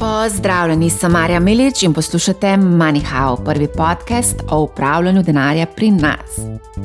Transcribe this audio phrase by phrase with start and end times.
[0.00, 6.38] Pozdravljeni, sem Marja Milič in poslušate MoneyHow, prvi podcast o upravljanju denarja pri nas.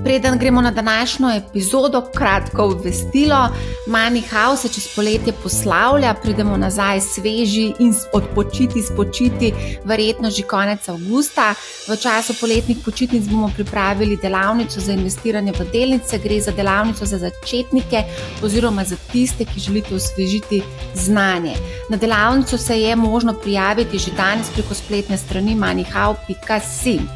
[0.03, 3.49] Preden gremo na današnjo epizodo, kratko obvestilo.
[3.87, 9.53] MoneyHow se čez poletje poslavlja, pridemo nazaj sveži in odpočiti, spočiti,
[9.85, 11.53] verjetno že konec avgusta.
[11.87, 16.17] V času poletnih počitnic bomo pripravili delavnico za investiranje v delnice.
[16.17, 18.03] Gre za delavnico za začetnike
[18.43, 20.61] oziroma za tiste, ki želite osvežiti
[20.93, 21.53] znanje.
[21.89, 27.07] Na delavnico se je možno prijaviti že danes preko spletne strani manihau.com.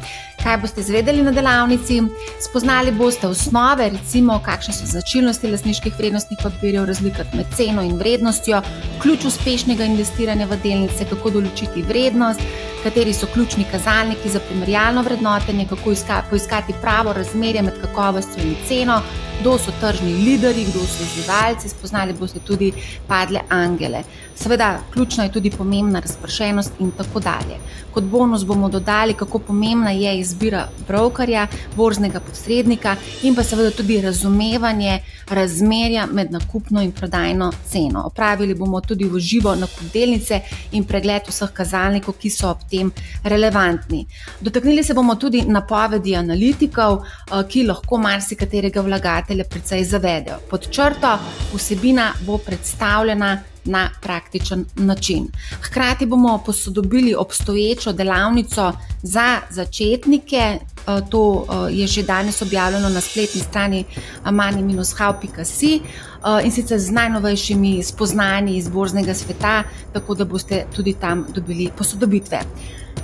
[0.42, 2.00] Kaj boste izvedeli na delavnici?
[2.40, 8.62] Spoznali boste osnove, recimo, kakšne so značilnosti lasniških vrednostnih papirjev, razlika med ceno in vrednostjo,
[9.02, 12.40] ključ uspešnega investiranja v delnice, kako določiti vrednost,
[12.82, 15.94] kateri so ključni kazalniki za primerjalno vrednotenje, kako
[16.30, 19.02] poiskati pravo razmerje med kakovostjo in ceno,
[19.40, 22.72] kdo so tržni lideri, kdo so izzivalci, spoznali boste tudi
[23.08, 24.02] padle angele.
[24.36, 27.56] Seveda, ključna je tudi pomembna razpršenost in tako dalje.
[27.92, 34.00] Kot bonus bomo dodali, kako pomembna je izbira brokerja, borznega posrednika in pa seveda tudi
[34.00, 38.02] razumevanje razmerja med nakupno in prodajno ceno.
[38.06, 40.40] Opravili bomo tudi v živo nakup delnice
[40.72, 42.92] in pregled vseh kazalnikov, ki so ob tem
[43.24, 44.06] relevantni.
[44.40, 50.38] Dotaknili se bomo tudi napovedi analitikov, eh, ki lahko marsikaterega vlagatelja precej zavedajo.
[50.50, 51.18] Pod črto
[51.54, 55.28] vsebina bo predstavljena na praktičen način.
[55.62, 58.72] Hkrati bomo posodobili obstoječo delavnico
[59.02, 60.36] za začetnike.
[60.36, 63.84] Eh, to eh, je že danes objavljeno na spletni strani
[64.24, 71.26] amani-how.si eh, in sicer z najnovejšimi spoznanji iz borznega sveta, tako da boste tudi tam
[71.34, 72.40] dobili posodobitve.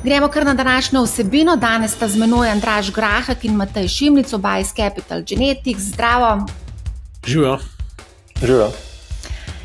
[0.04, 1.56] Gremo kar na današnjo vsebino.
[1.56, 5.82] Danes sta z menoj Andraš Grahak in Matej Šimlic, oba iz Capital Genetics.
[5.82, 6.46] Zdravo.
[7.26, 7.58] Živijo.
[8.40, 8.70] Živijo.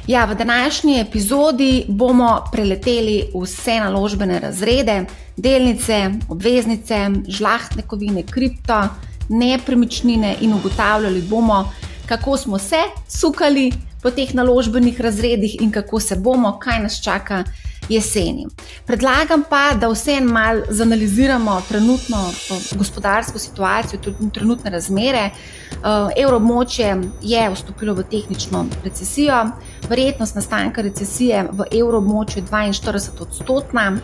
[0.08, 5.06] Ja, v današnji epizodi bomo preleteli vse naložbene razrede,
[5.38, 8.88] delnice, obveznice, žlahtne kovine, kripto,
[9.30, 11.72] nepremičnine in ugotavljali bomo,
[12.06, 13.72] kako smo se sukali
[14.02, 17.44] po teh naložbenih razredih in kako se bomo, kaj nas čaka
[17.90, 18.48] jeseni.
[18.86, 22.34] Predlagam pa, da vsem mal zanaliziramo trenutno
[22.76, 24.00] gospodarsko situacijo,
[24.34, 25.30] trenutne razmere.
[25.30, 29.46] Eh, evroobmočje je vstopilo v tehnično recesijo,
[29.90, 33.98] verjetnost nastanka recesije v evroobmočju je 42 odstotna.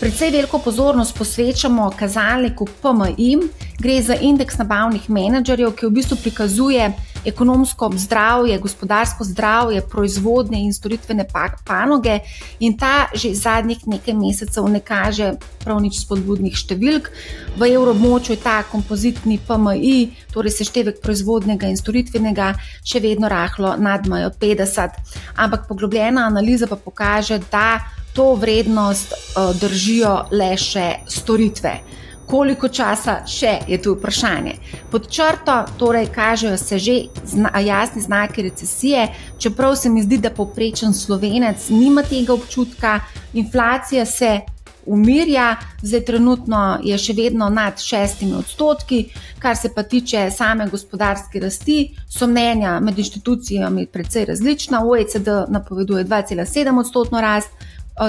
[0.00, 3.38] Predvsej veliko pozornost posvečamo kazalniku PMI,
[3.78, 6.90] gre za indeks nabavnih menedžerjev, ki v bistvu prikazuje
[7.24, 11.26] ekonomsko zdravje, gospodarsko zdravje, proizvodne in storitvene
[11.64, 12.20] panoge,
[12.60, 15.34] in ta že zadnjih nekaj mesecev ne kaže
[15.64, 17.10] prav nič spodbudnih številk.
[17.56, 24.06] V evroobmočju je ta kompozitni PMI, torej seštevek proizvodnega in storitvenega, še vedno rahlo nad
[24.06, 25.00] majo 50,
[25.36, 27.80] ampak poglobljena analiza pa pokaže, da
[28.14, 34.54] to vrednost uh, držijo le še storitve koliko časa še je tu vprašanje.
[34.90, 39.08] Pod črto torej kažejo se že zna, jasni znaki recesije,
[39.38, 43.00] čeprav se mi zdi, da povprečen slovenec nima tega občutka,
[43.34, 44.40] inflacija se.
[44.86, 48.98] Umirja, zdaj trenutno je še vedno nad šestimi odstotki,
[49.40, 54.82] kar se pa tiče same gospodarske rasti, so mnenja med inštitucijami precej različna.
[54.84, 57.50] OECD napoveduje 2,7 odstotno rast,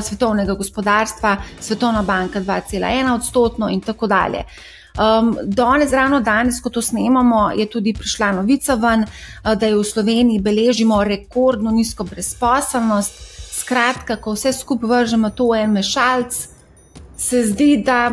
[0.01, 4.43] svetovnega gospodarstva, Svetovna banka 2,1 odstotno in tako dalje.
[4.95, 9.75] Um, danes, ravno danes, ko to snemamo, je tudi prišla novica ven, uh, da je
[9.75, 13.35] v Sloveniji beležimo rekordno nizko brezposelnost.
[13.55, 16.37] Skratka, ko vse skupaj vržemo to v en mešalc,
[17.17, 18.11] se zdi, da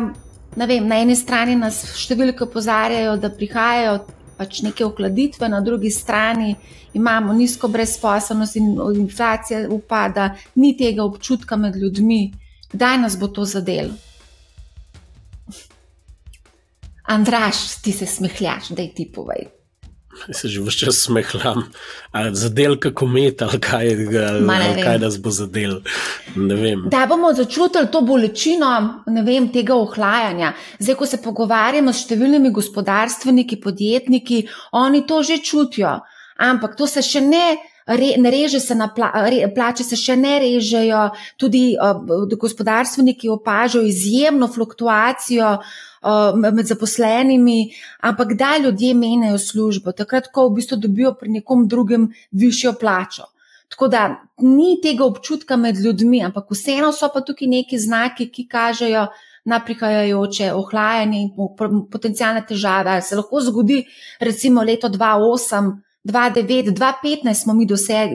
[0.55, 3.97] vem, na eni strani nas številke opozarjajo, da prihajajo
[4.37, 6.55] pač neke okladitve, na drugi strani
[6.93, 12.33] imamo nizko brezposobnost in inflacija upada, ni tega občutka med ljudmi,
[12.73, 13.93] kdaj nas bo to zadelo.
[17.03, 19.62] Andraš, ti se smehljaš, da ti povej.
[20.31, 21.65] Se že vse čas smehljam,
[22.11, 25.81] ali zadel kako met, ali kaj, ali, ali kaj nas bo zadel.
[26.91, 30.53] Da bomo začutili to bolečino vem, tega ohlajanja.
[30.79, 35.99] Zdaj, ko se pogovarjamo s številnimi gospodarstveniki, podjetniki, oni to že čutijo,
[36.37, 37.45] ampak to se še ne.
[37.87, 43.29] Re, ne reže se na pla, re, plače, se še ne režejo, tudi uh, gospodarstveniki
[43.29, 45.57] opažajo izjemno fluktuacijo
[46.35, 47.71] med zaposlenimi,
[48.03, 53.29] ampak da ljudje menjajo službo, takrat, ko v bistvu dobijo pri nekom drugem višjo plačo.
[53.71, 54.01] Tako da
[54.37, 59.07] ni tega občutka med ljudmi, ampak vseeno so pa tukaj neki znaki, ki kažejo
[59.45, 61.31] na prihajajoče ohlajanje in
[61.91, 62.99] potencijalne težave.
[63.01, 63.81] Se lahko zgodi,
[64.19, 65.71] recimo leto 2008,
[66.03, 67.67] 2009, 2015 smo mi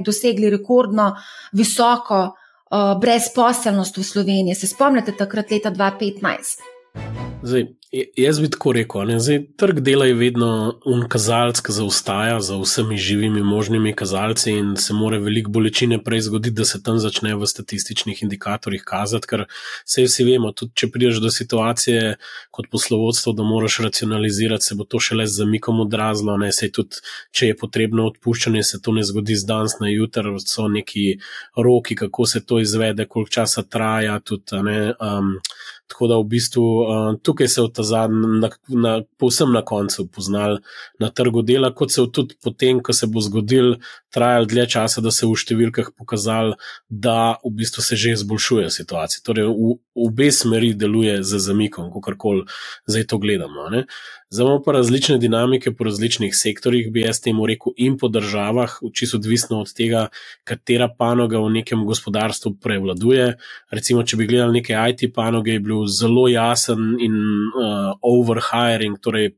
[0.05, 1.17] dosegli rekordno
[1.52, 4.55] visoko uh, brezposelnost v Sloveniji.
[4.55, 6.62] Se spomnite takrat leta 2015?
[7.43, 10.49] Zdaj, jaz bi tako rekel, Zdaj, trg dela je vedno
[10.87, 16.20] un kazalec, ki zaostaja za vsemi živimi možnimi kazalci in se more veliko bolečine prej
[16.20, 19.44] zgoditi, da se tam začne v statističnih indikatorjih kazati, ker
[19.87, 22.17] vse vsi vemo, tudi če prideš do situacije
[22.50, 26.52] kot poslovodstvo, da moraš racionalizirati, se bo to šele z zamikom odrazilo, ne.
[26.52, 27.00] Se tudi,
[27.32, 31.19] če je potrebno odpuščanje, se to ne zgodi z danes na jutr, so neki
[31.56, 35.38] roki, kako se to izvede, koliko časa traja, tudi, ne, um,
[35.88, 38.92] Tako da v bistvu uh, tukaj se je ta zadnji, na, na,
[39.22, 40.58] povsem na koncu, poznal
[40.98, 43.76] na trgu dela, kot se tudi potem, ko se bo zgodil,
[44.14, 46.56] trajal dlje časa, da se v številkah pokazal,
[46.90, 49.22] da v bistvu se že izboljšuje situacija.
[49.26, 52.46] Torej, v, v obe smeri deluje z zamikom, kako koli
[52.90, 53.69] zdaj to gledamo.
[53.70, 53.86] Ne?
[54.30, 58.75] Zdaj imamo pa različne dinamike po različnih sektorjih, bi jaz temu rekel, in po državah,
[58.92, 60.08] čisto odvisno od tega,
[60.44, 63.30] katera panoga v nekem gospodarstvu prevladuje.
[63.70, 69.32] Recimo, če bi gledali neke IT panoge, je bil zelo jasen in uh, overhiring, torej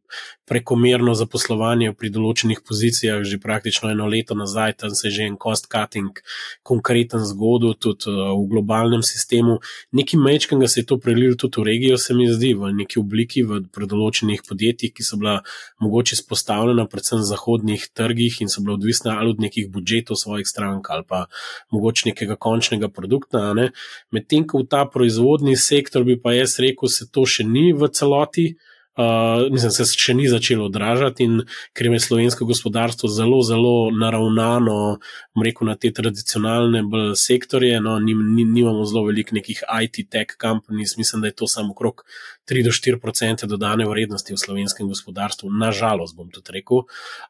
[0.50, 5.36] prekomerno zaposlovanje pri določenih pozicijah, že praktično eno leto nazaj, tam se je že en
[5.38, 6.18] cost cutting
[6.66, 9.60] konkreten zgodil, tudi uh, v globalnem sistemu.
[9.94, 12.98] Neki mečkam ga se je to prelil tudi v regijo, se mi zdi, v neki
[12.98, 15.42] obliki, v predoločenih podjetjih, ki so bila
[15.84, 20.48] mogoče izpostavljena predvsem na zahodnih trgih in so bila odvisna ali od nekih budžetov svojih
[20.48, 21.26] strank ali pa
[21.70, 23.52] mogoče nekega končnega produkta.
[23.54, 23.70] Ne?
[24.10, 27.92] Medtem ko v ta proizvodni sektor bi pa jaz rekel, se to še ni v
[27.92, 28.54] celoti
[29.00, 31.40] uh, mislim, se še ni začelo odražati in
[31.76, 34.98] ker je slovensko gospodarstvo zelo, zelo naravnano,
[35.44, 36.82] rekel na te tradicionalne
[37.18, 42.04] sektorje, no, nimamo zelo veliko nekih IT-tech companies, mislim, da je to samo okrog
[42.50, 46.84] 3 do 4 odstotke dodane vrednosti v slovenskem gospodarstvu, nažalost, bom tudi rekel.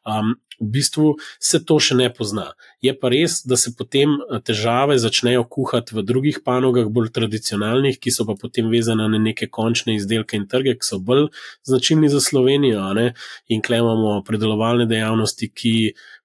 [0.05, 2.51] Um, v bistvu se to še ne pozna.
[2.85, 7.97] Je pa res, da se potem eh, težave začnejo kuhati v drugih panogah, bolj tradicionalnih,
[7.97, 11.31] ki so pa potem vezane na neke končne izdelke in trge, ki so bolj
[11.67, 12.85] značilni za Slovenijo.
[13.49, 15.75] In klemamo predelovalne dejavnosti, ki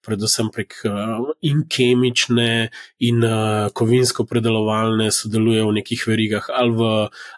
[0.04, 6.90] predvsem prek uh, in kemične in uh, kovinsko predelovalne sodelujejo v nekih verigah ali v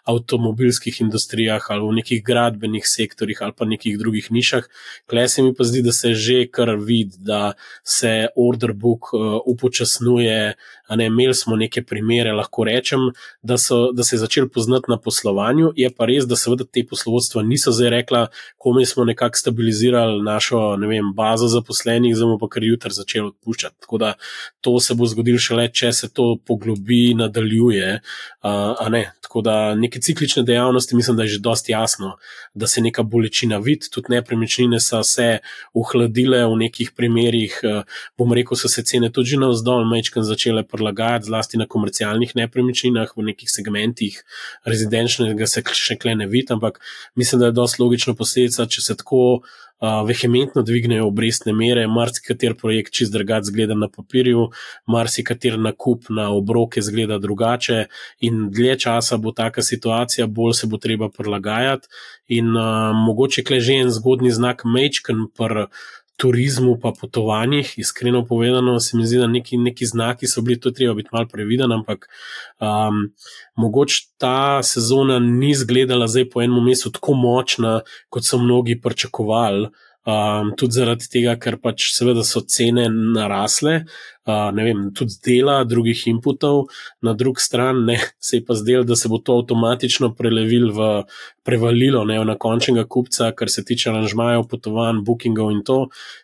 [0.09, 4.67] avtomobilskih industrijah ali v nekih gradbenih sektorjih ali pa nekih drugih nišah.
[5.09, 7.53] Klej se mi pa zdi, da se že kar vidi, da
[7.83, 10.53] se order book uh, upočasnjuje.
[10.89, 13.11] Ne, imeli smo neke primere, lahko rečem,
[13.45, 15.69] da, so, da se je začel poznati na poslovanju.
[15.77, 18.23] Je pa res, da seveda te poslovodstva niso zdaj rekla,
[18.57, 23.79] kome smo nekako stabilizirali našo vem, bazo zaposlenih, zdaj pa kar jutri začel odpuščati.
[23.85, 24.13] Tako da
[24.61, 27.99] to se bo zgodilo šele, če se to poglobi, nadaljuje.
[28.43, 29.05] Uh, ne.
[29.29, 32.15] Tako da neke ciklične dejavnosti, mislim, da je že dosti jasno,
[32.57, 35.39] da se neka bolečina vidi, tudi nepremičnine so se
[35.77, 37.59] uhladile v nekih primerjih.
[37.63, 42.33] Uh, bom rekel, so se cene tudi na vzdolj mečkam začele prilagajati, zlasti na komercialnih
[42.35, 44.17] nepremičninah, v nekih segmentih
[44.65, 46.81] rezidenčnega se še kle ne vidi, ampak
[47.15, 49.43] mislim, da je dosti logično posledica, če se tako
[49.81, 54.49] vehementno dvignejo obrestne mere, marsikater projekt čist drugače zgleda na papirju,
[54.87, 57.85] marsikater nakup na obroke zgleda drugače
[58.19, 61.87] in dlje časa bo taka situacija, bolj se bo treba prilagajati
[62.27, 65.65] in uh, mogoče kle že en zgodni znak mečken pr
[66.19, 70.71] turizmu pa potovanjih, iskreno povedano, se mi zdi, da neki, neki znaki so bili, to
[70.75, 72.09] treba biti malo previden, ampak
[72.59, 73.05] um,
[73.55, 77.79] mogoče ta sezona ni izgledala zdaj po enem mesecu tako močna,
[78.09, 79.69] kot so mnogi pričakovali.
[80.07, 83.73] Um, tudi zaradi tega, ker pač seveda so cene narasle,
[84.25, 86.69] uh, ne vem, tudi dela drugih inputov,
[87.03, 90.87] na drugi strani se je pa zdelo, da se bo to avtomatično prelevilo v
[91.43, 95.79] prevalilo ne, na končnega kupca, kar se tiče aranžmajev, potovanj, bookingov in to.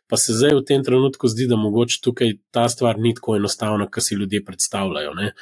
[0.08, 3.90] Pa se zdaj v tem trenutku zdi, da mogoče tukaj ta stvar ni tako enostavna,
[3.92, 5.14] kot si ljudje predstavljajo.
[5.20, 5.34] Ne.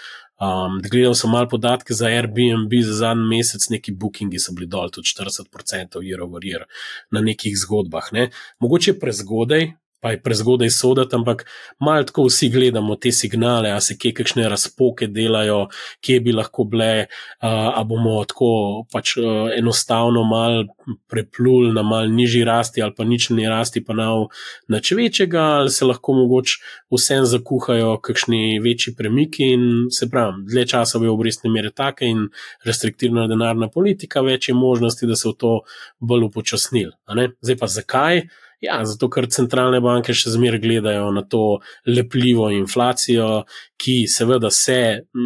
[0.44, 4.90] Um, gledal sem malo podatke za Airbnb za zadnji mesec, neki bookingi so bili dol,
[4.92, 6.66] tudi 40% year over year
[7.12, 8.10] na nekih zgodbah.
[8.12, 8.30] Ne.
[8.60, 9.70] Mogoče prezgodaj,
[10.04, 11.46] pa je prezgodaj sodati, ampak
[11.80, 15.70] malo tako vsi gledamo te signale, a se kje kakšne razpoke delajo,
[16.04, 17.06] kje bi lahko bile,
[17.40, 18.50] a bomo tako
[18.92, 19.16] pač
[19.58, 20.66] enostavno mal
[21.08, 24.10] preplul na mal nižji rasti ali pa nični rasti, pa na
[24.68, 26.60] nič večjega, ali se lahko mogoče
[26.92, 32.28] vsem zakuhajo kakšni večji premiki in se pravi, dlje časa bo obrestne mere take in
[32.68, 35.60] restriktivna denarna politika, več je možnosti, da se v to
[36.00, 36.92] bolj upočasnil.
[37.40, 38.28] Zdaj pa zakaj?
[38.64, 43.44] Ja, zato ker centralne banke še zmeraj gledajo na to lepljivo inflacijo,
[43.76, 44.78] ki seveda se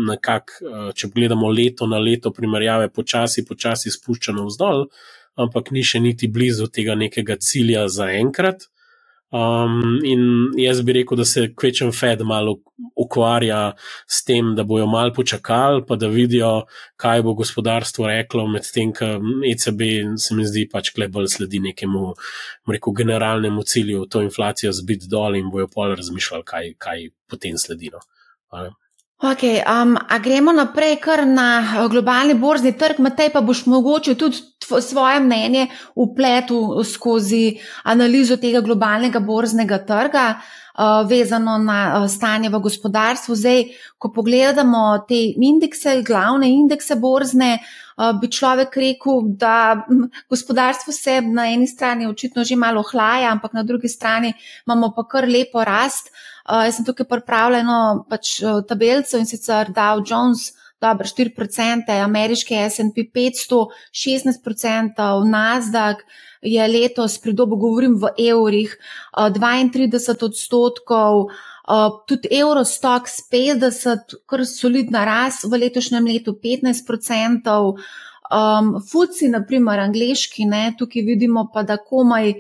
[0.10, 4.88] nekako, eh, če gledamo leto na leto primerjave, počasi, počasi spušča navzdol,
[5.38, 8.66] ampak ni še niti blizu tega nekega cilja za enkrat.
[9.28, 10.22] Um, in
[10.56, 12.54] jaz bi rekel, da se kvečem Fed malo
[12.96, 13.74] ukvarja
[14.08, 16.64] s tem, da bojo malo počakali, pa da vidijo,
[16.96, 19.10] kaj bo gospodarstvo reklo, medtem ko
[19.52, 19.84] ECB
[20.24, 22.14] se mi zdi pač klej bolj sledi nekemu
[22.72, 27.92] rekel, generalnemu cilju, to inflacijo zbiti dol in bojo pol razmišljali, kaj, kaj potem sledi.
[27.92, 28.00] No.
[29.18, 34.14] Okay, um, a gremo naprej kar na uh, globalni borzni trg, Matej, pa boš mogoče
[34.14, 42.54] tudi svoje mnenje upletel skozi analizo tega globalnega borznega trga, uh, vezano na uh, stanje
[42.54, 43.36] v gospodarstvu.
[43.36, 43.66] Zdaj,
[43.98, 47.87] ko pogledamo te indekse, glavne indekse borzne, uh,
[48.22, 49.86] bi človek rekel, da
[50.30, 54.34] gospodarstvo se na eni strani očitno že malo hlaja, ampak na drugi strani
[54.68, 56.12] imamo pa kar lepo rast.
[56.48, 61.90] Uh, jaz sem tukaj pripravila eno pač, uh, tabelico in sicer Dow Jones, dobro 4%,
[62.06, 66.06] ameriški SP 500, 16%, Nasdaq
[66.42, 68.78] je letos, pri dobu govorim v evrih,
[69.18, 71.28] uh, 32 odstotkov.
[71.68, 77.56] Uh, tudi Eurostox 50, kar solidna rast v letošnjem letu 15%.
[78.28, 82.34] Um, Fuci, naprimer, angliški, ne, tukaj vidimo pa, da komaj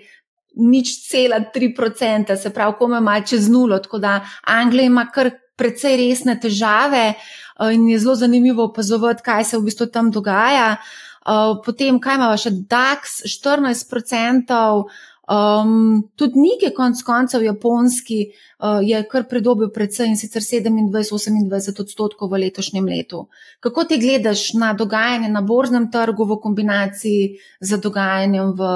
[0.57, 3.79] nič cela tri procente, se pravi, kome ima čez nulo.
[3.79, 9.43] Tako da Anglija ima kar precej resne težave eh, in je zelo zanimivo opazovati, kaj
[9.43, 10.75] se v bistvu tam dogaja.
[10.77, 14.87] Eh, potem, kaj ima še DAX, 14 procentov.
[15.27, 22.31] Um, tudi nekaj konc koncev japonski uh, je kar predobil predvsem in sicer 27-28 odstotkov
[22.31, 23.25] v letošnjem letu.
[23.59, 28.71] Kako ti gledaš na dogajanje na borznem trgu v kombinaciji z dogajanjem v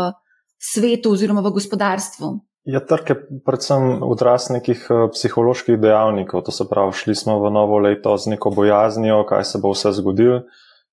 [0.60, 2.34] svetu oziroma v gospodarstvu?
[2.70, 3.16] Ja, trg je
[3.46, 6.44] predvsem odraz nekih eh, psiholoških dejavnikov.
[6.46, 9.96] To se pravi, šli smo v novo leto z neko bojaznijo, kaj se bo vse
[9.98, 10.44] zgodilo.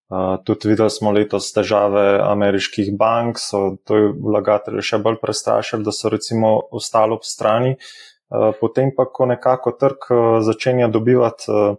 [0.09, 5.93] Uh, tudi videli smo letos težave ameriških bank, so to vlagatelje še bolj prestrašili, da
[5.93, 7.75] so recimo ostali ob strani.
[8.29, 11.77] Uh, potem pa, ko nekako trg uh, začenja dobivati uh,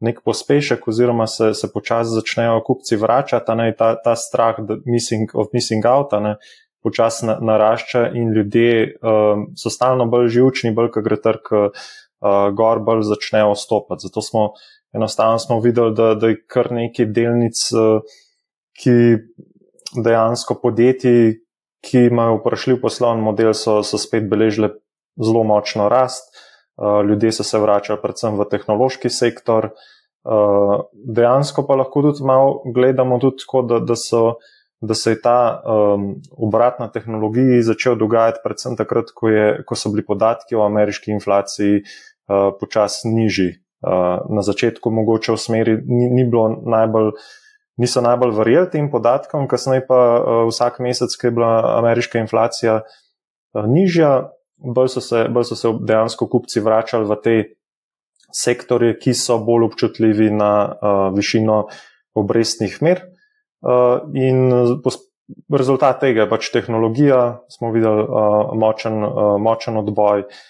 [0.00, 5.50] nek pospešek oziroma se, se počasi začnejo kupci vračati, ne, ta, ta strah missing, of
[5.52, 6.36] missing out, ne,
[6.82, 11.88] počasi narašča in ljudje um, so stalno bolj živčni, bolj ko gre trg uh,
[12.54, 14.06] gor, bolj začnejo stopati.
[14.06, 14.44] Zato smo
[14.94, 18.00] enostavno smo videli, da, da je kar nekaj delnic, uh,
[18.78, 18.94] ki
[20.04, 21.38] dejansko podjetji,
[21.84, 24.72] ki imajo vprašljiv poslovni model, so, so spet beležile
[25.24, 26.34] zelo močno rast.
[26.78, 29.72] Uh, ljudje so se vračali predvsem v tehnološki sektor.
[30.28, 34.38] Uh, dejansko pa lahko tudi malo gledamo tudi tako, da, da so
[34.80, 39.74] da se je ta um, obrat na tehnologiji začel dogajati predvsem takrat, ko, je, ko
[39.74, 43.56] so bili podatki o ameriški inflaciji uh, počasi nižji.
[43.78, 47.12] Uh, na začetku mogoče v smeri ni, ni bilo najbolj.
[47.78, 52.80] Niso najbolj verjeli tem podatkom, kasneje pa uh, vsak mesec, ki je bila ameriška inflacija
[52.82, 57.36] uh, nižja, bolj so, se, bolj so se dejansko kupci vračali v te
[58.34, 61.68] sektorje, ki so bolj občutljivi na uh, višino
[62.18, 63.06] obrestnih mer.
[63.62, 64.50] Uh, in
[65.54, 70.44] rezultat tega je pač tehnologija, smo videli uh, močen, uh, močen odboj, uh,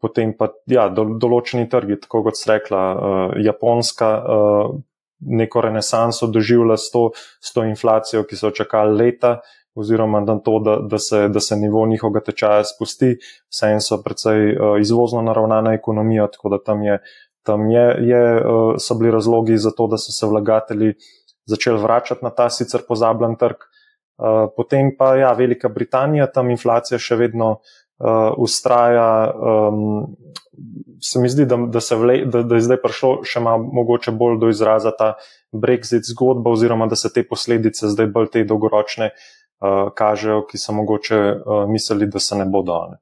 [0.00, 4.12] potem pa ja, do, določeni trgi, tako kot ste rekla, uh, Japonska.
[4.20, 4.78] Uh,
[5.20, 7.00] Neko renesanso doživlja s to,
[7.44, 9.34] s to inflacijo, ki so čakali leta,
[9.76, 13.10] oziroma na to, da, da, se, da se nivo njihovega tečaja spusti,
[13.52, 16.96] vse en so precej uh, izvozno naravnana ekonomija, tako da tam, je,
[17.44, 21.10] tam je, je, uh, so bili razlogi za to, da so se vlagatelji uh,
[21.50, 23.66] začeli vračati na ta sicer pozabljen trg.
[24.20, 27.78] Uh, potem pa ja, Velika Britanija, tam inflacija še vedno uh,
[28.36, 29.32] ustraja.
[29.34, 30.16] Um,
[31.02, 34.38] se mi zdi, da, da, vle, da, da je zdaj prišlo še malo mogoče bolj
[34.40, 35.14] do izraza ta
[35.52, 40.76] Brexit zgodba, oziroma da se te posledice zdaj bolj te dolgoročne uh, kažejo, ki so
[40.76, 42.82] mogoče uh, mislili, da se ne bodo.
[42.92, 43.00] Ne.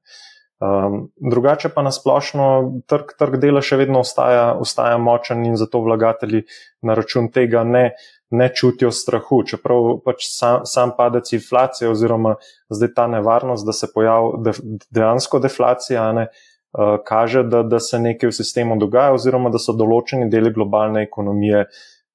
[0.59, 1.01] Um,
[1.31, 2.47] drugače pa nasplošno
[2.91, 6.45] trg, trg dela še vedno ostaja, ostaja močen in zato vlagatelji
[6.87, 12.35] na račun tega ne uh, ne čutijo strahu, čeprav pač sam, sam padec inflacije, oziroma
[12.69, 14.53] zdaj ta nevarnost, da se pojavi de,
[14.91, 19.73] dejansko deflacija, ne, uh, kaže, da, da se nekaj v sistemu dogaja, oziroma da so
[19.73, 21.65] določeni deli globalne ekonomije,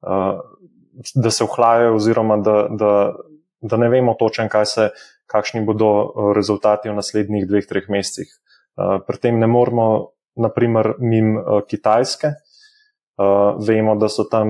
[0.06, 0.44] uh,
[1.16, 2.94] da se ohlajajo, oziroma da, da,
[3.62, 4.50] da ne vemo točno,
[5.26, 8.30] kakšni bodo uh, rezultati v naslednjih dveh, treh mesecih.
[8.78, 12.36] Uh, pri tem ne moramo, naprimer, mim uh, Kitajske.
[13.14, 14.48] Uh, vemo, da so tam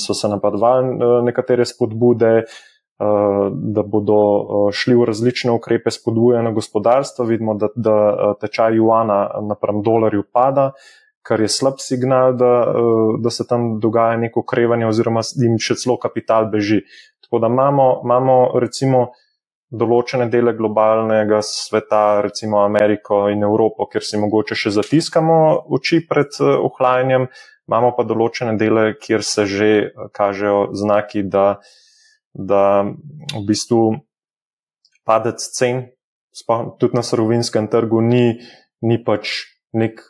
[0.00, 6.54] so se napadvali uh, nekatere spodbude, uh, da bodo uh, šli v različne ukrepe spodbujanja
[6.56, 7.26] gospodarstva.
[7.28, 7.96] Vidimo, da, da
[8.40, 10.70] tečaj juana napram dolarju pada,
[11.20, 15.76] kar je slab signal, da, uh, da se tam dogaja neko okrevanje oziroma jim še
[15.76, 16.80] celo kapital beži.
[17.20, 19.10] Tako da imamo, imamo recimo
[19.68, 25.36] določene dele globalnega sveta, recimo Ameriko in Evropo, kjer si mogoče še zatiskamo
[25.76, 27.26] oči pred ohlajanjem,
[27.68, 29.70] imamo pa določene dele, kjer se že
[30.14, 31.58] kažejo znaki, da,
[32.32, 32.86] da
[33.34, 33.82] v bistvu
[35.06, 35.86] padec cen,
[36.80, 38.38] tudi na surovinskem trgu, ni,
[38.82, 39.46] ni pač
[39.76, 40.02] nek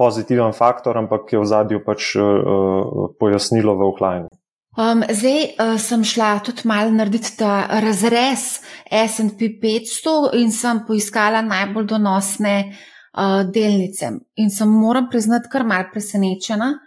[0.00, 4.30] pozitiven faktor, ampak je v zadju pač uh, pojasnilo v ohlajanju.
[4.78, 11.42] Um, zdaj uh, sem šla tudi malo narediti ta razrez SP 500 in sem poiskala
[11.42, 14.14] najbolj donosne uh, delnice.
[14.38, 16.78] In sem, moram priznati, kar mal presenečena.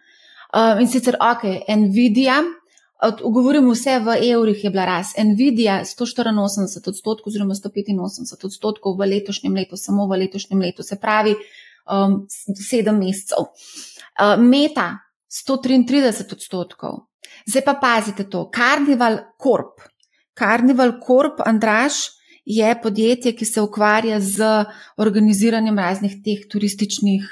[0.54, 2.44] Uh, in sicer, ok, Nvidia,
[3.12, 5.18] govorim vse v evrih, je bila rast.
[5.18, 11.34] Nvidia 184 odstotkov, oziroma 185 odstotkov v letošnjem letu, samo v letošnjem letu, se pravi
[11.90, 13.50] um, sedem mesecev.
[13.50, 17.10] Uh, Meta 133 odstotkov.
[17.50, 19.82] Zdaj pa pazite to, Carnival Corp.
[20.38, 21.94] Carnival Corp, Andraš,
[22.46, 24.66] je podjetje, ki se ukvarja z
[24.98, 27.26] organiziranjem raznih teh turističnih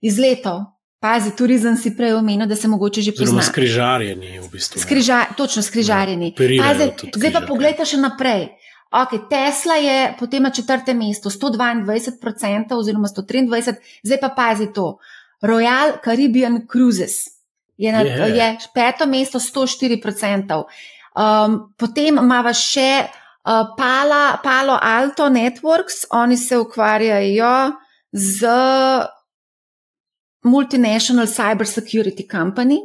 [0.00, 0.77] izletov.
[0.98, 3.42] Pazi, turizem si prej omenil, da se mogoče že pozna.
[3.42, 4.80] Skrižarjeni, v bistvu.
[4.82, 6.32] Skriža, točno, skrižarjeni.
[6.34, 8.48] Ja, Pazi, zdaj pa pogledaj še naprej.
[8.88, 14.96] Okay, Tesla je potem na četrtem mestu, 122%, oziroma 123%, zdaj pa pazi to.
[15.44, 17.28] Royal Caribbean Cruises,
[17.76, 18.34] je na yeah.
[18.34, 20.64] je peto mesto 104%.
[21.14, 27.76] Um, potem imamo še uh, Pala, Palo Alto Networks, oni se ukvarjajo
[28.12, 28.48] z
[30.48, 32.80] Multinational Cyber Security Company.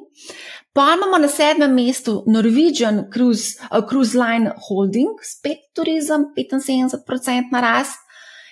[0.74, 7.62] Pa imamo na sedmem mestu Norwegian Cruise, uh, Cruise Line Holding, spet turizem, 75% na
[7.62, 8.00] rast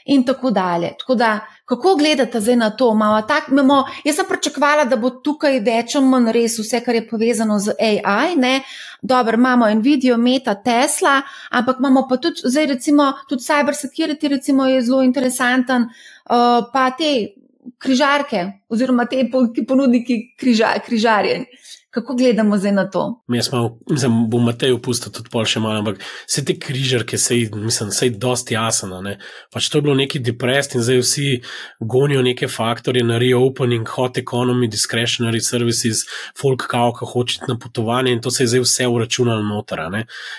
[0.05, 0.93] in tako dalje.
[0.99, 2.97] Tako da, kako gledate zdaj na to?
[3.27, 7.07] Tak, imamo, jaz sem pričakovala, da bo tukaj več ali manj res vse, kar je
[7.09, 8.35] povezano z AI.
[8.35, 8.61] Ne?
[9.01, 14.65] Dobro, imamo Nvidia, Meta, Tesla, ampak imamo pa tudi, zdaj recimo, tudi cyber security, recimo,
[14.65, 15.89] je zelo interesanten,
[16.29, 17.40] uh, pa te
[17.81, 21.45] križarke, oziroma te ponudniki križa, križarjenja.
[21.91, 23.23] Kako gledamo zdaj na to?
[23.27, 27.49] Jaz malo, mislim, bom Matej opustil tudi pol še malo, ampak vse te križarke, sej,
[27.51, 29.01] mislim, sej dosti jasno.
[29.03, 29.17] Ne?
[29.51, 31.25] Pač to je bilo neki depressed in zdaj vsi
[31.83, 36.05] gonijo neke faktorje na reopening, hot economy, discretionary services,
[36.39, 39.83] folk kao, ko hočete na potovanje in to se je zdaj vse uračunalo noter.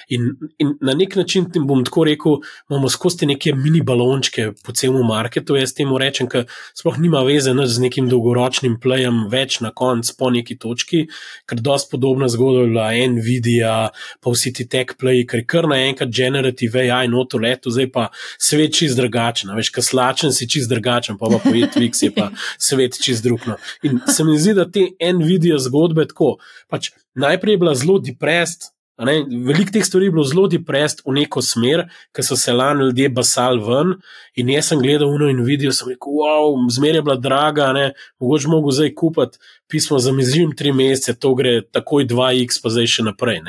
[0.08, 5.04] In, in na nek način, bom tako rekel, imamo skozi neke mini balončke po celem
[5.04, 10.08] marketu, jaz temu rečem, ker sploh nima veze z nekim dolgoročnim plejem več na konc
[10.16, 11.04] po neki točki
[11.48, 13.74] ker dosta podobna zgodba je bila Nvidia,
[14.20, 18.76] pa vsi ti tech play, ker kar naenkrat generative AI noto leto, zdaj pa svet
[18.78, 22.30] čist drugačen, veš, kaj slačen si čist drugačen, pa pa po Etvix je pa
[22.68, 23.58] svet čist drugno.
[23.82, 26.36] In se mi zdi, da te Nvidia zgodbe tako,
[26.70, 31.40] pač najprej je bila zelo depressed, Veliko teh stvari je bilo zelo deprest v neko
[31.42, 33.94] smer, ker so se lani ljudje basali ven.
[34.36, 37.86] In jaz sem gledal uno in videl, sem rekel, wow, zmer je bila draga, ne?
[38.20, 39.40] mogoče mogo zdaj kupiti
[39.72, 43.40] pismo za mizim tri mesece, to gre takoj 2x, pa zdaj še naprej.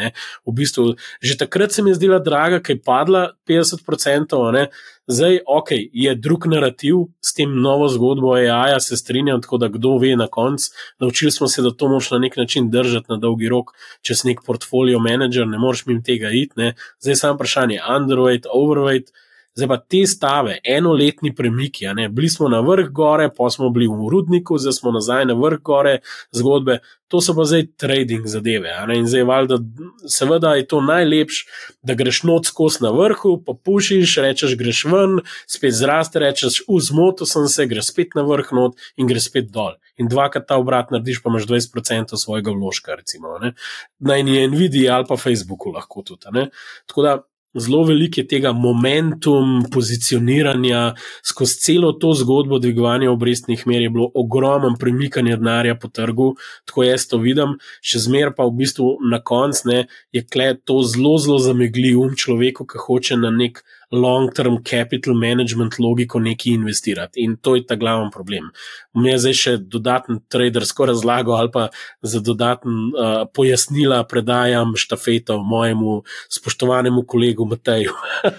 [0.47, 4.69] V bistvu, že takrat se mi je zdela draga, ker je padla 50%, ne?
[5.11, 9.97] Zdaj, ok, je drug narativ s tem novo zgodbo AI, se strinjam, tako da kdo
[9.99, 10.71] ve na koncu.
[11.03, 14.45] Naučili smo se, da to moš na nek način držati na dolgi rok, čez nek
[14.47, 16.55] portfolio manager, ne moreš mi tega iti.
[16.55, 16.73] Ne.
[17.03, 19.11] Zdaj samo vprašanje, underweight, overweight.
[19.55, 23.85] Zdaj pa te stave, enoletni premiki, ne, bili smo na vrh gore, pa smo bili
[23.87, 25.99] v Rudniku, zdaj smo nazaj na vrh gore,
[26.33, 28.71] zgodbe, to so pa zdaj trading zadeve.
[28.95, 29.59] In zdaj, valjda,
[30.09, 31.43] seveda je to najlepš,
[31.85, 37.27] da greš noč skozi na vrhu, pa pušiš, rečeš, greš ven, spet zraste, rečeš, vzmoto
[37.29, 39.75] sem se, greš spet na vrh not in greš spet dol.
[40.01, 43.37] In dvakrat ta obrat narediš, pa imaš 20% svojega vložka, recimo.
[43.43, 43.53] Ne.
[44.01, 46.47] Ni Nvidia ali pa Facebooku lahko tudi.
[46.89, 47.13] Tako da
[47.59, 50.93] zelo veliko je tega momentum, pozicioniranja,
[51.25, 56.35] skozi celo to zgodbo dvigovanja obrestnih mer je bilo ogromno premikanja denarja po trgu,
[56.65, 60.23] tako jaz to vidim, še zmer pa v bistvu na koncu je
[60.65, 63.63] to zelo, zelo zamegli um človeku, ki hoče na nek
[63.93, 67.23] long-term capital management logiko neki investirati.
[67.23, 68.49] In to je ta glavni problem.
[68.93, 71.67] Mi je zdaj še dodaten tradersko razlago ali pa
[72.01, 77.93] za dodaten uh, pojasnila predajam štafeto mojemu spoštovanemu kolegu Mateju.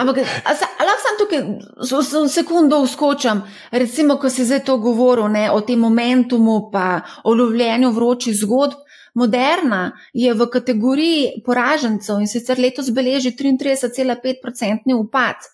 [0.00, 1.42] Ampak, lahko sem tukaj
[1.84, 3.42] za sekundo uskočam.
[3.70, 8.85] Recimo, ko si zdaj to govoril ne, o tem momentumu, pa o lovljenju vročih zgodb.
[9.16, 15.48] Moderna je v kategoriji poražencev in sicer letos beleži 33,5-odstotni upad.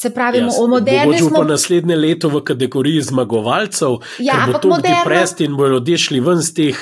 [0.00, 4.56] Se pravi, Jaz, v moderni smo smo pa naslednje leto v kategoriji zmagovalcev, Ja, bo
[4.58, 6.78] to deprest in bodo ljudje šli ven z teh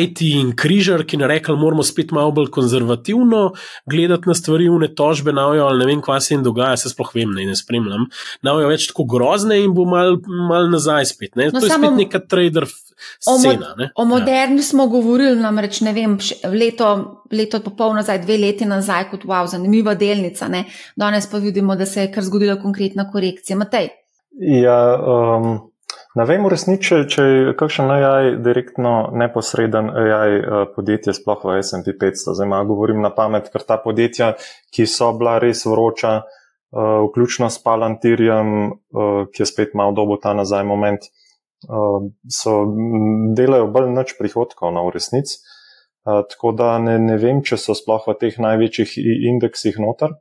[0.00, 3.50] IT in križar, ki ne rekli, moramo spet malo bolj konzervativno
[3.84, 7.12] gledati na stvari, une tožbe navijo ali ne vem, kaj se jim dogaja, se sploh
[7.14, 8.08] vem, ne, ne spremljam.
[8.42, 10.16] Navijo več tako grozne in bo mal,
[10.48, 11.36] mal nazaj spet.
[11.36, 11.50] Ne.
[11.52, 12.64] No, to je spet neka trader
[13.26, 13.74] O mo- scena.
[13.78, 13.90] ne.
[13.96, 16.16] O moderni smo govorili, namreč ne vem,
[16.48, 16.88] leto,
[17.30, 20.48] leto pa pol nazaj, dve leti nazaj, kot wow, zanimiva delnica.
[20.48, 20.64] Ne?
[20.96, 23.56] Danes pa vidimo, da se je kar zgodila konkretna korekcija.
[23.56, 23.90] Matej,
[24.34, 25.70] Ja, um,
[26.18, 31.62] ne vem, v resnici, če, je kakšen AI direktno neposreden AI uh, podjetje, sploh v
[31.62, 32.34] SP 500.
[32.34, 34.34] Zdaj malo govorim na pamet, ker ta podjetja,
[34.74, 40.18] ki so bila res vroča, uh, vključno s Palantirjem, uh, ki je spet malo dobo
[40.18, 41.06] ta nazaj moment,
[41.70, 42.58] uh, so,
[43.38, 45.38] delajo bolj nič prihodkov na v resnici.
[46.02, 48.98] Uh, tako da ne, ne vem, če so sploh v teh največjih
[49.30, 50.18] indeksih noter.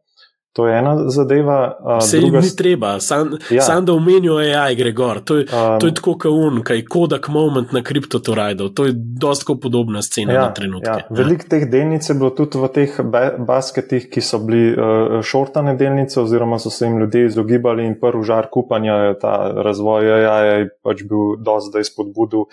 [0.53, 1.77] To je ena zadeva.
[1.81, 3.55] Uh, jim druga ni treba, sam, Ja.
[3.55, 3.61] ja.
[3.61, 5.19] sam da omenijo AI, gre gor.
[5.21, 8.69] To je, um, to je tako kot un, kaj Kodak moment na kriptotorajdov.
[8.69, 10.89] To je dosto podobna scena na trenutke.
[10.89, 15.17] Ja, Veliko teh delnic je bilo tudi v teh ba- basketih, ki so bili uh,
[15.25, 20.13] šortane delnice, oziroma so se jim ljudje izogibali in prvi žar kupanja, je ta razvoj
[20.21, 22.45] AI je pač bil dosti zdaj spodbudil.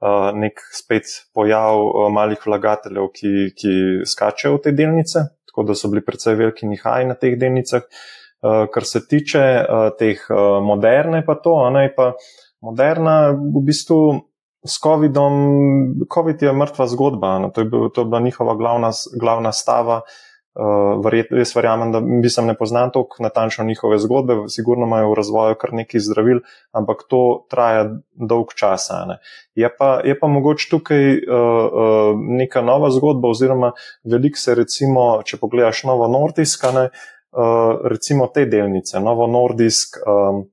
[0.00, 3.72] Uh, nek spet pojav uh, malih vlagateljev, ki, ki
[4.08, 7.84] skačejo v te delnice, tako da so bili precej veliki nihaji na teh delnicah.
[8.40, 12.14] Uh, kar se tiče uh, teh uh, moderne, pa to, a ne pa
[12.64, 13.98] moderna, v bistvu
[14.64, 15.34] s COVID-om,
[16.08, 20.00] COVID je mrtva zgodba, to, je bil, to je bila njihova glavna, glavna stava.
[20.50, 25.14] Uh, verjet, jaz verjamem, da mislim, ne poznam toliko natančno njihove zgodbe, sigurno imajo v
[25.14, 26.40] razvoju kar nekaj zdravil,
[26.74, 27.84] ampak to traja
[28.14, 29.04] dolg časa.
[29.06, 29.20] Ne.
[29.54, 33.70] Je, pa, je pa mogoče tukaj uh, uh, neka nova zgodba, oziroma
[34.02, 40.02] veliko se recimo, če pogledaš Novo Nordisk, ne, uh, recimo te delnice, Novo Nordisk.
[40.06, 40.48] Um,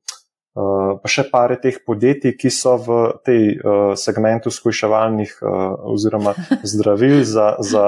[0.58, 6.34] Uh, pa še pare teh podjetij, ki so v tej uh, segmentu skuševalnih uh, oziroma
[6.66, 7.84] zdravil za, za,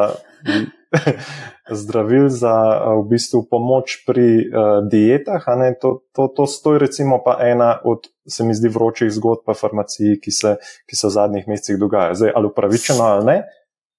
[1.82, 5.43] zdravil za uh, v bistvu pomoč pri uh, dietah.
[5.82, 9.58] To, to, to, to je recimo pa ena od, se mi zdi, vročih zgodb v
[9.58, 10.58] farmaciji, ki se,
[10.89, 12.17] ki se v zadnjih mesecih dogaja.
[12.17, 13.38] Zdaj, ali upravičeno ali ne.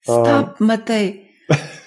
[0.09, 1.31] Um, stop, Matej.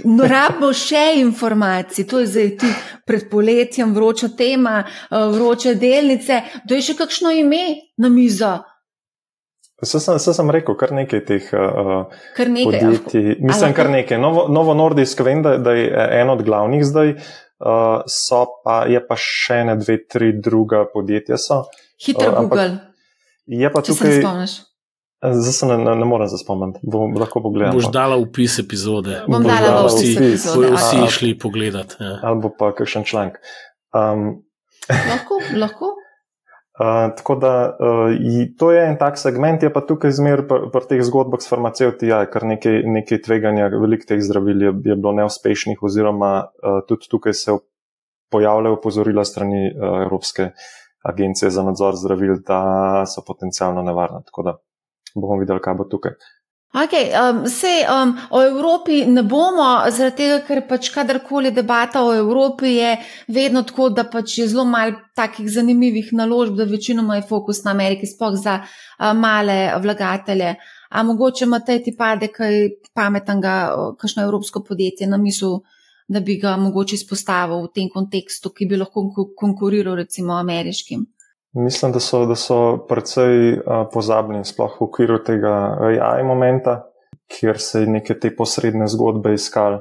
[0.04, 2.70] No, rabimo še informacij, to je zdaj ti
[3.08, 6.42] pred poletjem vroča tema, eh, vroče delnice.
[6.68, 7.64] Da je še kakšno ime
[7.98, 8.58] na mizo,
[9.84, 12.80] Vse sem, vse sem rekel, kar nekaj teh uh, kar nekaj.
[12.80, 13.26] podjetij.
[13.40, 14.18] Mislim, lahko- kar nekaj.
[14.18, 17.14] Novo, Novo Nordisk, vem, da, da je en od glavnih zdaj,
[17.60, 21.38] uh, so pa, je pa še ne dve, tri druga podjetja.
[21.38, 21.66] So.
[22.00, 22.78] Hitro Uh, ampak Google,
[23.46, 24.52] Je pa če se tukaj, spomniš.
[25.22, 27.74] zdaj se ne, ne, ne morem se spomniti, bom lahko pogledal.
[27.74, 29.20] Boš dala upis epizode.
[29.26, 30.56] Bom Boš dala dala v vsi, epizode.
[30.58, 31.96] bojo vsi šli pogledat.
[31.98, 32.14] Ja.
[32.24, 33.40] Ali bo pa kakšen članek.
[33.92, 34.44] Um,
[34.90, 35.93] Lahko, lahko.
[36.74, 38.16] Uh, tako da uh,
[38.58, 42.08] to je en tak segment, je pa tukaj zmer pri pr teh zgodbah s farmacevti,
[42.10, 47.06] ja, kar nekaj, nekaj tveganja, veliko teh zdravil je, je bilo neuspešnih, oziroma uh, tudi
[47.12, 47.54] tukaj se
[48.34, 50.50] pojavljajo opozorila strani uh, Evropske
[51.06, 54.24] agencije za nadzor zdravil, da so potencialno nevarna.
[54.26, 54.58] Tako da
[55.14, 56.18] bomo videli, kaj bo tukaj.
[56.76, 59.86] Okay, um, se, um, o Evropi ne bomo,
[60.18, 62.96] tega, ker pač kadarkoli debata o Evropi je
[63.30, 67.76] vedno tako, da pač je zelo malo takih zanimivih naložb, da večinoma je fokus na
[67.78, 70.56] Ameriki, sploh za uh, male vlagatelje.
[70.90, 73.54] A mogoče ima ti pade kaj pametnega,
[74.02, 75.60] kakšno evropsko podjetje na mislu,
[76.08, 81.06] da bi ga mogoče izpostavil v tem kontekstu, ki bi lahko konku- konkuriral recimo ameriškim.
[81.54, 83.60] Mislim, da so, da so precej
[83.94, 85.54] pozabljeni, sploh v okviru tega
[85.86, 86.80] AI momenta,
[87.30, 89.80] kjer se je neke te posredne zgodbe iskal,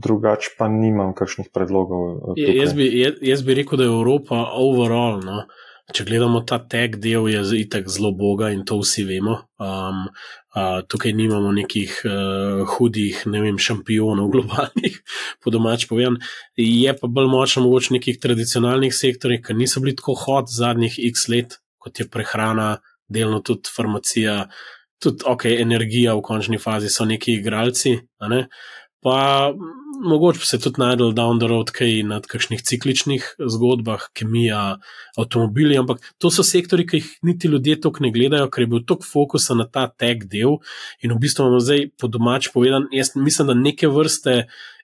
[0.00, 2.04] drugače pa nimam kakšnih predlogov.
[2.16, 2.56] uh, Je-.
[2.56, 2.88] Jaz bi,
[3.20, 5.20] jaz bi rekel, da je Evropa overall.
[5.24, 5.42] No?
[5.88, 9.38] Če gledamo ta tech del, je itak zelo boga in to vsi vemo.
[9.56, 10.02] Um,
[10.52, 14.98] uh, tukaj nimamo nekih uh, hudih, ne vem, šampionov globalnih,
[15.40, 16.18] po domač povem.
[16.60, 21.24] Je pa bolj močno mogoče nekih tradicionalnih sektorjev, ki niso bili tako hot zadnjih x
[21.32, 22.74] let, kot je prehrana,
[23.08, 24.42] delno tudi farmacija,
[25.00, 27.96] tudi ok, energija v končni fazi so neki igralci.
[28.28, 28.44] Ne?
[29.02, 29.52] Pa
[30.02, 34.78] mogoče se tudi najdel down the road kaj nad kakšnih cikličnih zgodbah, kemija,
[35.18, 38.82] avtomobili, ampak to so sektori, ki jih niti ljudje toliko ne gledajo, ker je bil
[38.86, 40.58] toliko fokusa na ta tech del.
[41.02, 44.40] In v bistvu imamo zdaj po domač povedan, jaz mislim, da neke vrste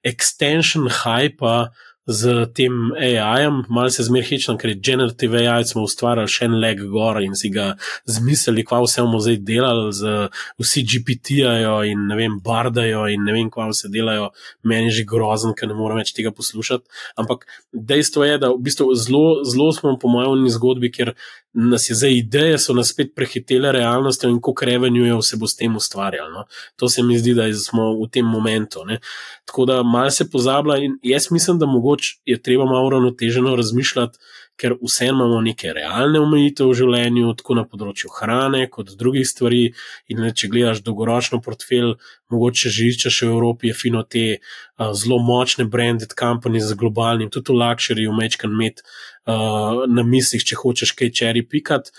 [0.07, 1.75] extension hypa
[2.07, 6.83] z tem AI-jem, malo se zmerhečam, ker je generative AI, smo ustvarjali še en leg
[6.93, 7.71] gor in si ga
[8.05, 10.29] zmislili, kva vse bomo zdaj delali, z
[10.61, 14.29] vsi GPT-jajo in ne vem, bardajo in ne vem, kva vse delajo,
[14.69, 16.85] meni je že grozen, ker ne morem več tega poslušati.
[17.21, 21.15] Ampak dejstvo je, da v bistvu zelo, zelo smo po mojem zgodbi, ker
[21.55, 25.57] nas je zdaj ideje, so nas spet prehitele realnostjo in koliko revenue se bo s
[25.57, 26.31] tem ustvarjalo.
[26.31, 26.45] No?
[26.77, 28.85] To se mi zdi, da smo v tem momentu.
[28.85, 28.99] Ne?
[29.45, 31.94] Tako da malo se pozablja in jaz mislim, da mogoče
[32.25, 34.19] je treba malo uravnoteženo razmišljati,
[34.57, 39.65] ker vse imamo neke realne omejitve v življenju, tako na področju hrane, kot drugih stvari.
[40.13, 41.97] In ne, če gledaš dolgoročno portfelj,
[42.31, 47.31] mogoče že iščeš v Evropi, je fino te uh, zelo močne branded companies z globalnim,
[47.35, 48.83] tudi v v mečkan med
[49.27, 51.91] uh, na mislih, če hočeš kaj čeri pikati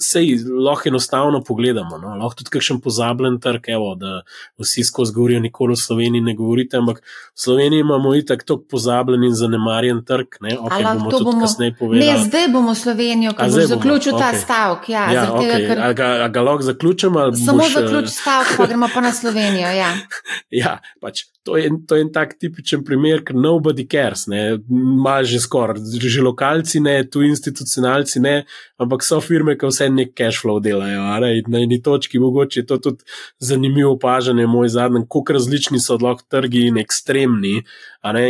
[0.00, 1.98] sej lahko enostavno pogledamo.
[1.98, 2.14] No?
[2.16, 4.20] Lahko tudi kakšen pozabljen trg, evo, da
[4.58, 9.24] vsi skozi govorijo, nikoli v Sloveniji ne govorite, ampak v Sloveniji imamo itak tako pozabljen
[9.24, 10.38] in zanemarjen trg.
[10.40, 12.12] Ne, okay, bomo to bomo kasneje povedali.
[12.12, 14.30] Ne, zdaj bomo Slovenijo, ko bomo zaključili okay.
[14.32, 14.88] ta stavek.
[14.88, 15.40] Ja, ja, okay.
[15.40, 15.82] tega, ker...
[15.82, 17.26] a, ga, a ga lahko zaključimo?
[17.46, 17.74] Samo boš...
[17.74, 19.74] zaključiti stavek, pa gremo pa na Slovenijo.
[19.74, 19.92] Ja,
[20.62, 21.26] ja pač.
[21.42, 24.26] To je, to je en tak tipičen primer, ker nobody cares,
[24.68, 28.34] malo že skoraj, že lokalci ne, tu institucionalci ne,
[28.76, 31.02] ampak so firme, ki vse nek cash flow delajo.
[31.48, 33.04] Na eni točki mogoče je to tudi
[33.38, 37.62] zanimivo opažanje, moj zadnji, kako različni so lahko trgi in ekstremni.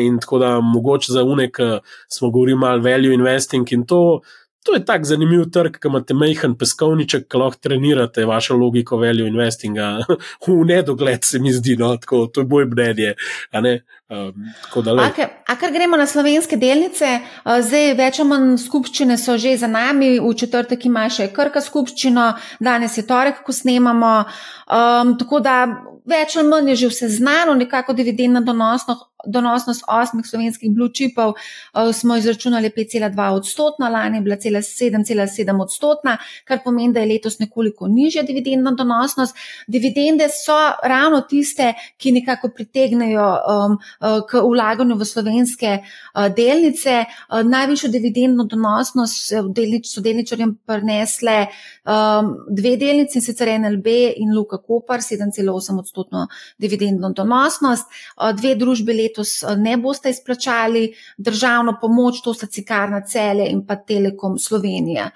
[0.00, 1.58] In tako da mogoče za unek
[2.08, 4.20] smo govorili malo value investing in to.
[4.64, 9.28] To je tako zanimiv trg, ki imate majhen peskovniček, ki lahko trenirate vašo logiko value
[9.28, 9.86] investinga
[10.46, 13.14] v nedogled, se mi zdi, no, tako, to je boj mnenje.
[14.10, 14.34] Um,
[15.46, 17.10] a ker gremo na slovenske delnice,
[17.46, 22.24] zdaj več ali manj skupščine so že za nami, v četrtek ima še krka skupščino,
[22.58, 24.14] danes je torek, ko snemamo.
[24.66, 25.60] Um, tako da
[26.10, 31.28] več ali manj je že vse znano, nekako dividendna donosnost donosnost osmih slovenskih blue chipov
[31.30, 37.38] uh, smo izračunali 5,2 odstotna, lani je bila 7,7 odstotna, kar pomeni, da je letos
[37.38, 39.36] nekoliko nižja dividendna donosnost.
[39.66, 47.04] Dividende so ravno tiste, ki nekako pritegnejo um, k vlaganju v slovenske uh, delnice.
[47.28, 49.32] Uh, najvišjo dividendno donosnost
[49.84, 51.46] so delničarjem prinesle
[51.84, 53.86] um, dve delnici, in sicer NLB
[54.16, 56.26] in Luka Kopar, 7,8 odstotno
[56.58, 57.86] dividendno donosnost.
[58.36, 63.76] Dve družbe letos eh, ne boste izplačali državno pomoč, to sta Cikarna Celje in pa
[63.76, 65.10] Telekom Slovenija.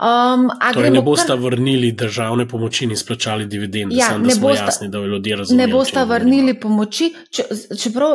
[0.00, 1.38] Um, torej ne boste kar...
[1.38, 5.66] vrnili državne pomoči in izplačali dividende, ja, sam, da smo bosta, jasni, da ljudje razumejo.
[5.66, 7.44] Ne boste vrnili pomoči, če,
[7.82, 8.14] čeprav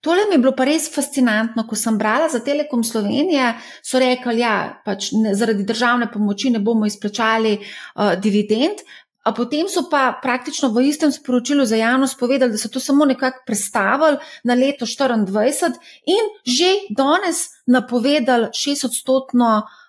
[0.00, 3.52] tole mi je bilo pa res fascinantno, ko sem brala za Telekom Slovenije,
[3.84, 8.86] so rekli, ja, pač ne, zaradi državne pomoči ne bomo izplačali uh, dividend,
[9.26, 13.04] A potem so pa praktično v istem sporočilu za javnost povedali, da so to samo
[13.10, 19.82] nekako predstavili na leto 2024 in že danes napovedali 6-odstotno uh,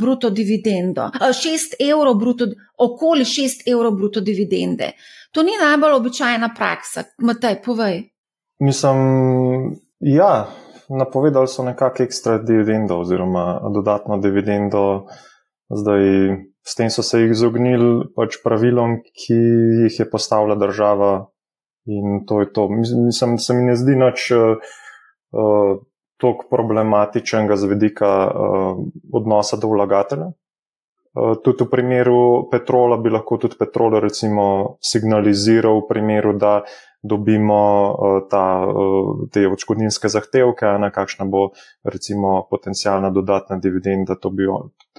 [0.00, 2.46] bruto dividendo, 6 evrov bruto,
[2.78, 4.92] okoli 6 evrov bruto dividende.
[5.32, 7.04] To ni najbolj običajna praksa.
[7.18, 8.02] Matej, povej.
[8.60, 8.96] Mislim,
[10.00, 10.46] ja,
[10.88, 15.06] napovedali so nekakšno ekstra dividendo oziroma dodatno dividendo.
[15.72, 16.02] Zdaj,
[16.62, 19.38] s tem so se jih izognili pač pravilom, ki
[19.84, 21.32] jih je postavila država,
[21.86, 22.68] in to je to.
[22.68, 25.80] Mislim, se mi ne zdi nič uh,
[26.22, 28.78] tako problematičnega z vedika uh,
[29.12, 30.30] odnosa do vlagatelja.
[31.12, 36.62] Uh, tudi v primeru petrola bi lahko tudi petrol, recimo, signaliziral, v primeru, da
[37.02, 37.60] dobimo
[37.92, 41.50] uh, ta, uh, te odškodninske zahtevke, na kakšna bo
[41.84, 44.16] recimo potencijalna dodatna dividenda.
[44.30, 44.46] Bi,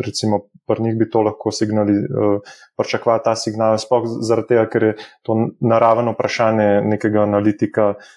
[0.05, 2.43] recimo, pri njih bi to lahko signali, uh,
[2.77, 7.95] pričakoval ta signal, sploh zaradi tega, ker je to naravno vprašanje nekega analitika.
[7.95, 8.11] Uh,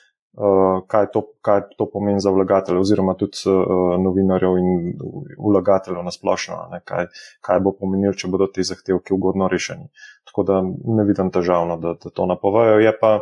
[0.89, 4.93] kaj, to, kaj to pomeni za vlagatelje, oziroma tudi uh, novinarjev in
[5.41, 7.09] vlagateljev na splošno, kaj,
[7.41, 9.89] kaj bo pomenilo, če bodo ti zahtevki ugodno rešeni.
[10.29, 10.61] Tako da
[10.99, 12.83] ne vidim težavno, da, da to napovejo.
[12.85, 13.21] Je pa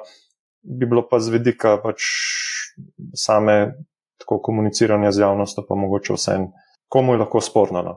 [0.64, 2.03] bi bilo pa z vidika pač
[3.14, 3.74] same
[4.18, 6.48] tako komuniciranja z javnostjo, pa mogoče vsem,
[6.88, 7.83] komu je lahko sporno.
[7.83, 7.94] No?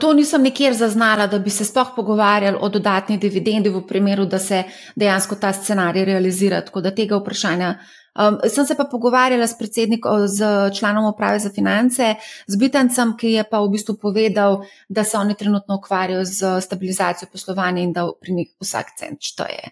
[0.00, 4.38] To nisem nikjer zaznala, da bi se sploh pogovarjali o dodatni dividendi v primeru, da
[4.38, 4.62] se
[4.96, 6.60] dejansko ta scenarij realizira.
[6.60, 7.74] Tako da tega vprašanja
[8.16, 12.14] Um, sem se pa pogovarjala s predsednikom, z članom uprave za finance,
[12.46, 17.28] z Bitancem, ki je pa v bistvu povedal, da se oni trenutno ukvarjajo z stabilizacijo
[17.32, 19.70] poslovanja in da pri njih vsak cent šteje.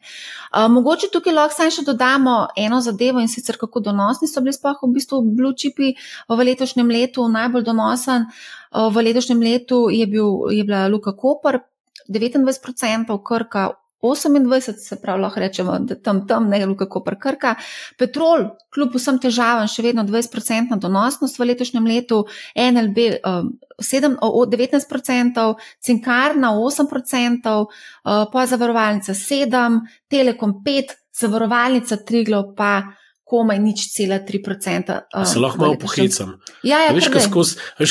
[0.52, 4.52] Um, mogoče tukaj lahko saj še dodamo eno zadevo in sicer kako donosni so bili
[4.52, 5.94] sploh v bistvu blue chipi
[6.28, 8.28] v letošnjem letu, najbolj donosen.
[8.74, 11.60] V letošnjem letu je, bil, je bila Luka Koper
[12.08, 13.70] 29%, Krka
[14.04, 17.54] 28, se pravi, lahko rečemo, da tam, tam ne gre kako prekrka.
[17.98, 24.44] Petrol, kljub vsem težavam, še vedno 20% donosnost v letošnjem letu, NLB um, 7, o,
[24.50, 25.46] 19%,
[25.84, 29.80] Cinkarna 8%, uh, pa zavarovalnica 7%,
[30.12, 32.82] Telekom 5%, zavarovalnica Triglo pa.
[33.24, 34.98] Komaj nič cela 3%.
[35.16, 36.34] Um, se lahko malo pohecam.
[36.60, 37.08] Ja, ja, veš,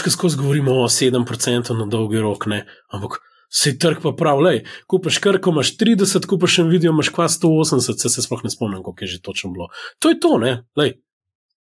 [0.06, 2.60] kaj skozi govorimo o 7% na dolgi rok, ne?
[2.94, 3.18] ampak
[3.54, 8.02] Se trg pa pravi, kupaš kar, ko imaš 30, kupaš še video, imaš kva 180,
[8.02, 9.70] se, se sploh ne spomnim, koliko je že točno bilo.
[10.02, 10.56] To je to, ne?
[10.80, 10.96] Lej.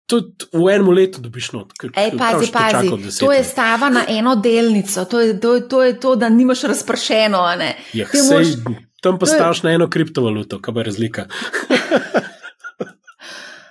[0.10, 0.22] To
[0.54, 1.74] v enem letu dobiš not.
[1.94, 2.90] Ej, pazi, pazi.
[3.22, 6.64] To je stava na eno delnico, to je to, je, to, je to da nimaš
[6.72, 7.42] razpršeno.
[7.94, 8.56] Ja, mož...
[9.02, 11.26] Tam pa staviš na eno kriptovaluto, kaj je razlika.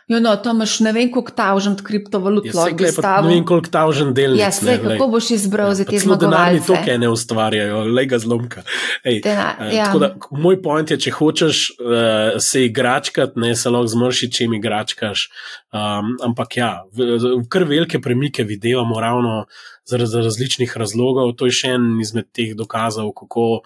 [0.08, 2.46] Jo, no, to imaš ne vem, koliko tavžent kriptovalut.
[2.48, 4.40] Ja, ne vem, koliko tavžent delnic.
[4.40, 5.10] Ja, se, kako lej.
[5.12, 6.36] boš izbral ja, za te zmagovalce?
[6.36, 8.64] Denarni toke ne ustvarjajo, lega zlomka.
[9.04, 9.90] Ej, Dena, uh, ja.
[10.00, 14.56] da, moj point je, če hočeš uh, se igračkat, ne se lahko zmrši, če mi
[14.62, 15.28] igračkaš.
[15.76, 19.42] Um, ampak ja, v, v kar velike premike videvamo ravno
[19.88, 21.34] zaradi različnih razlogov.
[21.36, 23.60] To je še en izmed teh dokazov, kako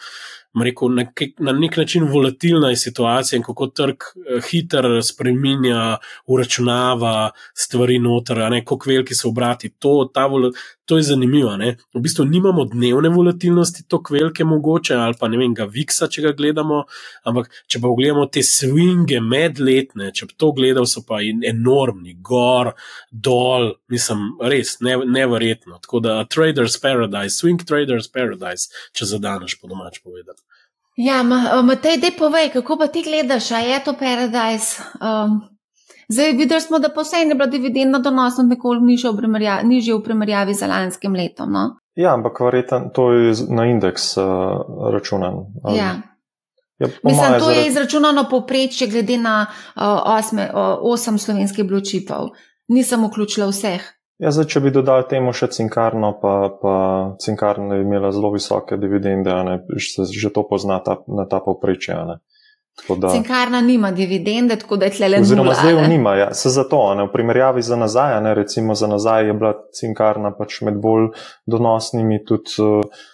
[0.61, 1.05] rekel, na,
[1.39, 8.39] na nek način volatilna je situacija in kako trg eh, hitro spremenja, uračunava stvari noter,
[8.65, 9.71] kako veliki so obrati.
[9.79, 10.29] To, ta,
[10.85, 11.57] to je zanimivo.
[11.57, 11.77] Ne?
[11.95, 16.23] V bistvu nimamo dnevne volatilnosti, tako velike mogoče, ali pa ne vem, ga viksa, če
[16.27, 16.83] ga gledamo,
[17.29, 22.73] ampak če pa pogledamo te swinge medletne, če pa to gledamo, so pa enormni, gor,
[23.11, 25.79] dol, mislim, res ne, neverjetno.
[25.83, 30.43] Tako da Traders Paradise, Swing Traders Paradise, če zadaneš po domač povedati.
[31.01, 34.83] Ja, Matej, dej povej, kako pa ti gledaš, a je to Paradise?
[35.01, 35.41] Um,
[36.09, 39.29] zdaj videli smo, da pa vse je bila dividendna donosnost nekoliko nižja v,
[39.65, 41.53] nižja v primerjavi z lanskim letom.
[41.53, 41.65] No?
[41.95, 44.25] Ja, ampak verjetno to je na indeks uh,
[44.93, 45.35] računan.
[45.35, 46.01] Um, ja.
[46.79, 49.83] Ja, Mislim, to je izračunano povprečje glede na uh,
[50.19, 52.33] osme, uh, osem slovenskih bločipov.
[52.69, 53.83] Nisem vključila vseh.
[54.23, 56.75] Ja, zdaj, če bi dodali temu še cinkarno, pa, pa
[57.23, 61.97] cinkarna je imela zelo visoke dividende, ne, se že to pozna ta, na ta povprečje.
[62.99, 65.29] Da, cinkarna nima dividende, tako da je tle le nekaj.
[65.29, 68.89] Oziroma, zdaj jo nima, ja, se zato, ne, v primerjavi za nazaj, ne, recimo za
[68.89, 71.11] nazaj je bila cinkarna pač med bolj
[71.47, 72.57] donosnimi tudi.
[72.59, 73.09] Uh,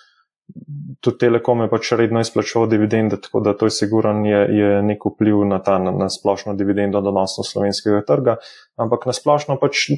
[1.00, 5.04] tudi Telekom je pač redno izplačeval dividende, tako da to je siguran je, je nek
[5.04, 8.38] vpliv na ta na, na splošno dividendo donosnost slovenskega trga.
[8.80, 9.90] Ampak na splošno pač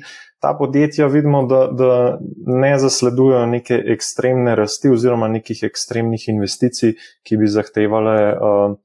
[0.42, 7.40] ta podjetja vidimo, da, da ne zasledujejo neke ekstremne rasti oziroma nekih ekstremnih investicij, ki
[7.40, 8.79] bi zahtevale uh,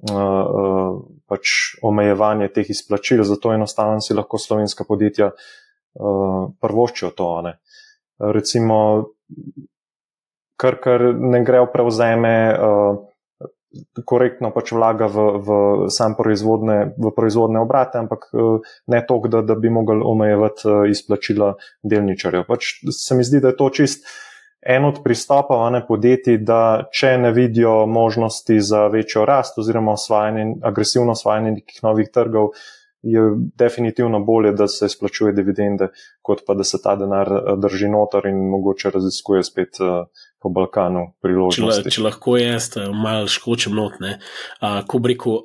[0.00, 3.24] pač omejevanje teh izplačil.
[3.24, 7.28] Zato enostavno si lahko slovenska podjetja uh, prvoščijo to.
[7.44, 7.54] Ne.
[8.20, 8.78] Recimo,
[10.60, 13.06] kar, kar ne gre v prevzeme, uh,
[14.02, 15.50] korektno pač vlaga v, v
[15.94, 20.82] sam proizvodne, v proizvodne obrate, ampak uh, ne toliko, da, da bi mogli omejevati uh,
[20.90, 22.48] izplačila delničarjev.
[22.48, 24.08] Pač se mi zdi, da je to čist.
[24.62, 30.54] En od pristopov ne podjetij, da če ne vidijo možnosti za večjo rast oziroma osvajanje,
[30.62, 32.52] agresivno osvajanje nekih novih trgov,
[33.02, 33.20] je
[33.56, 35.88] definitivno bolje, da se izplačuje dividende,
[36.22, 39.80] kot pa da se ta denar drži noter in mogoče raziskuje spet
[40.40, 41.88] po Balkanu priložnosti.
[41.88, 44.18] Če, če lahko jaz malo škočem notne,
[44.60, 45.40] ko bi rekel,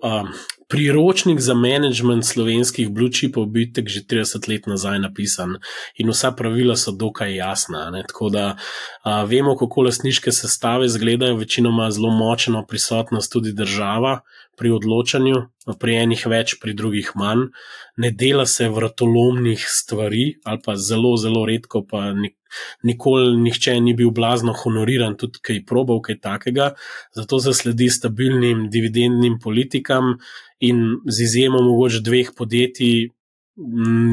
[0.68, 5.58] priročnik za management slovenskih blue-chipov bi tek že 30 let nazaj napisan
[5.98, 7.90] in vsa pravila so dokaj jasna.
[7.94, 8.04] Ne?
[8.08, 14.20] Tako da uh, vemo, kako lasniške sestave izgledajo, večinoma zelo močno prisotnost tudi država
[14.58, 15.42] pri odločanju,
[15.80, 17.50] pri enih več, pri drugih manj.
[17.98, 22.36] Ne dela se vratolomnih stvari ali pa zelo, zelo redko pa nek
[22.84, 26.72] nikoli nihče ni bil blazno honoriran, tudi kaj probal, kaj takega.
[27.16, 30.16] Zato se sledi stabilnim dividendnim politikam
[30.60, 33.10] in z izjemo mogoče dveh podjetij.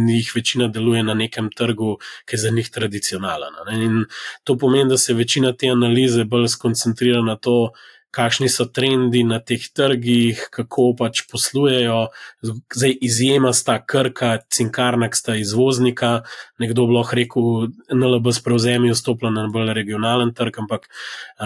[0.07, 3.57] Njih večina deluje na nekem trgu, ki je za njih tradicionalen.
[3.75, 4.05] In
[4.45, 7.73] to pomeni, da se večina te analize bolj skoncentrira na to,
[8.13, 12.11] kakšni so trendi na teh trgih, kako pač poslujejo.
[12.45, 16.13] Zdaj, izjema sta krka, cinkarna, sta izvoznika.
[16.61, 17.49] Nekdo bi lahko rekel,
[17.97, 20.91] NLB s prevzemi vstopila na bolj regionalen trg, ampak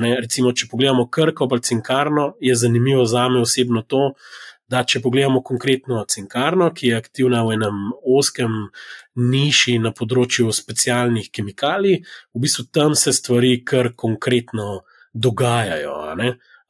[0.03, 4.11] ne, recimo, če pogledamo krko ali cinkarno, je zanimivo za me osebno to.
[4.67, 7.77] Da, če pogledamo konkretno cinkarno, ki je aktivna v enem
[8.19, 8.65] oskem
[9.15, 12.01] niši na področju specialnih kemikalij,
[12.35, 14.81] v bistvu tam se stvari kar konkretno
[15.15, 15.95] dogajajo.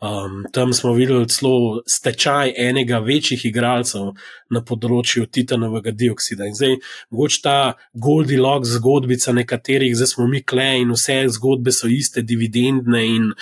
[0.00, 4.10] Um, tam smo videli celo stečaj enega večjih igralcev
[4.52, 6.44] na področju titanovega dioksida.
[6.44, 6.74] In zdaj,
[7.08, 7.54] mogoče ta
[7.96, 13.32] Goldilocks zgodbica nekaterih, zdaj smo mi kle in vse zgodbe so iste, dividendne in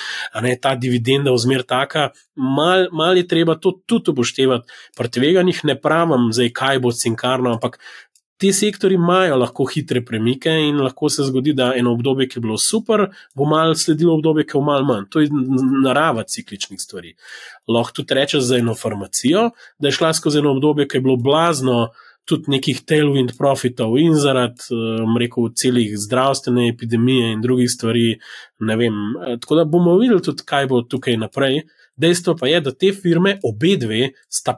[0.46, 2.12] ne, ta dividenda vzmer taka.
[2.38, 4.70] Mal, mal je treba to tudi upoštevati.
[4.94, 7.80] Pri tveganjih ne pravim, zdaj, kaj bo cinkarno, ampak
[8.36, 12.42] ti sektori imajo lahko hitre premike in lahko se zgodi, da eno obdobje, ki je
[12.42, 15.04] bilo super, bo malo sledilo obdobje, ki je malo manj.
[15.10, 15.28] To je
[15.84, 17.14] narava cikličnih stvari.
[17.68, 21.16] Lahko tudi rečeš za eno farmacijo, da je šla skozi eno obdobje, ki je bilo
[21.16, 21.86] blazno.
[22.24, 28.14] Tudi nekih tailwind profitov, in zaradi, um, rekel, celih zdravstvene epidemije in drugih stvari,
[28.64, 28.94] vem.
[29.28, 31.66] Eh, tako da bomo videli tudi, kaj bo tukaj naprej.
[32.00, 34.56] Dejstvo pa je, da te firme, obe dve, sta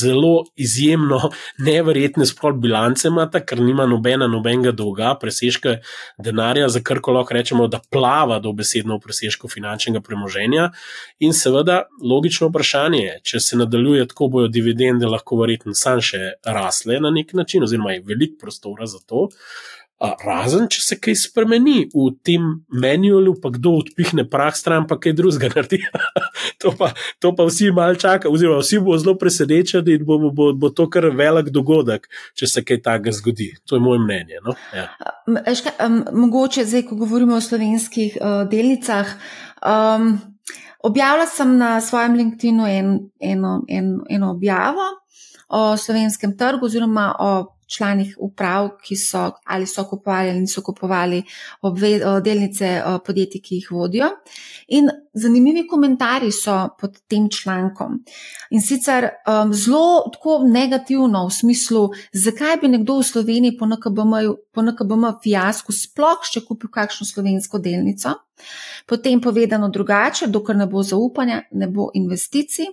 [0.00, 5.78] zelo izjemno, neverjetne sploh bilance imata, ker nima nobena nobenega dolga, presežka
[6.22, 10.70] denarja, za kar lahko rečemo, da plava do besedno v presežku finančnega premoženja.
[11.20, 16.36] In seveda, logično vprašanje je, če se nadaljuje tako, bojo dividende lahko verjetno sam še
[16.44, 19.28] rasle na nek način, oziroma je veliko prostora za to.
[19.96, 25.14] Razen, če se kaj spremeni v tem manualu, pa kdo odpihne prah stran, pa kaj
[25.16, 25.78] drugega naredi.
[26.60, 30.50] to, pa, to pa vsi malo čakajo, oziroma vsi bodo zelo presenečeni in bo, bo,
[30.52, 33.48] bo to kar velik dogodek, če se kaj takega zgodi.
[33.64, 34.44] To je moje mnenje.
[34.44, 34.52] No?
[34.76, 34.90] Ja.
[35.48, 39.16] Eška, um, mogoče zdaj, ko govorimo o slovenskih uh, delnicah.
[39.64, 40.18] Um,
[40.84, 44.92] objavila sem na svojem LinkedIn-u en, eno, en, eno objavo
[45.48, 51.22] o slovenskem trgu, oziroma o članih uprav, ki so ali so kupovali ali niso kupovali
[51.62, 54.08] obve, delnice podjetij, ki jih vodijo.
[54.68, 58.04] In zanimivi komentarji so pod tem člankom.
[58.50, 64.14] In sicer um, zelo tako negativno v smislu, zakaj bi nekdo v Sloveniji po NKBM,
[64.52, 68.14] po NKBM fiasku sploh še kupil kakšno slovensko delnico.
[68.86, 72.68] Potem povedano drugače, dokler ne bo zaupanja, ne bo investicij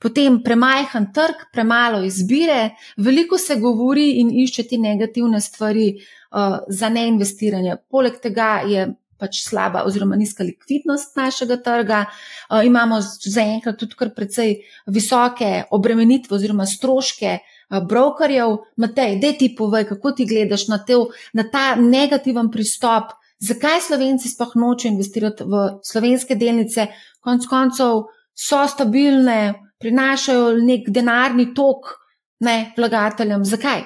[0.00, 6.88] potem premajhen trg, premalo izbire, veliko se govori in išče te negativne stvari uh, za
[6.88, 7.76] neinvestiranje.
[7.90, 8.88] Poleg tega je
[9.20, 12.00] pač slaba oziroma nizka likvidnost našega trga.
[12.48, 14.56] Uh, imamo zaenkrat tudi kar precej
[14.88, 17.38] visoke obremenitve oziroma stroške.
[17.68, 20.96] Uh, brokerjev, Matej, da ti povej, kako ti gledaš na, te,
[21.36, 26.88] na ta negativen pristop, zakaj Slovenci sploh nočejo investirati v slovenske delnice,
[27.20, 31.96] konc koncev so stabilne, prinašajo nek denarni tok
[32.44, 33.44] ne, vlagateljem.
[33.44, 33.84] Zakaj?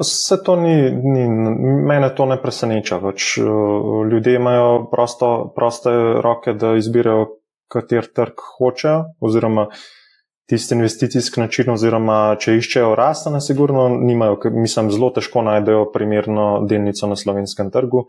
[0.00, 1.24] Vse to ni, ni,
[1.88, 2.98] mene to ne preseneča.
[3.02, 5.92] Več, uh, ljudje imajo prosto, proste
[6.24, 7.26] roke, da izbirajo,
[7.72, 9.68] kater trg hočejo, oziroma
[10.50, 16.48] tisti investicijski način, oziroma če iščejo rast, na sigurno nimajo, mislim, zelo težko najdejo primerno
[16.68, 18.06] delnico na slovenskem trgu.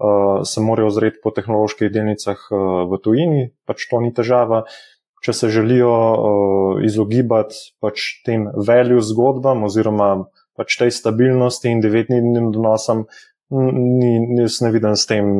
[0.00, 4.62] Uh, se morajo ozreti po tehnoloških delnicah uh, v tujini, pač to ni težava.
[4.64, 4.78] Uh,
[5.24, 10.12] če se želijo uh, izogibati pač tem value zgodbam oziroma
[10.56, 13.06] pač tej stabilnosti in devetdnevnim donosom,
[13.50, 14.10] ni,
[14.42, 15.30] jaz ne vidim s tem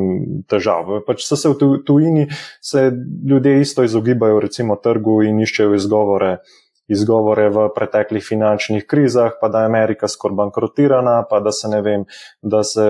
[0.50, 0.88] težav.
[1.06, 2.26] Pač se v tujini
[2.60, 2.88] se
[3.28, 6.38] ljudje isto izogibajo recimo trgu in iščejo izgovore,
[6.90, 11.80] izgovore v preteklih finančnih krizah, pa da je Amerika skoraj bankrotirana, pa da se ne
[11.86, 12.04] vem,
[12.42, 12.86] da, se,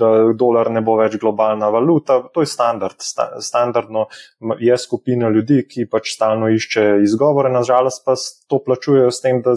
[0.00, 2.18] da dolar ne bo več globalna valuta.
[2.32, 2.96] To je standard.
[2.98, 4.06] Sta, standardno
[4.60, 8.16] je skupina ljudi, ki pač stalno išče izgovore, nažalost pa
[8.48, 9.56] to plačujejo s tem, da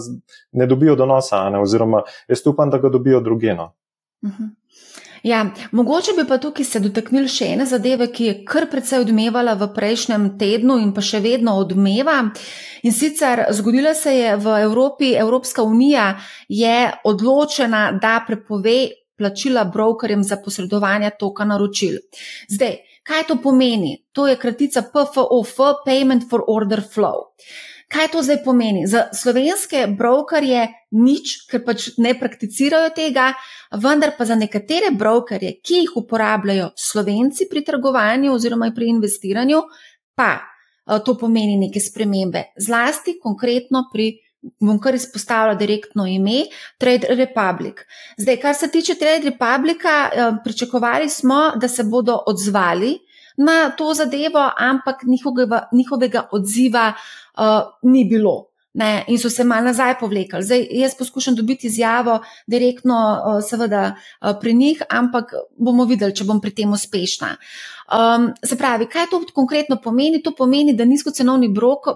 [0.51, 1.63] ne dobijo donosa, ne?
[1.63, 3.73] oziroma jaz upam, da ga dobijo drugeno.
[4.23, 4.43] Uh mhm.
[4.43, 5.09] -huh.
[5.24, 9.57] Ja, mogoče bi pa tukaj se dotaknili še ene zadeve, ki je kar precej odmevala
[9.59, 12.22] v prejšnjem tednu in pa še vedno odmeva.
[12.84, 16.13] In sicer zgodilo se je v Evropi, Evropska unija
[16.47, 18.78] je odločena, da prepove
[19.20, 21.99] plačila brokerjem za posredovanje toka naročil.
[22.47, 23.97] Zdaj, kaj to pomeni?
[24.15, 27.34] To je kratica PFOF, Payment for Order Flow.
[27.90, 28.84] Kaj to zdaj pomeni?
[28.88, 33.32] Za slovenske brokerje nič, ker pač ne prakticirajo tega,
[33.74, 39.64] vendar pa za nekatere brokerje, ki jih uporabljajo slovenci pri trgovanju oziroma pri investiranju,
[40.14, 40.38] pa
[41.06, 42.52] to pomeni neke spremembe.
[42.58, 44.12] Zlasti konkretno pri.
[44.64, 46.46] Bom kar izpostavila direktno ime,
[46.80, 47.82] Trade Republic.
[48.16, 49.96] Zdaj, kar se tiče Trade Republica,
[50.46, 52.94] pričakovali smo, da se bodo odzvali
[53.40, 57.44] na to zadevo, ampak njihovega, njihovega odziva uh,
[57.84, 58.46] ni bilo.
[58.74, 60.44] Ne, in so se malo nazaj povlekli.
[60.46, 66.28] Zdaj, jaz poskušam dobiti izjavo direktno, uh, seveda, uh, pri njih, ampak bomo videli, če
[66.28, 67.32] bom pri tem uspešna.
[67.90, 70.22] Um, se pravi, kaj to konkretno pomeni?
[70.22, 71.48] To pomeni, da nizkocenovni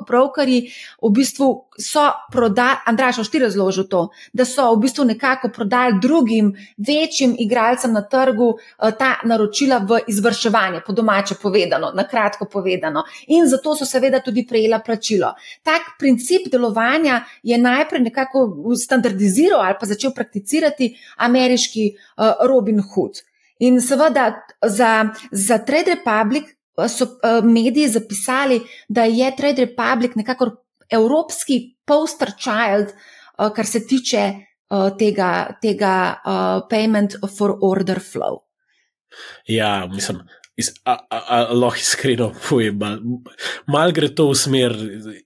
[0.08, 0.60] brokeri
[1.02, 6.50] v bistvu so prodali, Andraš, ošti razložil to, da so v bistvu nekako prodali drugim
[6.78, 13.04] večjim igralcem na trgu uh, ta naročila v izvrševanje, po domače povedano, na kratko povedano.
[13.28, 15.36] In zato so seveda tudi prejela plačilo.
[15.64, 23.22] Tak princip delovanja je najprej nekako standardiziral ali pa začel prakticirati ameriški uh, Robin Hood.
[23.64, 24.28] In seveda
[24.66, 24.92] za,
[25.32, 30.52] za Trade Republic eh, so uh, mediji zapisali, da je Trade Republic nekako
[30.90, 32.94] evropski poster child,
[33.38, 34.32] uh, kar se tiče
[34.98, 36.18] tega, tega
[36.70, 38.40] payment for order flow.
[39.46, 40.24] Ja, mislim,
[41.50, 42.98] lahko iskreno povem, malo
[43.68, 44.76] mal gre to v smer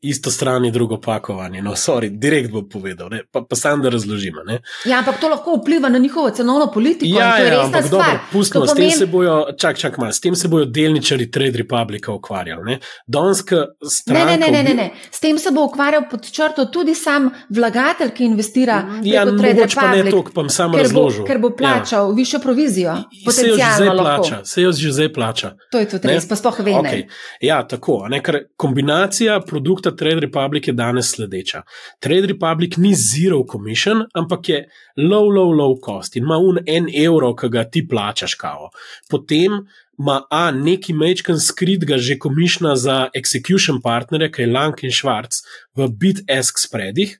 [0.02, 1.62] isto stran in drugo pakovanje.
[1.62, 4.40] No, sorry, direkt bom povedal, pa, pa sam da razložim.
[4.86, 7.20] Ja, ampak to lahko vpliva na njihovo cenovno politiko.
[7.20, 10.48] Ja, ja ampak dobro, pustimo, s tem se bojo, čak, čak malo, s tem se
[10.48, 12.78] bojo delničari Trade Republika ukvarjali.
[13.08, 14.28] Donska stran.
[14.28, 18.14] Ne, ne, ne, ne, ne, s tem se bo ukvarjal pod črto tudi sam vlagatelj,
[18.16, 18.80] ki investira.
[19.04, 21.26] Ja, mogoče pa ne toliko, pa sem samo razložil.
[21.28, 22.16] Ker bo plačal ja.
[22.16, 22.96] višjo provizijo.
[23.32, 25.52] Se jo že zdaj plača, se jo že zdaj plača.
[25.74, 26.14] To je tudi ne?
[26.14, 26.78] res, pa sploh vem.
[26.84, 27.06] Okay.
[27.42, 28.04] Ja, tako.
[28.14, 28.22] Ne,
[28.56, 31.64] kombinacija produkta Trade Republic je danes sledeča.
[32.04, 34.62] Trade Republic ni zero commission, ampak je
[35.02, 38.70] low, low, low cost in ima un en evro, ki ga ti plačaš, kao.
[39.10, 39.62] Potem
[39.98, 44.92] ima A neki mečken skrit, ga že komišna za execution partnerje, ki je Lank in
[44.94, 45.42] Schwarz
[45.76, 47.18] v bit-esk spredih,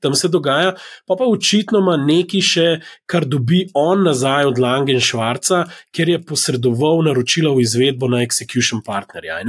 [0.00, 0.74] tam se dogaja,
[1.06, 2.66] pa pa očitno ima neki še,
[3.06, 8.22] kar dobi on nazaj od Lang in Schwarza, ker je posredoval naročilo v izvedbo na
[8.24, 9.40] execution partnerja.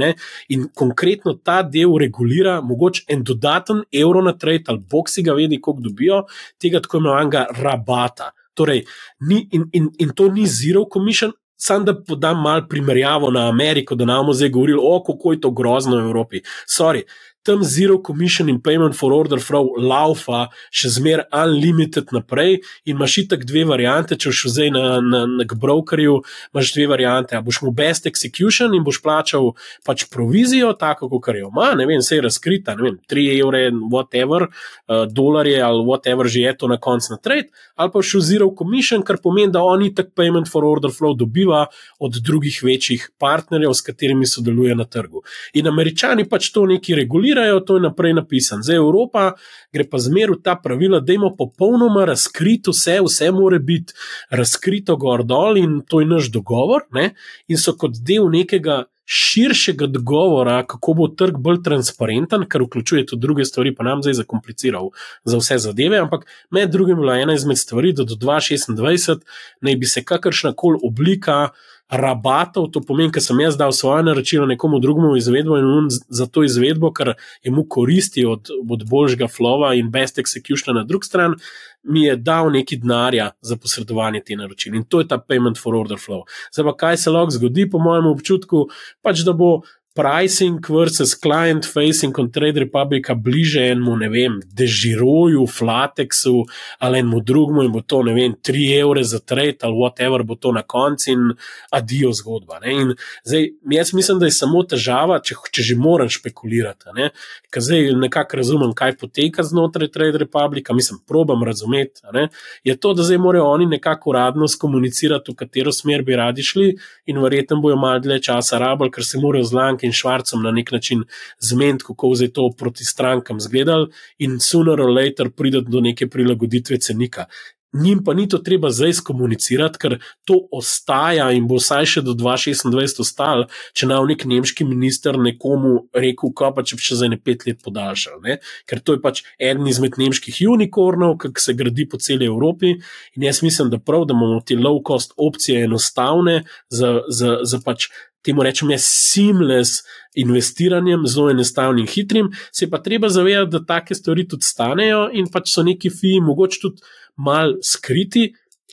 [0.48, 5.36] In konkretno ta del regulira mogoče en dodaten evro na trade, ali bog si ga
[5.36, 6.22] vedi, koliko dobijo,
[6.60, 8.32] tega tako imenovanega rabata.
[8.54, 8.82] Torej,
[9.20, 11.32] ni, in, in, in to ni zero commission,
[11.62, 15.40] Sam da podam malo primerjavo na Ameriko, da nam bomo zdaj govorili, o, kako je
[15.40, 16.40] to grozno v Evropi.
[16.66, 17.02] Sorry,
[17.42, 23.16] tam Zero Commission in Payment for Order Flow laufa še zmeraj unlimited naprej in imaš
[23.24, 26.18] itak dve variante, če boš zdaj na, na, na brokerju,
[26.52, 27.36] imaš dve variante.
[27.36, 29.54] A boš mu best execution in boš plačal
[29.88, 33.62] pač provizijo, tako kot jo ima, ne vem, se je razkrita, ne vem, 3 evre,
[33.88, 38.20] whatever, uh, dolarje ali whatever že je to na koncu na trade, ali pa še
[38.20, 41.64] Zero Commission, kar pomeni, da oni tak Payment for Order Flow dobiva
[41.98, 45.24] od drugih večjih partnerjev, s katerimi sodeluje na trgu.
[45.56, 48.62] In američani pač to neki regulirajo regulirajo, to je naprej napisano.
[48.62, 49.32] Zdaj Evropa
[49.72, 53.94] gre pa zmer v ta pravila, da imamo popolnoma razkrito vse, vse mora biti
[54.30, 56.86] razkrito gor dol in to je naš dogovor.
[56.92, 57.14] Ne?
[57.48, 63.20] In so kot del nekega širšega dogovora, kako bo trg bolj transparenten, kar vključuje tudi
[63.20, 64.92] druge stvari, pa nam zdaj zakompliciral
[65.24, 65.98] za vse zadeve.
[65.98, 69.26] Ampak med drugim bila ena izmed stvari, da do 2026
[69.60, 71.48] naj bi se kakršna koli oblika
[71.90, 76.26] rabatov, to pomeni, ker sem jaz dal svoje naročilo nekomu drugemu izvedbo in on za
[76.26, 81.10] to izvedbo, ker je mu koristi od, od boljšega flova in best execution na drugi
[81.10, 81.34] strani,
[81.82, 84.74] mi je dal neki denarja za posredovanje te naročil.
[84.74, 86.22] In to je ta payment for order flow.
[86.54, 88.66] Zdaj pa kaj se lahko zgodi, po mojem občutku,
[89.02, 89.62] pač da bo
[89.94, 96.44] pricing versus client facing on Trade Republica bliže enemu, ne vem, dežiroju, flatexu
[96.78, 100.34] ali enemu drugemu in bo to, ne vem, 3 evre za trade ali whatever bo
[100.34, 101.32] to na koncu in
[101.70, 102.60] adijo zgodba.
[102.62, 102.72] Ne?
[102.72, 107.10] In zdaj, jaz mislim, da je samo težava, če, če že moram špekulirati, ne?
[107.50, 112.28] ker zdaj nekako razumem, kaj poteka znotraj Trade Republica, mislim, probam razumeti, ne?
[112.64, 116.70] je to, da zdaj morajo oni nekako uradno skomunicirati, v katero smer bi radi šli
[117.10, 119.50] in verjetno bojo malo dlje časa rabljali, ker se morajo
[119.80, 121.04] zlanjati in Švarcem na nek način
[121.40, 126.78] zmeniti, kako zdaj to proti strankam zgledali, in sooner or later pride do neke prilagoditve
[126.78, 127.26] cenika.
[127.72, 132.16] Njim pa ni to treba zdaj skomunicirati, ker to ostaja in bo vsaj še do
[132.18, 137.08] 2026 ostalo, če naj nek nemški minister nekomu rekel, ko pa če bi še za
[137.08, 138.18] ne pet let podaljšal.
[138.26, 138.40] Ne?
[138.66, 142.74] Ker to je pač eden izmed nemških unikornov, ki se gradi po celi Evropi.
[143.14, 146.40] In jaz mislim, da prav, da imamo te low cost opcije enostavne
[146.74, 147.86] za, za, za pač
[148.22, 154.26] temu rečemo, seamless investiranjem, zelo enostavnim in hitrim, se pa treba zavedati, da take stvari
[154.28, 156.82] tudi stanejo in pač so neki fi, mogoče tudi
[157.16, 158.30] mal skriti,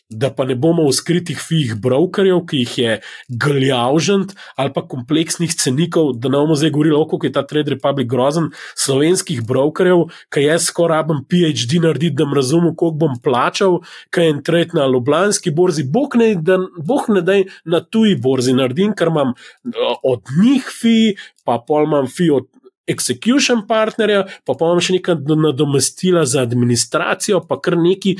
[0.09, 2.91] da pa ne bomo v skritih fih brokerjev, ki jih je
[3.27, 8.07] gljavžent ali pa kompleksnih cenikov, da ne bomo zdaj govorili, kako je ta Trade Republic
[8.07, 13.81] grozen, slovenskih brokerjev, ki jaz skoraj rabim PhD narediti, da bom razumel, koliko bom plačal,
[14.09, 18.15] kaj je en trade na Ljubljanski borzi, boh ne, da, boh ne da na tuji
[18.15, 22.47] borzi naredim, ker imam eh, od njih fi, pa pol imam fi od.
[22.87, 28.13] Execution partnerja, pa pa imam še nekaj nadomestila za administracijo, pa kar neki,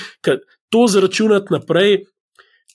[0.70, 2.03] to zračunati naprej,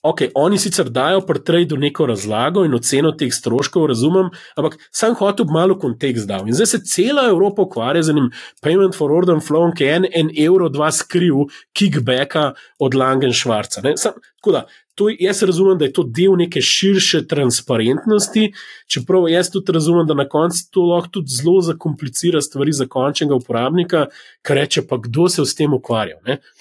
[0.03, 4.29] ok, oni sicer dajo pri tradu neko razlago in oceno teh stroškov, razumem,
[4.59, 6.47] ampak sam hotel malo kontekst dal.
[6.47, 8.29] In zdaj se cela Evropa ukvarja z enim
[8.61, 11.45] payment for order flow, ki je en, en evro, dva skriv,
[11.77, 13.81] kickbacka od Langenšvarca.
[13.81, 14.65] Tako da,
[14.95, 18.51] to, jaz razumem, da je to del neke širše transparentnosti,
[18.87, 23.35] čeprav jaz tudi razumem, da na koncu to lahko tudi zelo zakomplicira stvari za končnega
[23.35, 24.05] uporabnika,
[24.41, 26.19] kar reče pa, kdo se s tem ukvarja.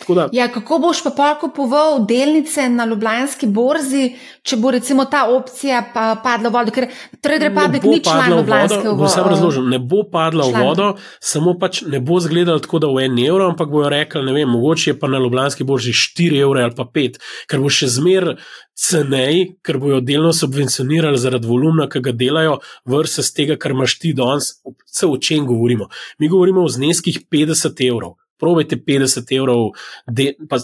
[0.08, 5.26] Da, ja, kako boš pa pa kupoval delnice na Ljubljanski borzi, če bo recimo ta
[5.30, 6.88] opcija pa padla v vodo, ker
[7.20, 9.08] Trade Republic ni član Ljubljanske vodo.
[9.08, 10.62] Sam razložim, ne bo padla član.
[10.62, 10.88] v vodo,
[11.20, 14.48] samo pač ne bo zgledal tako, da v en evro, ampak bojo rekli, ne vem,
[14.48, 17.20] mogoče je pa na Ljubljanski borzi 4 evre ali pa 5,
[17.50, 18.36] ker bo še zmer zmer
[18.74, 22.58] cenej, ker bojo delno subvencionirali zaradi volumna, ki ga delajo,
[22.88, 24.54] vrsta z tega, kar imaš ti danes.
[24.86, 25.88] Vse o čem govorimo?
[26.18, 28.16] Mi govorimo o zneskih 50 evrov.
[28.40, 29.70] Probajte 50 evrov,
[30.10, 30.58] de, pa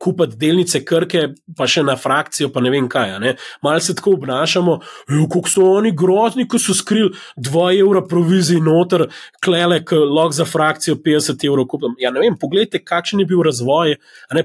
[0.00, 1.22] kupiti delnice krke,
[1.56, 3.18] pa še na frakcijo, pa ne vem kaj.
[3.22, 3.34] Ne?
[3.62, 9.06] Mal se tako obnašamo, kako so oni grozni, ko so skrili 2 evra provizij noter,
[9.44, 11.96] klele, ki lahko za frakcijo 50 evrov kupim.
[12.00, 13.98] Ja, ne vem, pogledajte, kakšen je bil razvoj.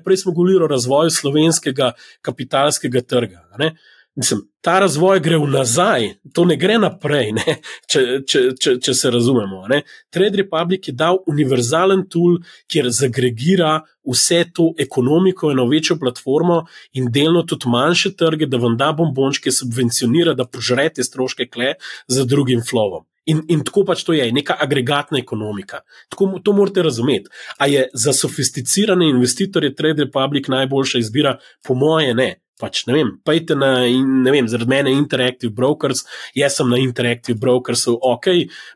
[0.03, 3.43] Prej smo govorili o razvoju slovenskega kapitalskega trga.
[4.15, 6.03] Mislim, ta razvoj gre v nazaj,
[6.33, 7.55] to ne gre naprej, ne?
[7.89, 9.63] Če, če, če, če se razumemo.
[9.71, 9.79] Ne?
[10.13, 12.37] Trade Republic je dal univerzalen tool,
[12.69, 16.59] kjer zagregira vse to ekonomiko in večjo platformo
[16.93, 21.73] in delno tudi manjše trge, da vam da bombončke subvencionira, da požrete stroške kle
[22.07, 23.07] za drugim flovom.
[23.25, 25.79] In, in tako pač to je, neka agregatna ekonomika.
[26.11, 27.31] Tako, to morate razumeti.
[27.57, 31.37] A je za sofisticirane investitorje Trade Republic najboljša izbira?
[31.63, 33.73] Po moje ne pač ne vem, pejte na,
[34.23, 36.05] ne vem, zaradi mene Interactive Brokers,
[36.37, 38.29] jaz sem na Interactive Brokersu, ok,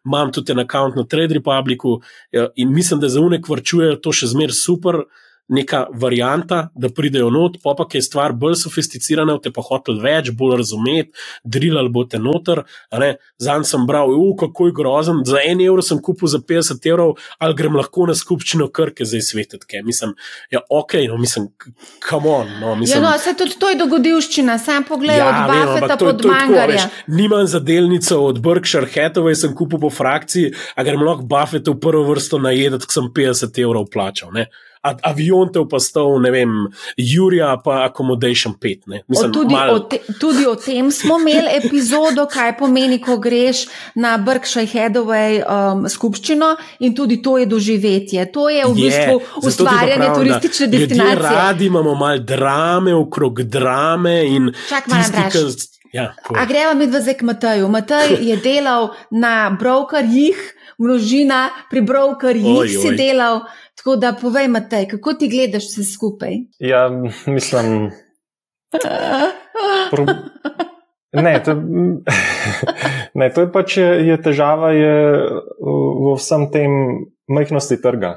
[0.04, 2.02] imam tudi en račun na Trade Republicu
[2.36, 5.06] ja, in mislim, da za unek vrčujejo to še zmer super
[5.48, 10.32] neka varianta, da pridejo not, pa pa je stvar bolj sofisticirana, te pa hotel več,
[10.36, 12.64] bolj razumeti, drilali boste noter.
[13.40, 17.56] Zanj sem bral, kako je grozen, za en evro sem kupil za 50 evrov, ali
[17.56, 19.82] grem lahko na skupščino krke za izsvetitke.
[19.88, 20.14] Mislim,
[20.52, 21.48] ja, ok, no, mislim,
[22.10, 22.54] come on.
[22.60, 26.26] No, mislim, ja, no, se tudi to je dogodivščina, sam pogled ja, od Buffeta pod
[26.28, 26.90] Mangarja.
[27.08, 31.80] Nimam za delnico od Berkshire Hathaway, sem kupil po frakciji, a grem lahko Buffeta v
[31.80, 34.36] prvo vrsto najedati, ker sem 50 evrov plačal.
[34.36, 34.50] Ne?
[35.04, 36.56] Avion te upastal, ne vem,
[36.98, 39.02] Jurija, pa Accommodation 5.
[39.08, 39.74] Mislim, tudi, mal...
[39.76, 43.66] o te, tudi o tem smo imeli epizodo, kaj pomeni, ko greš
[43.96, 48.28] na Berkshire Hathaway um, skupščino in tudi to je doživetje.
[48.32, 51.34] To je v je, bistvu ustvarjanje turistične destinacije.
[51.38, 54.54] Radi imamo malo drame, okrog drame in.
[54.70, 57.70] Čak, tisti, Ja, A gremo mi zdaj k Mataju.
[57.70, 60.36] Mataj je delal na brokerjih,
[60.78, 63.48] množina pri brokerjih si delal.
[63.78, 66.34] Tako da povej, Matej, kako ti gledaš vse skupaj?
[66.60, 66.90] Ja,
[67.28, 67.92] mislim.
[69.92, 70.06] Pro...
[71.14, 71.54] Ne, to,
[73.20, 74.96] ne, to je pač je, je težava je
[75.62, 76.74] v vsem tem
[77.32, 78.12] majhnosti trga.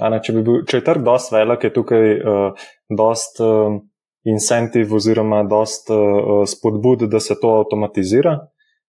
[0.00, 3.80] Ne, če, bi bil, če je trg dost velik, je tukaj uh, dost uh,
[4.28, 8.38] incentiv oziroma dost uh, spodbud, da se to avtomatizira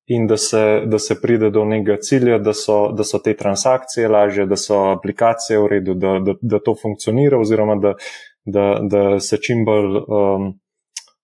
[0.07, 4.09] in da se, da se pride do nekega cilja, da so, da so te transakcije
[4.09, 7.93] lažje, da so aplikacije v redu, da, da, da to funkcionira, oziroma da,
[8.45, 10.47] da, da se čim bolj um,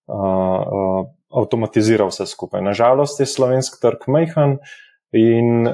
[0.07, 1.09] uh, uh,
[1.41, 2.61] avtomatizira vse skupaj.
[2.61, 4.57] Nažalost je slovenski trg majhen
[5.11, 5.67] in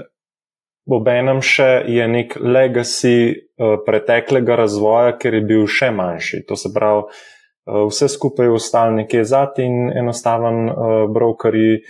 [0.89, 6.43] obenem še je nek legacy uh, preteklega razvoja, ker je bil še manjši.
[6.49, 11.83] To se pravi, uh, vse skupaj je ostalo nekje zad in enostaven uh, brokerji.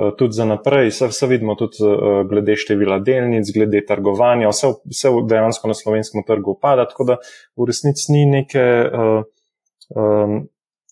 [0.00, 0.88] Eh, tudi za naprej.
[0.88, 6.24] Vse, vse vidimo tudi uh, glede števila delnic, glede trgovanja, vse, vse dejansko na slovenskem
[6.26, 7.16] trgu upada, tako da
[7.56, 8.64] v resnici ni neke.
[9.90, 10.40] Um,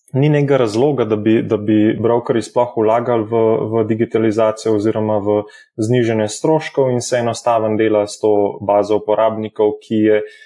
[0.09, 5.35] Ni nekega razloga, da bi, da bi brokeri sploh vlagali v, v digitalizacijo oziroma v
[5.77, 8.31] znižanje stroškov in se enostaven dela s to
[8.65, 10.39] bazo uporabnikov, ki je uh,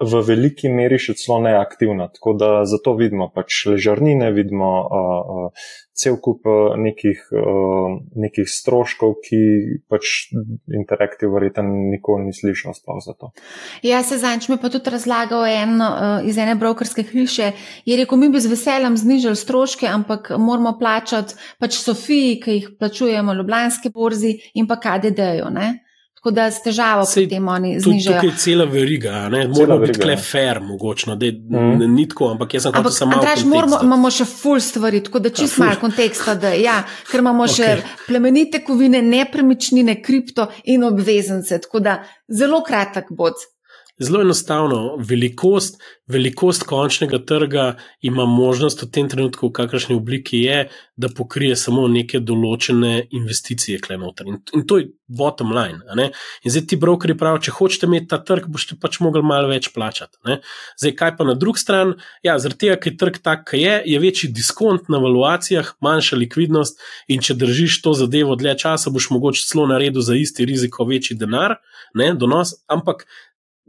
[0.00, 2.08] v veliki meri še celo neaktivna.
[2.14, 5.66] Tako da zato vidimo pač ležarnine, vidimo uh, uh,
[6.00, 6.48] cel kup
[6.80, 9.40] nekih, uh, nekih stroškov, ki
[9.92, 10.30] pač
[10.72, 13.32] interaktiv verjetno nikoli ni slišal sploh za to.
[13.84, 17.52] Ja, se zanč mi pa tudi razlagal en uh, iz ene brokerske hiše,
[17.84, 22.72] je rekel, mi bi z veseljem znižali stroške, ampak moramo plačati pač Sofiji, ki jih
[22.80, 25.89] plačujemo Ljubljanske borzi in pa KDD-jo, ne?
[26.20, 28.20] Tako da s težavo pri tem oni znižajo.
[28.20, 29.46] To je cela veriga, ne?
[29.48, 30.18] moramo biti kle ja.
[30.20, 31.86] fair, mogoče, no, mm.
[31.94, 33.14] ni tako, ampak jaz sem hotel samo.
[33.16, 36.74] Ampak moramo, imamo še full stvari, tako da čist malo konteksta, da ja,
[37.08, 37.56] ker imamo okay.
[37.56, 41.96] še plemenite kovine, nepremičnine, kripto in obvezence, tako da
[42.28, 43.40] zelo kratek bod.
[44.00, 50.70] Zelo enostavno, velikost, velikost končnega trga ima možnost v tem trenutku, v kakršni obliki je,
[50.96, 54.30] da pokrije samo neke določene investicije, klenoter.
[54.32, 55.84] In, in to je bottom line.
[56.00, 59.68] In zdaj ti brokeri pravijo, če hočete imeti ta trg, boste pač mogli malo več
[59.74, 60.16] plačati.
[60.28, 60.40] Ne?
[60.80, 61.96] Zdaj, kaj pa na drugi strani?
[62.24, 66.20] Ja, zaradi tega, ker je trg tak, kaj je, je večji diskont na valuacijah, manjša
[66.24, 66.80] likvidnost,
[67.12, 71.20] in če držiš to zadevo dlje časa, boš mogoče celo naredil za isti riziko večji
[71.20, 71.60] denar,
[71.96, 73.04] ne, donos, ampak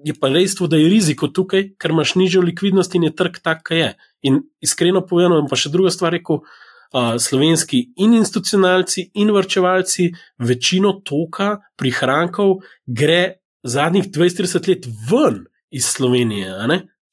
[0.05, 3.63] je pa dejstvo, da je riziko tukaj, ker imaš nižjo likvidnost in je trg tak,
[3.67, 3.91] kaj je.
[4.21, 10.93] In iskreno povedano, pa še druga stvar, rekel, uh, slovenski in institucionalci in vrčevalci, večino
[11.05, 16.51] toka prihrankov gre zadnjih 20-30 let ven iz Slovenije.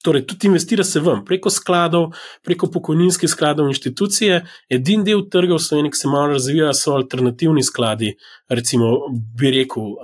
[0.04, 2.12] Torej, tudi investira se ven preko skladov,
[2.46, 4.44] preko pokojninskih skladov in inštitucije.
[4.70, 8.12] Edini del trga v Sloveniji, ki se malo razvija, so alternativni skladi,
[8.48, 9.98] recimo, bi rekel,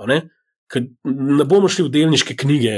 [1.03, 2.75] ne, bomo šli v delniške knjige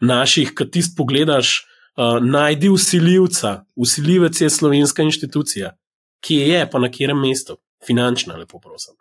[0.00, 1.54] naših, ki ti pogledaš,
[1.96, 3.64] uh, najdi usiljivca.
[3.76, 5.74] Usiljivec je slovenska inštitucija,
[6.24, 8.94] ki je pa na katerem mestu, finančna, lepo prosim.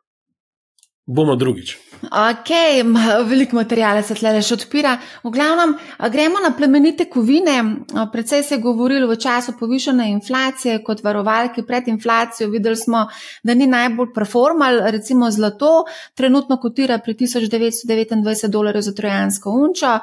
[1.06, 1.78] Bomo drugič.
[2.04, 2.49] Ok,
[3.28, 4.93] veliko materijala se tle še odpira.
[5.24, 5.74] V glavnem,
[6.12, 7.56] gremo na plemenite kovine.
[8.12, 12.49] Predvsej se je govorilo v času povišene inflacije kot varovalki pred inflacijo.
[12.51, 13.06] Videli smo,
[13.43, 15.86] da ni najbolj performal, recimo zlato,
[16.16, 19.93] trenutno kotira pri 1929 dolarjev za trojansko unčo,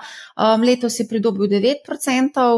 [0.64, 2.48] letos je pridobil 9%.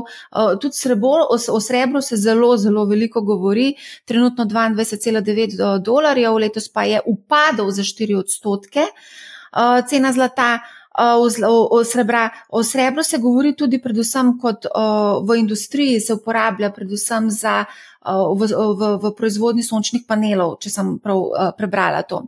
[0.62, 3.72] Tudi srebro, o srebru se zelo, zelo veliko govori,
[4.04, 10.60] trenutno 22,9 dolarjev, letos pa je upadal za 4 odstotkov odstotke uh, cena zlata.
[10.92, 11.24] O,
[11.72, 12.26] o, srebra.
[12.52, 17.62] o srebru se govori tudi, predvsem kot o, v industriji, se uporablja predvsem za,
[18.04, 22.26] o, v, v, v proizvodnji sončnih panelov, če sem prav o, prebrala to.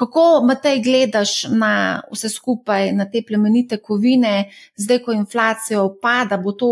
[0.00, 4.48] Kako, Matej, gledaš na vse skupaj, na te plemenite kovine,
[4.80, 6.70] zdaj, ko inflacija opada, bo to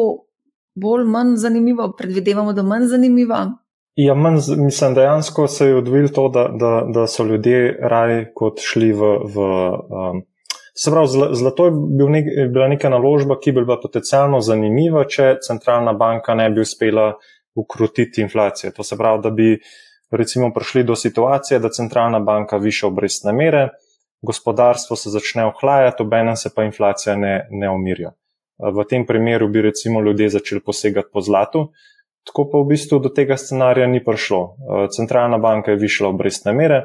[0.80, 3.42] bolj, manj zanimivo, predvidevamo, da manj zanimivo?
[3.98, 8.60] Ja, manj, mislim, dejansko se je odvil to, da, da, da so ljudje raje kot
[8.62, 9.08] šli v.
[9.34, 9.46] v
[9.90, 10.20] um,
[10.74, 15.40] se pravi, zlato je bil nek, bila neka naložba, ki bi bila potencialno zanimiva, če
[15.42, 17.08] centralna banka ne bi uspela
[17.58, 18.70] ukrotiti inflacije.
[18.76, 19.48] To se pravi, da bi
[20.14, 23.68] recimo prišli do situacije, da centralna banka više obrestne mere,
[24.22, 28.14] gospodarstvo se začne ohlajati, obenem se pa inflacija ne, ne omirja.
[28.58, 31.72] V tem primeru bi recimo ljudje začeli posegati po zlatu.
[32.28, 34.40] Tako pa v bistvu do tega scenarija ni prišlo.
[34.44, 36.82] Eh, centralna banka je višla obrestne mere,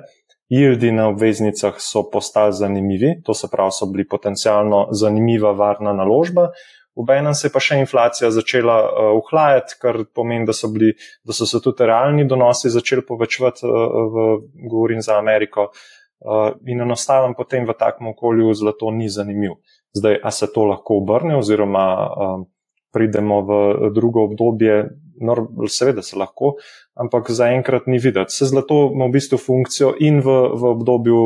[0.54, 6.50] yieldi na obveznicah so postali zanimivi, to se pravi, so bili potencialno zanimiva varna naložba.
[6.96, 8.76] Obenem se je pa še inflacija začela
[9.18, 10.94] uhlajati, uh, kar pomeni, da so, bili,
[11.26, 14.28] da so se tudi realni donosi začeli povečevati, uh, v,
[14.70, 15.72] govorim za Ameriko.
[16.24, 19.58] Uh, in enostavno potem v takem okolju zlato ni zanimiv.
[19.98, 22.46] Zdaj, a se to lahko obrne, oziroma uh,
[22.94, 24.86] pridemo v drugo obdobje,
[25.22, 26.56] no, seveda se lahko,
[26.94, 28.36] ampak zaenkrat ni videti.
[28.36, 31.22] Se zlato ima v bistvu funkcijo in v, v obdobju,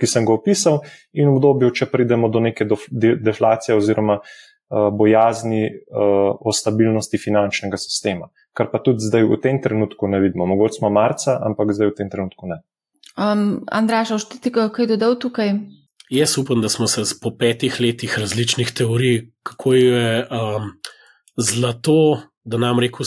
[0.00, 0.80] ki sem ga opisal,
[1.12, 2.66] in v obdobju, če pridemo do neke
[3.20, 8.30] deflacije oziroma uh, bojazni uh, o stabilnosti finančnega sistema.
[8.56, 10.48] Kar pa tudi zdaj v tem trenutku ne vidimo.
[10.48, 12.62] Mogoče smo marca, ampak zdaj v tem trenutku ne.
[13.20, 15.52] Um, Andraš, oštiti, kaj je dodal tukaj?
[16.10, 20.72] Jaz upam, da smo se po petih letih različnih teorij, kako je um,
[21.36, 23.04] zlato da nam reko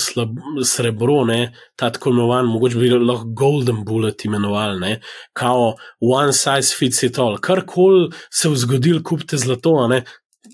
[0.66, 5.00] srebro, ne, ta tako imenovan, mogoče bi lahko golden bullet imenoval, ne,
[5.34, 7.38] kao one size fits it all.
[7.38, 10.04] Karkoli se je zgodil, kupite zlato, ne,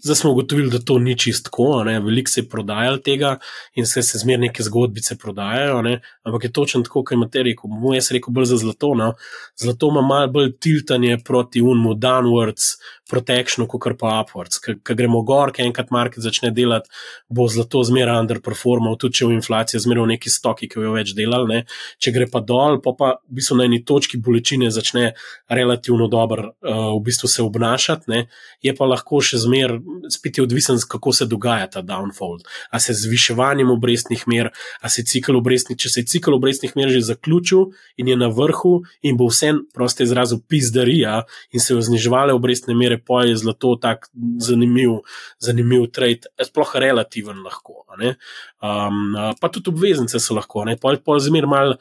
[0.04, 3.38] Zdaj smo ugotovili, da to ni čistko, veliko se je prodajalo tega
[3.76, 6.02] in se, se zmeraj neke zgodbice prodajajo, ne?
[6.24, 7.70] ampak je točno tako, kot imate rekel.
[7.82, 8.94] Moj jaz rekel bolj za zlato.
[8.96, 9.14] No?
[9.58, 12.78] Zlato ima malo bolj tiltanje proti unmu, downwards,
[13.10, 14.62] protection, kot pa upwards.
[14.62, 16.90] Ker gremo gor, ker enkrat market začne delati,
[17.30, 21.16] bo zlato zmeraj underperformal, tudi če v inflaciji zmeraj v neki stoki, ki jo več
[21.18, 21.50] delali.
[21.50, 21.60] Ne?
[22.02, 25.14] Če gre pa dol, pa pa v bistvu na eni točki bolečine začne
[25.50, 28.26] relativno dobro uh, v bistvu se obnašati, ne?
[28.66, 29.80] je pa lahko še zmeraj
[30.10, 32.40] spet je odvisen, kako se dogaja ta downfall.
[32.72, 34.52] A se zviševanjem obrestnih mer,
[34.82, 38.28] a se cikl obrestnih, če se je cikl obrestnih mer že zaključil in je na
[38.28, 43.36] vrhu in bo vse proste izrazil pizdarija in se jo zniževale obrestne mere, pa je
[43.40, 44.08] zlato tak
[44.44, 45.00] zanimiv,
[45.40, 47.86] zanimiv trade, sploh relativen lahko.
[48.00, 51.76] Um, pa tudi obveznice so lahko, ne, pol, pol zmer mal.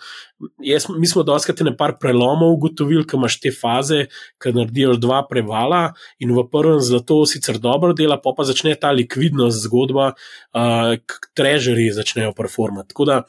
[0.63, 4.05] Jaz, mi smo doskrat na par prelomov ugotovili, da imaš te faze,
[4.43, 5.83] ki naredijo dva prevala
[6.23, 10.95] in v prvem zlato sicer dobro dela, pa pa začne ta likvidnost zgodba, uh,
[11.35, 12.95] trežeri začnejo performati.
[12.95, 13.23] Tako da,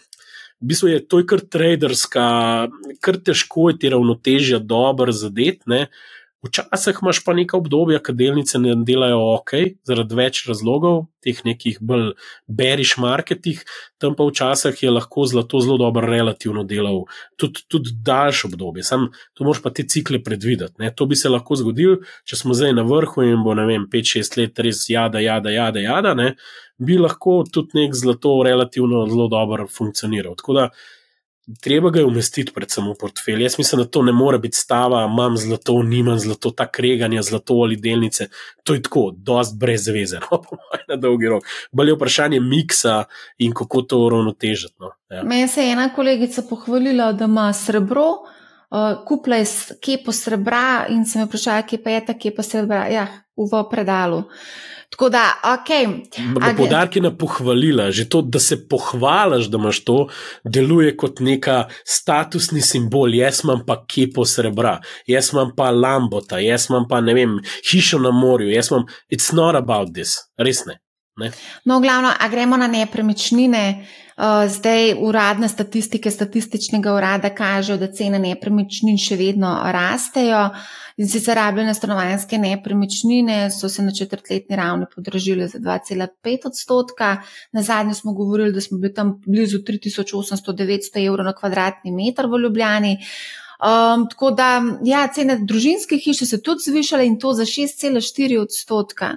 [0.60, 2.28] v bistvu je to kar traderska,
[3.00, 5.88] kar težko je te ravnotežje dobro zadeti.
[6.40, 9.52] Včasih imaš pa neka obdobja, ki delnice ne delajo ok,
[9.84, 12.14] zaradi več razlogov, teh nekih bolj
[12.48, 13.60] beriš marketih,
[14.00, 17.02] tam pa včasih je lahko zlato zelo dobro relativno delal,
[17.36, 18.86] tudi, tudi daljše obdobje.
[18.88, 20.80] Sam tu moraš pa te cikle predvideti.
[20.80, 20.94] Ne.
[20.96, 24.40] To bi se lahko zgodilo, če smo zdaj na vrhu in bo, ne vem, 5-6
[24.40, 26.30] let res jada, jada, jada, jada, ne,
[26.80, 30.40] bi lahko tudi nek zlato relativno zelo dobro funkcioniral.
[30.40, 30.70] Tako da
[31.62, 33.43] treba ga je umestiti, predvsem v portfelj.
[33.43, 37.54] Jaz mislim, da to ne more biti stava, imam zlato, nimam zlato, ta kreganja, zlato
[37.54, 38.30] ali delnice.
[38.64, 40.41] To je tako, dost brez veze, no,
[40.88, 41.43] na dolgi rok.
[41.72, 43.04] Bolje je vprašanje miksa
[43.38, 44.76] in kako to uravnotežiti.
[44.80, 44.91] No.
[45.10, 45.47] Ja.
[45.47, 48.06] Se je ena kolegica pohvalila, da ima srebro.
[48.70, 49.45] Uh, kupila je
[49.82, 52.84] kepo srebra in sem jo vprašala, kje pa je ta kepa srebra.
[52.93, 53.07] Ja,
[53.39, 54.24] v predalu.
[54.89, 55.70] Tako da, ok.
[56.57, 60.07] Podarki na pohvalila, že to, da se pohvališ, da imaš to,
[60.43, 63.13] deluje kot neka statusni simbol.
[63.13, 67.38] Jaz imam pa kepo srebra, jaz imam pa lambota, jaz imam pa ne vem,
[67.70, 70.80] hišo na morju, jaz imam, it's not about this, res ne.
[71.22, 71.32] ne?
[71.70, 73.65] No, glavno, a gremo na nepremičnine.
[73.78, 74.09] Uh,
[74.47, 80.49] zdaj uradne statistike statističnega urada kažejo, da cene nepremičnin še vedno rastejo.
[80.99, 87.22] In sicer rabljene stanovanske nepremičnine so se na četrtletni ravni podražile za 2,5 odstotka.
[87.55, 92.41] Na zadnje smo govorili, da smo bili tam blizu 3800-900 evrov na kvadratni meter v
[92.43, 92.97] Ljubljani.
[93.59, 99.15] Um, tako da, ja, cene družinske hiše se tudi zvišale in to za 6,4 odstotka.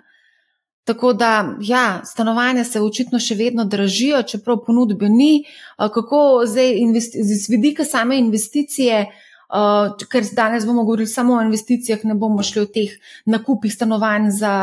[0.84, 5.44] Tako da, ja, stanovanja se očitno še vedno dražijo, čeprav ponudbe ni.
[5.78, 6.74] Kako zdaj,
[7.22, 12.64] z vidika same investicije, uh, ker danes bomo govorili samo o investicijah, ne bomo šli
[12.64, 12.96] v teh
[13.30, 14.56] nakupih stanovanj za,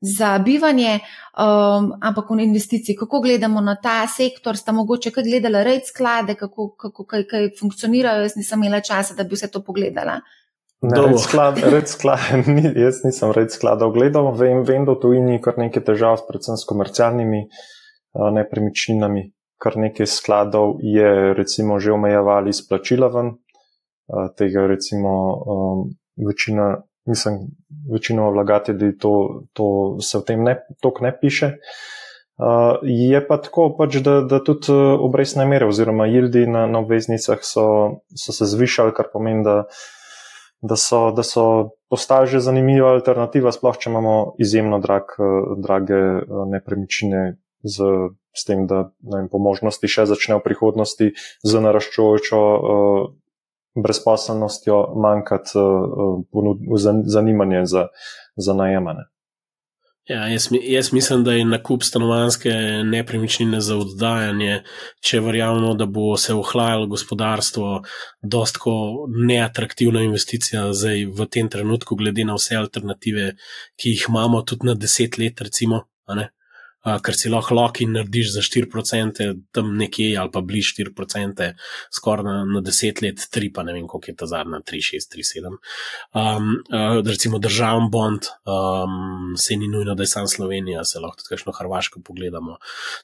[0.00, 0.98] za bivanje,
[1.38, 2.98] um, ampak v investiciji.
[2.98, 7.50] Kako gledamo na ta sektor, sta mogoče kaj gledala red sklade, kako, kako kaj, kaj
[7.60, 10.18] funkcionirajo, jaz nisem imela časa, da bi vse to pogledala.
[10.82, 12.20] Ne, red sklad, red sklad,
[12.56, 16.56] ni, jaz nisem red skladov gledal, vem, vem, da tu ni kar nekaj težav, predvsem
[16.56, 19.28] s komercialnimi uh, nepremičninami.
[19.60, 25.84] Kar nekaj skladov je recimo že omejevali izplačila ven, uh, tega recimo um,
[26.16, 27.52] večina, mislim,
[27.92, 29.14] večino vlagatelji to,
[29.52, 29.68] to
[30.00, 31.58] se v tem ne, tok ne piše.
[32.40, 37.44] Uh, je pa tako, pač, da, da tudi obrestne mere oziroma jildi na, na obveznicah
[37.44, 39.66] so, so se zvišali, kar pomeni, da
[40.60, 45.16] da so, da so postali že zanimiva alternativa, sploh če imamo izjemno drag,
[45.58, 46.00] drage
[46.52, 47.84] nepremičnine, z,
[48.32, 51.12] s tem, da vem, po možnosti še začne v prihodnosti
[51.44, 53.10] z naraščujočo uh,
[53.76, 57.88] brezposelnostjo manjkati uh, zanimanje za,
[58.36, 59.10] za najemane.
[60.10, 62.50] Ja, jaz, jaz mislim, da je nakup stanovanske
[62.84, 64.56] nepremičnine za oddajanje,
[65.06, 67.68] če verjamemo, da bo se ohlajalo gospodarstvo,
[68.22, 68.72] dostko
[69.30, 73.28] neatraktivna investicija zdaj v tem trenutku, glede na vse alternative,
[73.78, 75.84] ki jih imamo tudi na deset let, recimo
[76.80, 81.50] ker si lahko lock in narediš za 4%, tam nekje ali pa bliž 4%,
[81.92, 85.12] skoraj na, na 10 let, 3, pa ne vem, koliko je ta zadnja, 3, 6,
[85.16, 85.58] 3, 7.
[86.14, 91.20] Um, uh, recimo državni bond, um, se ni nujno, da je sam Slovenija, se lahko
[91.20, 92.56] tudi kakšno Hrvaško pogledamo.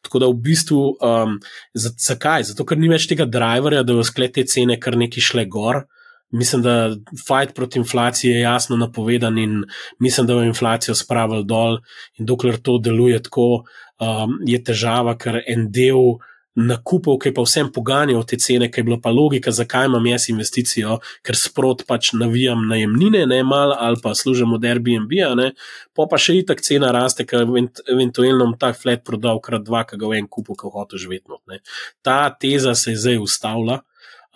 [0.03, 1.37] Tako da v bistvu, um,
[1.75, 2.49] zakaj?
[2.53, 5.85] Zato, ker ni več tega driverja, da v sklete cene kar neki šle gor.
[6.33, 6.91] Mislim, da
[7.27, 9.65] fight proti inflaciji je jasno napovedan in
[9.99, 11.79] mislim, da bo inflacijo spravil dol.
[12.19, 13.65] In dokler to deluje tako,
[14.01, 16.19] um, je težava, ker en del
[16.57, 20.31] nakupov, ki pa vsem poganjajo te cene, ki je bila pa logika, zakaj imam jaz
[20.33, 25.51] investicijo, ker sprot pač navijam najemnine, ne mal ali pa služim od Airbnb, ne,
[25.93, 30.01] pa pa še itak cena raste, ker eventualno bom ta flat prodal krat dva, ki
[30.01, 31.61] ga v en kupu, ki hoče živeti.
[32.03, 33.83] Ta teza se je zdaj ustavila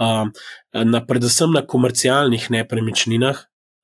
[0.00, 3.36] na, predvsem na komercialnih nepremičninah,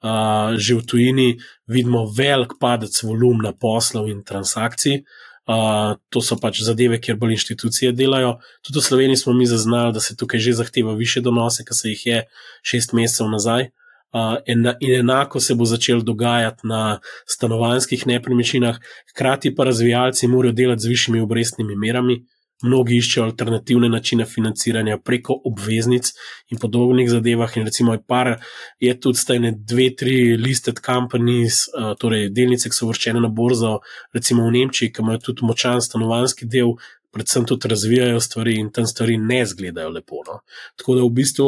[0.03, 1.29] uh, že v tujini,
[1.69, 5.05] vidimo velik padec volumna poslov in transakcij.
[5.47, 8.43] Uh, to so pač zadeve, kjer bolj inštitucije delajo.
[8.67, 11.93] Tudi v Sloveniji smo mi zaznali, da se tukaj že zahteva više donose, kot se
[11.95, 12.23] jih je
[12.67, 13.71] šest mesecev nazaj.
[14.17, 18.79] Uh, in, in enako se bo začel dogajati na stanovanjskih nepremičninah,
[19.11, 22.25] hkrati pa razvijalci morajo delati z višjimi obrestnimi merami,
[22.65, 26.13] mnogi iščejo alternativne načine financiranja preko obveznic
[26.53, 27.57] in podobnih zadevah.
[27.57, 28.37] In recimo, je, par,
[28.81, 33.29] je tudi zdaj ne dve, tri listed companies, uh, torej delnice, ki so vrščene na
[33.29, 33.79] borzo,
[34.17, 36.77] recimo v Nemčiji, ki imajo tudi močan stanovanski del.
[37.17, 40.19] Predvsem tudi razvijajo stvari, in tam stvari ne izgledajo lepo.
[40.27, 40.43] No.
[40.77, 41.47] Tako da v bistvu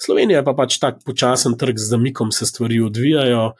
[0.00, 3.50] Slovenija je pa pač tako počasen trg, z zamikom se stvari odvijajo,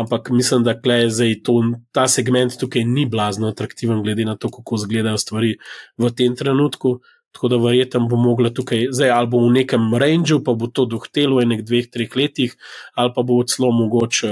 [0.00, 0.74] ampak mislim, da
[1.08, 1.60] zdaj to,
[1.92, 5.56] ta segment tukaj ni blazno atraktiven, glede na to, kako izgledajo stvari
[5.98, 7.00] v tem trenutku.
[7.32, 10.82] Tako da verjetno bo mogla tukaj, zdaj ali bo v nekem rangeu, pa bo to
[10.90, 12.56] dohtelo v enih dveh, treh letih,
[12.98, 14.30] ali pa bo celo mogoče,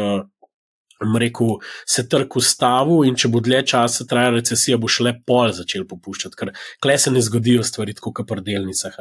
[1.20, 5.86] rekel, se trg ustavil in če bo dlje časa trajala recesija, bo šele pol začel
[5.86, 6.50] popuščati, ker
[6.82, 8.98] kle se ne zgodijo stvari kot pri delnicah.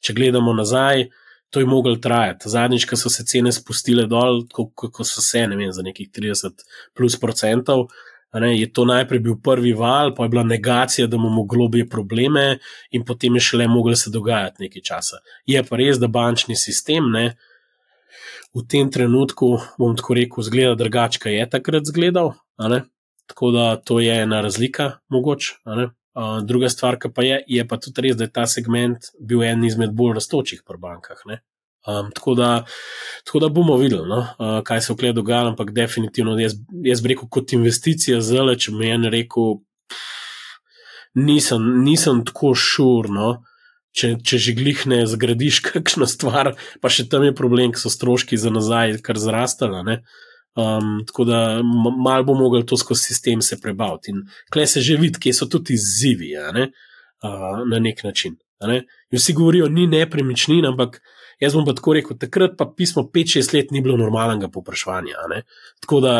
[0.00, 1.08] Če gledamo nazaj,
[1.50, 2.48] to je moglo trajati.
[2.48, 6.64] Zadnjič, ko so se cene spustile dol, ko so se, ne vem, za nekih 30
[6.96, 7.88] plus procentov.
[8.32, 12.58] Ne, je to najprej bil prvi val, pa je bila negacija, da imamo globije probleme,
[12.90, 15.18] in potem je šele moglo se dogajati nekaj časa.
[15.46, 17.32] Je pa res, da bančni sistem ne,
[18.54, 22.36] v tem trenutku, bom tako rekel, zgleda drugače, je takrat zgledal.
[23.26, 25.58] Tako da to je ena razlika, mogoče.
[26.10, 29.62] Uh, druga stvar, pa je, je pa tudi res, da je ta segment bil en
[29.64, 31.20] izmed bolj raztočih pri bankah.
[31.86, 32.48] Um, tako, da,
[33.24, 37.12] tako da bomo videli, no, uh, kaj se vkleda dogaja, ampak definitivno jaz, jaz bi
[37.14, 39.54] rekel, kot investicija zelo, če mi je en rekel,
[41.14, 43.36] nisem, nisem tako šurno.
[43.90, 46.52] Če, če že glih ne zgradiš kakšno stvar,
[46.82, 49.98] pa še tam je problem, ker so stroški za nazaj kar zrastali.
[50.58, 54.10] Um, tako da malo bo mogel to skozi sistem se prebaviti.
[54.10, 56.70] In kle se že vidi, kje so tudi izzivi, ne?
[57.22, 58.36] uh, na nek način.
[58.60, 58.82] Ne?
[59.12, 61.00] Vsi govorijo, ni nepremičnin, ampak
[61.40, 65.40] Jaz bom pa tako rekel, takrat pa pismo 5-6 let ni bilo normalnega popraševanja.
[65.80, 66.14] Tako da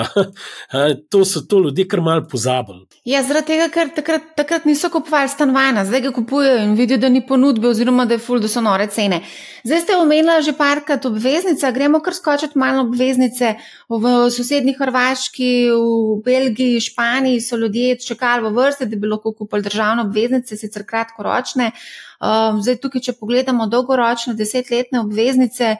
[1.12, 2.87] to so to ljudje kar mal pozabili.
[3.05, 7.12] Ja, zaradi tega, ker takrat, takrat niso kupovali stanovanja, zdaj ga kupujejo in vidijo, da
[7.12, 9.21] ni ponudbe, oziroma da je ful, da so nore cene.
[9.64, 13.55] Zdaj ste omenili že parkrat obveznice, gremo kar skočiti malo obveznice.
[13.89, 19.68] V sosednji Hrvaški, v Belgiji, Španiji so ljudje čakali v vrsti, da bi lahko kupili
[19.68, 21.73] državne obveznice, sicer kratkoročne.
[22.21, 25.77] Um, zdaj, tukaj, če pogledamo dolgoročne desetletne obveznice,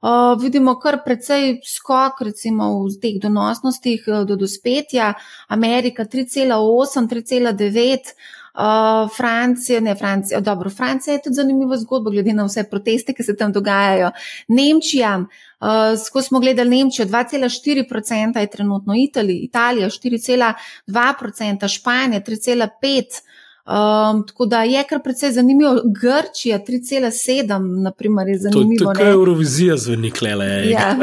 [0.00, 5.12] uh, vidimo kar precej skok, recimo v teh donosnostih uh, do dospetja.
[5.52, 8.16] Amerika 3,8, 3,9.
[8.52, 13.24] Uh, Francija, ne Francija, dobro, Francija je tudi zanimiva zgodba, glede na vse proteste, ki
[13.24, 14.10] se tam dogajajo.
[14.48, 23.22] Nemčija, uh, ko smo gledali Nemčijo, 2,4% je trenutno Italija, Italija 4,2%, Španija 3,5%.
[23.66, 25.80] Um, tako da je kar precej zanimivo.
[26.00, 28.92] Grčija 3,7, naprimer, je zanimivo.
[28.92, 30.70] To, to je Eurovizija zveni klele.
[30.70, 30.96] Ja.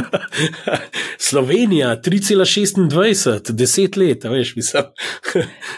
[1.29, 4.83] Slovenija 3,26, 10 let, veš, mislim.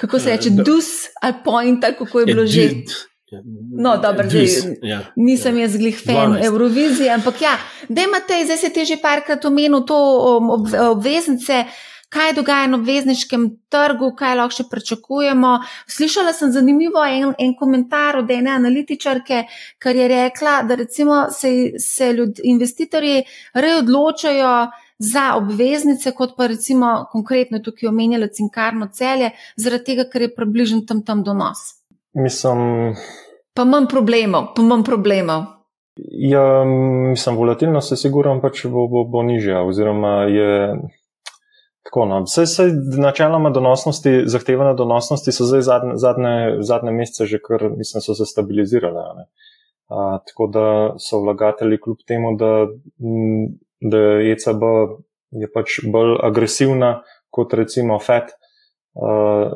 [0.02, 0.86] kako se reče, dus
[1.22, 2.70] ali point, kako je bilo že.
[3.78, 4.48] No, dobro, zdaj,
[4.82, 5.62] ja, nisem ja.
[5.62, 6.46] jaz glih fan 12.
[6.46, 7.58] Eurovizije, ampak ja,
[7.90, 9.98] da imate, zdaj se ti že parkrat omenil to
[10.92, 11.64] obveznice
[12.12, 15.54] kaj dogaja na obvezniškem trgu, kaj lahko še pričakujemo.
[15.88, 19.46] Slišala sem zanimivo en, en komentar od ene analitičarke,
[19.80, 24.56] kar je rekla, da recimo se, se ljud, investitorji rej odločajo
[25.02, 30.86] za obveznice, kot pa recimo konkretno tukaj omenjala cinkarno celje, zaradi tega, ker je približen
[30.86, 31.64] tam tam donos.
[32.14, 32.94] Mislim.
[33.56, 35.48] Pa manj problemov, pa manj problemov.
[36.32, 40.52] Ja, mislim, volatilnost je sigurno pač bo, bo, bo nižja, oziroma je
[41.84, 42.24] Tako, no.
[42.24, 42.68] Vse, vse
[43.02, 48.26] načeloma donosnosti, zahtevane donosnosti so zdaj zadnje, zadnje, zadnje mesece že kar, mislim, so se
[48.26, 49.26] stabilizirale.
[49.90, 50.66] A, tako da
[51.00, 52.68] so vlagatelji kljub temu, da,
[53.82, 53.98] da
[54.32, 54.64] ECB
[55.32, 59.50] je pač bolj agresivna kot recimo FED, a,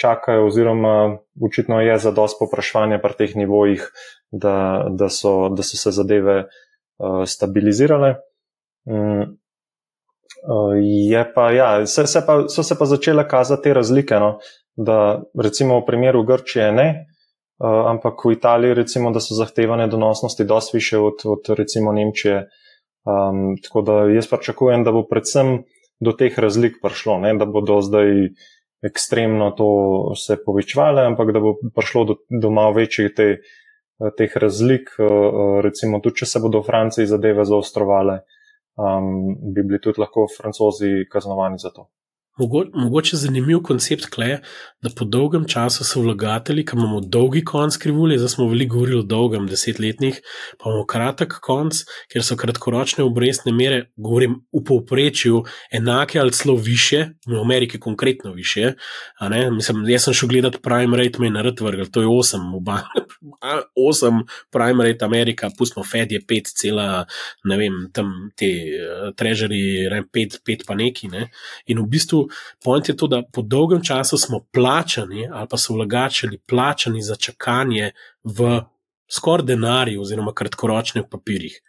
[0.00, 3.86] čakajo oziroma očitno je za dost popraševanja pri teh nivojih,
[4.32, 8.16] da, da, so, da so se zadeve a, stabilizirale.
[8.88, 9.36] Mm.
[10.42, 10.74] Uh,
[11.10, 14.14] je pa, ja, se, se pa, so se pa začele kazati te razlike.
[14.14, 14.38] No?
[14.76, 16.88] Da, recimo v primeru Grčije ne,
[17.62, 22.48] uh, ampak v Italiji, recimo, da so zahtevane donosnosti dosti više od, od recimo Nemčije.
[23.02, 25.62] Um, tako da jaz pričakujem, da bo predvsem
[26.00, 27.34] do teh razlik prišlo, ne?
[27.38, 28.10] da bodo zdaj
[28.82, 29.70] ekstremno to
[30.18, 33.36] se povečvale, ampak da bo prišlo do, do malo večjih te,
[34.18, 34.90] teh razlik,
[35.62, 38.22] recimo tudi, če se bodo v Franciji zadeve zaostrovale
[38.76, 41.88] um, bi bili tudi lahko francozi kaznovani za to.
[42.38, 44.40] Mogo, mogoče zanimiv koncept je,
[44.82, 48.98] da po dolgem času so vlagatelji, ki imamo dolgi konc krivulje, zdaj smo veliko govorili
[48.98, 50.20] o dolgem, desetletnih,
[50.58, 56.56] pa imamo kratek konc, ker so kratkoročne obrestne mere, govorim v povprečju, enake ali celo
[56.56, 58.72] više, v Ameriki konkretno više.
[59.52, 62.80] Mislim, jaz sem šel gledati prime rate, me je nared vrgel, to je 8, oba,
[63.92, 67.04] 8 prime rate Amerika, pustimo Fed je 5,
[67.44, 71.08] ne vem, tam te uh, treasury, 5, 5 pa neki.
[71.08, 71.28] Ne?
[71.66, 72.21] In v bistvu
[72.64, 77.16] point je to, da po dolgem času smo plačani, ali pa so vlagatelji plačani za
[77.16, 77.92] čakanje
[78.24, 78.62] v
[79.10, 81.60] skoraj denarju, oziroma kratkoročnih papirjih.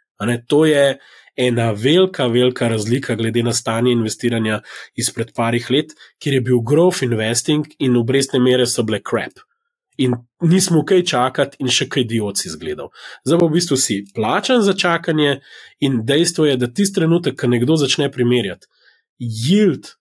[0.47, 0.99] To je
[1.35, 4.61] ena velika, velika razlika glede na stanje investiranja
[4.95, 9.41] izpred parih let, kjer je bil growth investing in obrestne mere so bile crap.
[9.97, 12.89] In nismo kaj čakati, in še kaj dioci izgledal.
[13.25, 15.41] Zdaj pa v bistvu si plačan za čakanje,
[15.79, 18.67] in dejstvo je, da tisti trenutek, ko nekdo začne primerjati
[19.19, 19.93] yield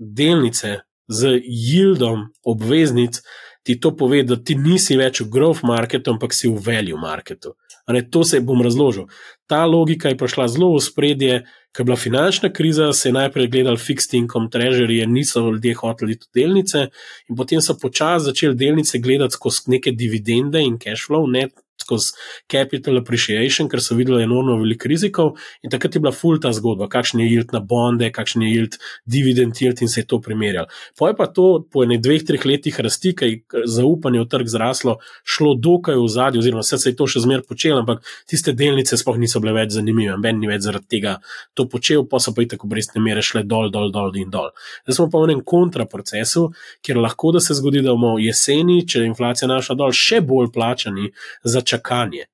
[0.00, 3.20] delnice z yieldom obveznic,
[3.62, 7.54] ti to pove, da ti nisi več v growth marketu, ampak si v value marketu.
[7.90, 9.08] Ne, to se bom razložil.
[9.50, 11.40] Ta logika je prišla zelo v spredje,
[11.74, 16.16] ker je bila finančna kriza, se je najprej gledal fixed income treasury, niso ljudje hoteli
[16.18, 16.86] tudi delnice,
[17.28, 21.48] in potem so počasi začeli delnice gledati skozi neke dividende in cash flow, ne
[21.80, 22.12] skozi
[22.50, 25.32] capital appreciation, ker so videli enormno veliko rizikov.
[25.64, 28.78] In takrat je bila full ta zgodba, kakšen je yield na bonde, kakšen je yield,
[29.06, 30.68] dividend yield in se je to primerjal.
[30.98, 34.50] Po je pa to po enih dveh, treh letih rasti, ki je zaupanje v trg
[34.50, 38.54] zraslo, šlo dokaj v zadje, oziroma vse se je to še zmer počelo, ampak tiste
[38.56, 41.16] delnice sploh niso bile več zanimive, ben ni več zaradi tega
[41.54, 44.50] to počel, pa so pa i tako brezne mere šle dol, dol, dol in dol.
[44.84, 46.48] Zdaj smo pa v enem kontraprocesu,
[46.84, 50.50] kjer lahko da se zgodi, da bomo jeseni, če je inflacija naša dol, še bolj
[50.54, 51.10] plačani
[51.44, 52.26] za čakanje.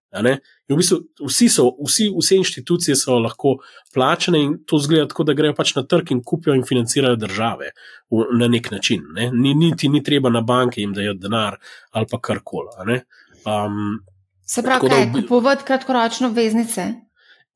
[0.69, 3.57] V bistvu vsi so, vsi, vse inštitucije so lahko
[3.95, 7.71] plačene in to zgleda tako, da grejo pač na trg in kupijo in financirajo države
[8.11, 9.05] v, na nek način.
[9.15, 9.31] Ne?
[9.35, 11.59] Ni, niti ni treba na banke jim dajati denar
[11.91, 13.01] ali pa karkoli.
[13.47, 13.99] Um,
[14.47, 16.87] se pravi, kaj, da, kupovati kratkoročne obveznice.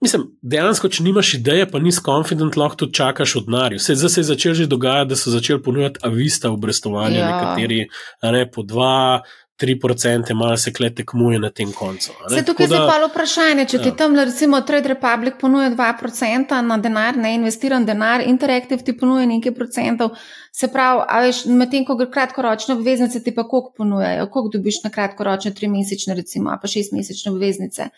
[0.00, 3.82] Mislim, dejansko, če nimaš ideje, pa nisi confident, lahko tudi čakaš od denarja.
[3.84, 7.26] Zdaj se je začel že dogajati, da so začeli ponujati avista v brestovanju, ja.
[7.28, 7.82] nekateri
[8.22, 9.20] ne, po dva,
[9.60, 12.12] 3%, malo se kle tekmuje na tem koncu.
[12.34, 13.82] Se tukaj da, je pa vprašanje, če ja.
[13.82, 19.26] ti tam, recimo, Trade Republic ponuja 2% na denar, ne investiran denar, Interactive ti ponuja
[19.26, 20.14] nekaj procentov,
[20.52, 24.82] se pravi, a veš, medtem ko gre kratkoročne obveznice, ti pa koliko ponujajo, koliko dobiš
[24.84, 27.90] na kratkoročne, tri mesečne, recimo, pa šest mesečne obveznice.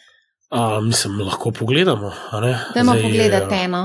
[0.51, 2.13] A, mislim, lahko pogledamo.
[2.75, 3.85] Dajmo pogledati eh, eno.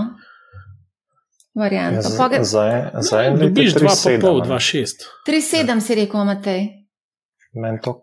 [1.58, 2.10] Varianto.
[2.30, 5.08] Ja, za en, dobiš 2,5, 2,6.
[5.28, 6.77] 3,7 si rekel, Matej.
[7.58, 8.01] Meni to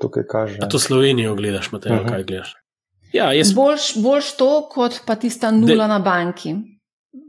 [0.00, 0.58] tukaj kaže.
[0.62, 2.06] A to Slovenijo gledaš, Matej, uh mhm.
[2.06, 2.10] -huh.
[2.10, 2.54] kaj gledaš?
[3.12, 3.52] Ja, jaz...
[3.54, 5.88] boljš, boljš to, kot pa tista nula De...
[5.88, 6.54] na banki.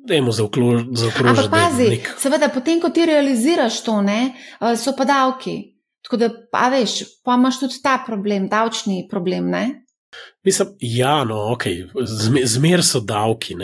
[0.08, 0.86] Dajmo za okrožje.
[1.30, 2.14] Ampak pazi, nek...
[2.18, 5.78] seveda, potem, ko ti realiziraš to, ne, eh, so pa davki.
[6.04, 9.87] Tako da, pa veš, pa imaš tudi ta problem, davčni problem, ne?
[10.48, 11.88] Mislim, ja, no, okay.
[12.44, 13.56] zmer so davki.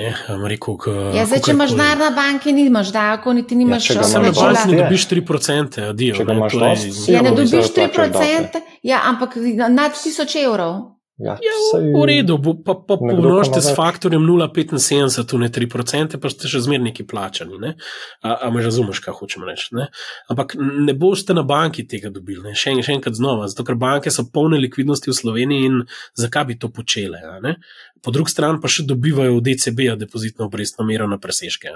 [0.48, 4.20] Rekel, k, ja, zdaj, če imaš denar na banki, nimaš davkov, niti nimaš ja, še
[4.20, 4.34] vedno.
[4.36, 6.18] Če ne dobiš 3%, adijo.
[6.20, 9.40] Če ne, imaš torej, ja, ne dobiš 3%, ja, ampak
[9.72, 10.76] nad 1000 evrov.
[11.22, 16.50] Ja, ja, v redu, pa, pa pomnožite s faktorjem 0,75, tu ne 3%, pa ste
[16.50, 17.60] še zmerni plačani.
[17.62, 17.76] Ne?
[18.26, 19.76] A, a me razumeš, kaj hočem reči?
[19.78, 19.92] Ne?
[20.34, 24.10] Ampak ne boste na banki tega dobili, še, en, še enkrat znova, zato ker banke
[24.10, 25.76] so polne likvidnosti v Sloveniji in
[26.18, 27.22] zakaj bi to počele.
[28.02, 31.70] Po drugi strani pa še dobivajo v DCB-ju depozitno obrestno mero na presežke.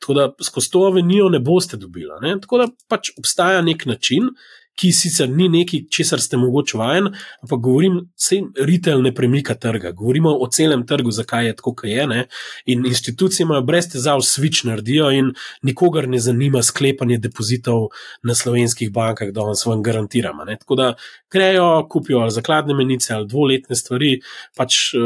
[0.00, 2.32] Tako da skozi to avenijo ne boste dobili.
[2.40, 4.32] Tako da pač obstaja nek način
[4.80, 7.10] ki sicer ni nekaj, česar ste mogoče vajen,
[7.42, 11.90] ampak govorim, se retail ne premika trga, govorimo o celem trgu, zakaj je tako, kot
[11.90, 12.06] je.
[12.06, 12.24] Ne?
[12.72, 15.32] In institucije imajo brez težav switch naredijo in
[15.66, 17.90] nikogar ne zanima sklepanje depozitov
[18.24, 20.44] na slovenskih bankah, da vam svojim garantiramo.
[20.60, 20.94] Tako da
[21.32, 24.14] grejo, kupijo ali zakladne menice ali dvoletne stvari,
[24.56, 25.02] pač uh,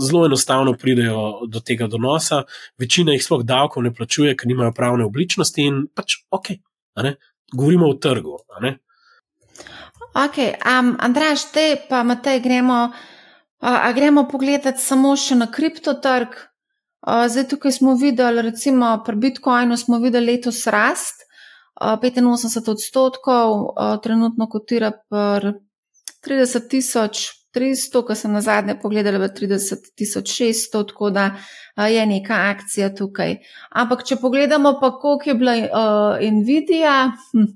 [0.00, 2.42] zelo enostavno pridejo do tega donosa,
[2.78, 6.52] večina jih sploh davkov ne plačuje, ker nimajo pravne obličnosti in pač ok.
[7.56, 8.38] Govorimo o trgu.
[10.16, 12.90] Ok, um, Andraš, te pa Matej, gremo,
[13.60, 16.36] uh, gremo pogledati samo še na kriptotrg.
[17.06, 21.26] Uh, zdaj tukaj smo videli, recimo pri Bitcoinu smo videli letos rast,
[21.80, 25.52] uh, 85 odstotkov, uh, trenutno kotira pri
[26.26, 27.26] 30 tisoč
[27.56, 32.40] 300, ko sem na zadnje pogledala, v 30 tisoč 600, tako da uh, je neka
[32.50, 33.38] akcija tukaj.
[33.70, 37.12] Ampak če pogledamo pa, koliko je bila uh, Nvidia.
[37.32, 37.52] Hm,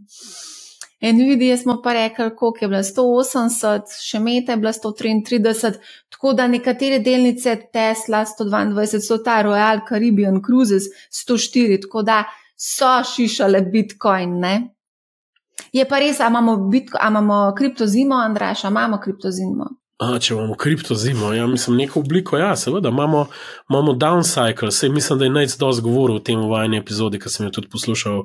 [1.01, 5.78] Nvidia smo pa rekli, koliko je bila 180, še meta je bila 133,
[6.12, 12.24] tako da nekatere delnice Tesla 122, so ta Royal Caribbean Cruises 104, tako da
[12.57, 14.38] so šišale Bitcoin.
[14.40, 14.55] Ne?
[15.72, 19.80] Je pa res, a imamo, Bitcoin, a imamo kriptozimo, Andraša, imamo kriptozimo.
[20.01, 23.26] A, če imamo kripto zimo, ja, mislim, neko obliko, ja, seveda, imamo,
[23.68, 27.28] imamo downcycle, se mislim, da je najc dosti govoril o tem v vajni epizodi, ki
[27.28, 28.22] sem jo tudi poslušal,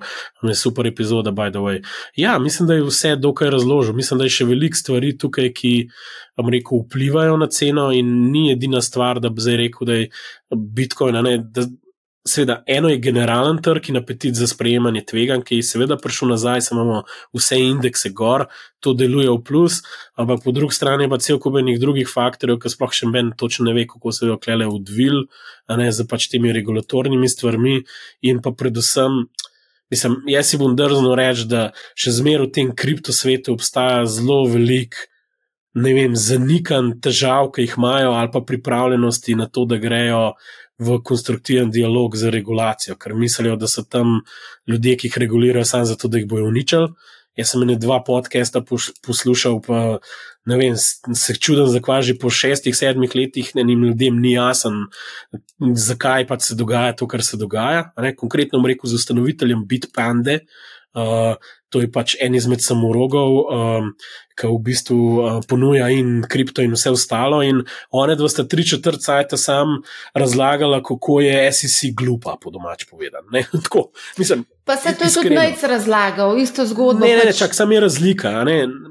[0.48, 1.82] je super epizoda, by the way.
[2.16, 5.74] Ja, mislim, da je vse dokaj razložil, mislim, da je še veliko stvari tukaj, ki,
[6.40, 10.10] vam rekel, vplivajo na ceno in ni edina stvar, da bi zdaj rekel, da je
[10.56, 11.68] Bitcoin, ne, da,
[12.28, 16.64] Seveda, eno je generalen trg in apetit za sprejemanje tveganj, ki je seveda prišel nazaj,
[16.66, 17.04] samo imamo
[17.38, 18.48] vse indekse gor,
[18.82, 19.84] to deluje v plus,
[20.18, 23.70] ampak po drugi strani pa cel kup enih drugih faktorjev, ki sploh še meni točno
[23.70, 25.28] ne ve, kako se jo klele odvil,
[25.70, 27.84] a ne za pač temi regulatornimi stvarmi
[28.26, 29.28] in pa predvsem.
[29.94, 34.98] Mislim, jaz si bom drznil reči, da še zmeraj v tem kriptosvetu obstaja zelo velik,
[35.78, 40.32] ne vem, zanikan težav, ki jih imajo, ali pa pripravljenosti na to, da grejo
[40.80, 44.22] v konstruktiven dialog z regulacijo, ker mislijo, da so tam
[44.68, 46.90] ljudje, ki jih regulirajo, samo zato, da jih bojo uničili.
[47.36, 48.62] Jaz sem ene dva podcasta
[49.04, 49.98] poslušal, pa
[50.48, 54.86] ne vem, se čudem, zakaj že po šestih, sedmih letih enim ljudem ni jasen,
[55.60, 57.90] zakaj pa se dogaja to, kar se dogaja.
[58.00, 58.14] Ne?
[58.16, 60.40] Konkretno, rekel z ustanoviteljem Bitpande,
[60.96, 61.36] uh,
[61.70, 63.92] to je pač en izmed samorogov, um,
[64.40, 67.42] ki v bistvu uh, ponuja in kripto in vse ostalo.
[67.44, 67.62] In
[67.92, 69.82] one dva sta tri četrt cajta sam
[70.16, 73.28] razlagala, kako je SEC glupa, po domač povedano.
[73.66, 74.46] Tako, mislim.
[74.66, 77.06] Pa se to tudi najc razlagal, isto zgodbo.
[77.06, 77.34] Ne, ne, pač...
[77.34, 78.34] ne čak, sam je razlika.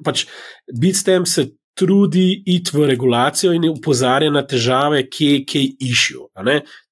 [0.05, 0.26] Pač,
[0.68, 6.28] Bitstem se trudi iti v regulacijo in upozarja na težave, ki jih iščejo.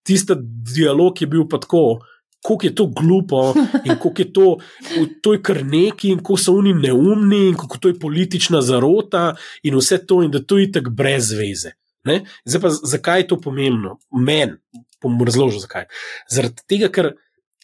[0.02, 2.00] Tista dialog je bil pa tako
[2.42, 3.54] kako je to glupo
[3.84, 4.56] in kako je to,
[5.22, 9.34] to je kar neki in kako so oni neumni in kako to je politična zarota
[9.62, 11.72] in vse to in da to je tako brez veze.
[12.04, 12.24] Ne?
[12.44, 13.98] Zdaj pa, zakaj je to pomembno?
[14.10, 14.58] Meni,
[15.02, 15.86] bom razložil zakaj.
[16.30, 17.12] Zaradi tega, ker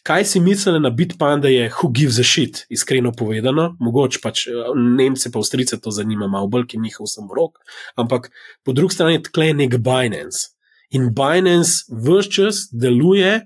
[0.07, 4.45] kaj si mislili na Bitpanda je who gives a shit, iskreno povedano, mogoče pač
[4.75, 7.59] Nemce pa Avstrice to zanima, malo bolj, ki njihov sem rok,
[7.95, 8.31] ampak
[8.63, 10.55] po drugi strani je tkle nek Binance.
[10.95, 13.41] In Binance vse čas deluje,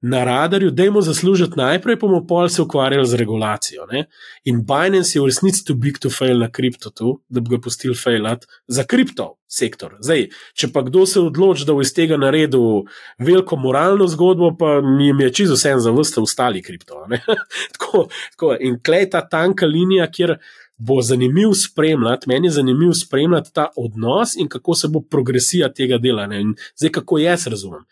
[0.00, 3.86] na radarju, da jim zaslužiti najprej, pa bomo se ukvarjali z regulacijo.
[3.86, 4.04] Ne?
[4.44, 7.94] In Binance je v resnici too big to fail na kriptotu, da bi ga pustili
[7.94, 9.96] failat za kripto sektor.
[10.00, 12.84] Zdaj, če pa kdo se odloči, da bo iz tega naredil
[13.18, 17.06] veliko moralno zgodbo, pa mi je čisto vse za vse ostali kripto.
[17.78, 18.06] tako,
[18.36, 20.36] tako, in klej ta tanka linija, kjer
[20.78, 25.98] bo zanimiv spremljati, meni je zanimiv spremljati ta odnos in kako se bo progresija tega
[25.98, 26.26] dela.
[26.26, 26.40] Ne?
[26.40, 27.84] In zdaj, kako jaz razumem.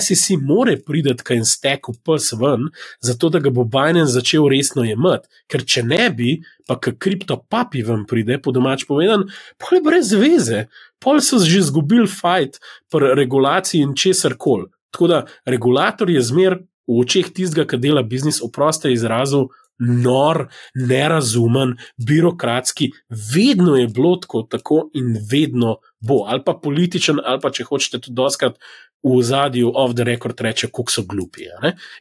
[0.00, 4.48] SEC more priti kaj en stek v PS ven, zato da ga bo Binance začel
[4.48, 6.38] resno jemati, ker če ne bi,
[6.68, 9.26] pa k kriptopapi ven pride, po domač povedan,
[9.58, 10.66] pol je brez veze,
[11.00, 12.60] pol so že izgubili fajt
[12.92, 14.70] pri regulaciji in česar koli.
[14.90, 16.60] Tako da regulator je zmer
[16.90, 19.48] v očeh tistega, ki dela biznis, oproste izrazu,
[19.80, 21.76] nor, nerazumen,
[22.06, 22.90] birokratski,
[23.34, 28.00] vedno je bilo tako, tako in vedno bo, ali pa političen, ali pa če hočete
[28.00, 28.60] tudi doskrat
[29.02, 31.48] v zadju of the record reče, kako so glupi.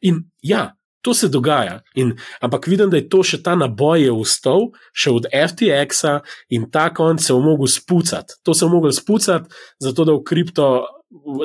[0.02, 0.76] In ja.
[1.02, 2.10] To se dogaja, in,
[2.44, 6.18] ampak vidim, da je to še ta naboj je vstal, še od FTX-a
[6.52, 8.36] in ta konc se je mogel spucati.
[8.44, 9.48] To se je mogel spucati,
[9.80, 10.66] zato da v kripto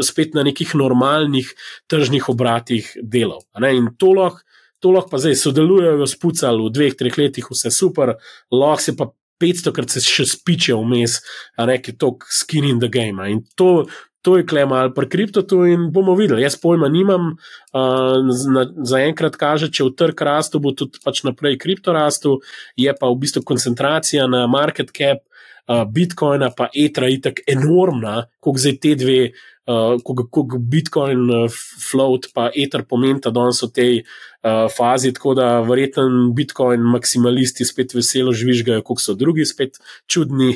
[0.03, 1.55] spet na nekih normalnih
[1.87, 3.47] tržnih obratih delal.
[3.63, 4.43] In to lahko
[4.85, 8.19] to lahko pa zdaj sodelujejo, spucali v dveh, treh letih, vse super,
[8.53, 9.09] lahko se pa
[9.41, 11.23] 500 krat se še spiče vmes,
[11.57, 13.25] reki to skin in the game.
[13.33, 13.87] In to,
[14.25, 16.45] to je klema ali pri kriptotu in bomo videli.
[16.45, 17.33] Jaz pojma nimam,
[17.73, 18.61] uh,
[18.93, 22.39] zaenkrat kaže, če v trg rastu, bo tudi pač naprej kripto rastu,
[22.77, 25.25] je pa v bistvu koncentracija na market cap.
[25.65, 29.21] Uh, Bitcoina pa Etra je tako enormna, kot zdaj te dve,
[29.67, 31.61] uh, kot Bitcoin, uh,
[31.91, 37.65] float pa Ether pomeni, da danes v tej uh, fazi, tako da verjetno Bitcoin maksimalisti
[37.65, 40.53] spet veselo žvižgajo, kot so drugi spet čudni.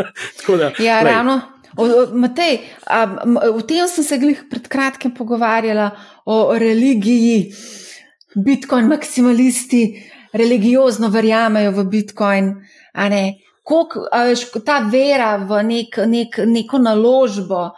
[0.48, 1.12] da, ja, lej.
[1.12, 1.38] ravno.
[1.76, 3.04] O, o, Matej, a,
[3.52, 5.92] o tem sem se glih pred kratkim pogovarjala
[6.26, 7.52] o religiji.
[8.34, 9.82] Bitcoin maksimalisti
[10.32, 12.50] religiozno verjamejo v Bitcoin.
[13.68, 14.06] Kako
[14.64, 17.70] ta vera v nek, nek, neko naložbo,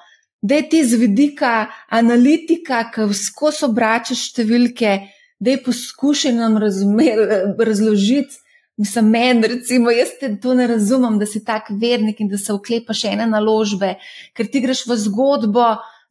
[0.43, 4.93] da je ti z vidika analitika, ki skozi obračaš številke,
[5.41, 8.39] da je poskušaj nam razložiti.
[8.81, 12.53] Mislim, meni, recimo, jaz te to ne razumem, da si tak vernik in da se
[12.55, 13.99] oklepaš ene naložbe,
[14.33, 15.67] ker ti greš v zgodbo,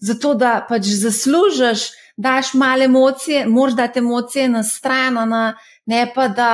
[0.06, 1.88] zato da pač zaslužiš,
[2.20, 5.18] daš male emocije, moraš dati emocije na stran,
[5.90, 6.52] ne pa da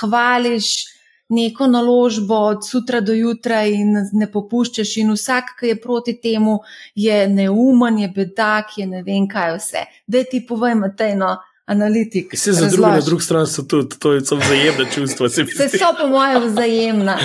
[0.00, 0.95] hvališ
[1.28, 6.60] neko naložbo od jutra do jutra in ne popuščaš, in vsak, ki je proti temu,
[6.94, 9.84] je neumen, je bedak, je ne vem kaj vse.
[10.06, 11.36] Da ti povem, tajno
[11.66, 12.32] analitik.
[12.34, 15.28] Vse za druge, na drugi strani so tudi to, so vzajemna čustva.
[15.28, 17.18] Se so po mojem vzajemna.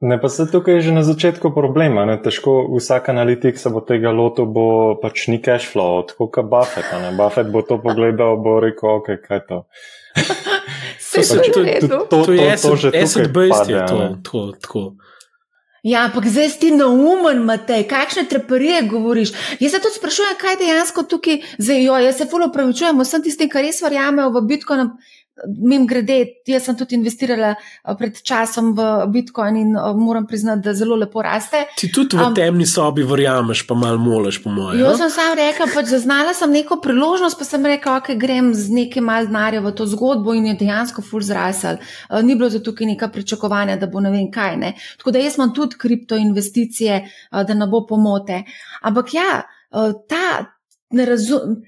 [0.00, 2.04] Ne, pa se tukaj je že na začetku problema.
[2.08, 2.16] Ne?
[2.22, 6.88] Težko vsak analitik se bo tega lotil, bo pač ni cash flow, tako kot Buffett.
[7.02, 7.12] Ne?
[7.16, 9.58] Buffett bo to pogledal, bo rekel, ok, kaj je to.
[11.10, 12.74] Se pač, to, to, to, to, to je to,
[13.66, 14.02] je to.
[14.22, 14.82] to, to
[15.80, 19.32] Ja, ampak zdaj si neumen, Matej, kakšne treperije govoriš.
[19.64, 23.48] Jaz se tudi sprašujem, kaj dejansko tukaj zdaj, jo, jaz se fully upravičujem, vsem tistim,
[23.48, 24.92] ki res verjamejo v Bitcoin,
[25.48, 30.62] Mim grede, jaz sem tudi investirala eh, pred časom v Bitcoin in eh, moram priznati,
[30.64, 31.62] da zelo lepo raste.
[31.78, 34.82] Ti tudi v um, temni sobi verjameš, pa malo moleš, po mojem.
[34.82, 38.74] Jaz sem sam rekla, pač zaznala sem neko priložnost, pa sem rekla, ok, grem z
[38.76, 41.80] nekaj mal denarja v to zgodbo in je dejansko full zrasel.
[42.10, 44.56] Uh, ni bilo za tukaj neka pričakovanja, da bo ne vem kaj.
[44.60, 44.74] Ne.
[45.00, 48.44] Tako da jaz imam tudi kriptoinvesticije, uh, da ne bo pomote.
[48.82, 49.42] Ampak ja,
[49.72, 50.52] uh, ta
[50.90, 51.60] ne razumem.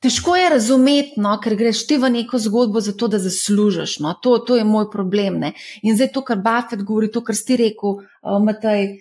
[0.00, 3.98] Težko je razumeti, no, ker greš ti v neko zgodbo zato, da zaslužiš.
[4.00, 4.14] No.
[4.24, 5.36] To, to je moj problem.
[5.42, 5.52] Ne.
[5.84, 8.94] In zdaj to, kar Buffett govori, to, kar si rekel, uh, Matej,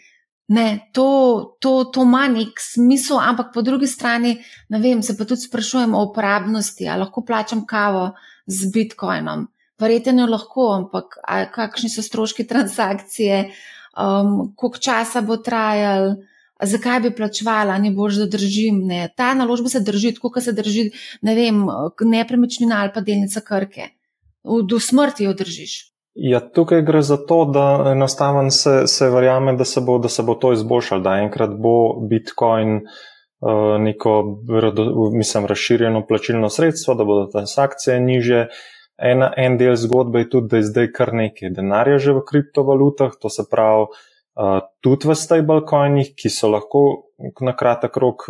[0.52, 1.08] ne, to,
[1.64, 4.36] to, to ima nek smisel, ampak po drugi strani,
[4.70, 8.10] vem, se pa tudi sprašujem o uporabnosti, ali lahko plačam kavo
[8.48, 9.48] z bitcoinom.
[9.80, 11.16] Verjetno lahko, ampak
[11.56, 13.46] kakšni so stroški transakcije,
[13.96, 16.18] um, koliko časa bo trajalo
[16.64, 18.82] zakaj bi plačvala, ni bož, da držim.
[18.88, 19.10] Ne.
[19.16, 20.90] Ta naložba se drži, tako kot se drži,
[21.22, 21.64] ne vem,
[22.02, 23.92] nepremičnina ali pa delnica krke.
[24.44, 25.78] Do smrti jo držiš.
[26.20, 30.24] Ja, tukaj gre za to, da enostavno se, se verjame, da se, bo, da se
[30.24, 34.42] bo to izboljšalo, da enkrat bo Bitcoin uh, neko,
[35.14, 38.48] mislim, razširjeno plačilno sredstvo, da bodo transakcije niže.
[39.00, 43.14] Ena, en del zgodbe je tudi, da je zdaj kar nekaj denarja že v kriptovalutah,
[43.22, 43.86] to se pravi,
[44.80, 46.84] tudi v stablecoinih, ki so lahko
[47.44, 48.26] na kratek rok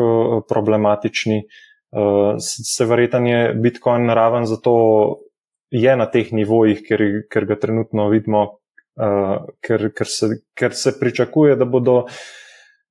[0.49, 1.44] problematični.
[2.41, 4.73] Se verjetno je Bitcoin naraven, zato
[5.69, 8.45] je na teh nivojih, ker, ker ga trenutno vidimo,
[9.65, 12.03] ker, ker, se, ker se pričakuje, da, bodo,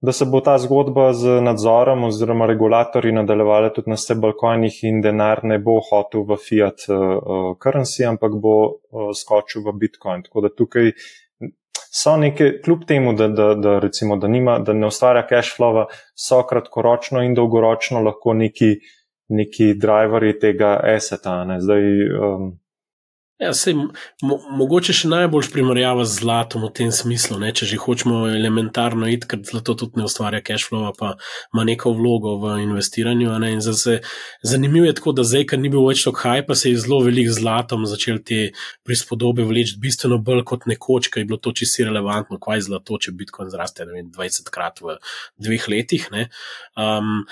[0.00, 5.42] da se bo ta zgodba z nadzorom oziroma regulatorji nadaljevala tudi na stablecoinih in denar
[5.42, 6.86] ne bo hotel v fiat
[7.62, 8.54] currency, ampak bo
[9.14, 10.22] skočil v Bitcoin.
[10.26, 10.94] Tako da tukaj
[11.90, 15.84] so neke, kljub temu, da, da, da, recimo, da, nima, da ne ustvarja cash flow,
[16.14, 18.74] so kratkoročno in dolgoročno lahko neki,
[19.28, 21.44] neki driverji tega aseta.
[21.60, 21.84] Zdaj,
[22.20, 22.50] um,
[23.38, 23.76] Ja, sej,
[24.26, 27.52] mo, mogoče še najbolj primerjava z zlatom v tem smislu, ne?
[27.54, 31.12] če že hočemo elementarno iti, ker zlato tudi ne ustvarja cash flow, pa
[31.54, 33.36] ima neko vlogo v investiranju.
[33.62, 34.00] Zase,
[34.42, 36.98] zanimivo je tako, da zdaj, ker ni bil več tako haj, pa se je zelo
[37.06, 38.40] velik zlatom začel te
[38.82, 42.98] prispodobe vleči bistveno bolj kot nekoč, ker je bilo to čisto relevantno, kaj je zlato,
[42.98, 44.98] če Bitcoin zraste vem, 20 krat v
[45.38, 46.10] dveh letih.
[46.74, 47.22] Um,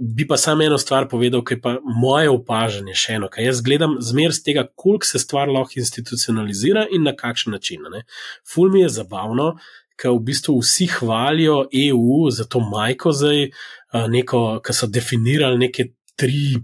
[0.00, 3.60] bi pa samo eno stvar povedal, ki je pa moje opažanje še eno, kaj jaz
[3.64, 7.86] gledam zmer z tega, koliko se stvar lahko institucionalizira in na kakšen način.
[7.92, 8.04] Ne.
[8.46, 9.52] Ful mi je zabavno,
[10.00, 13.50] ker v bistvu vsi hvalijo EU za to majko zdaj,
[14.64, 16.56] ki so definirali neke tri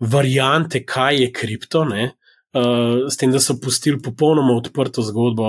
[0.00, 1.84] variante, kaj je kripto.
[1.84, 2.12] Ne.
[2.54, 5.48] Uh, s tem, da so pustili popolnoma odprto zgodbo,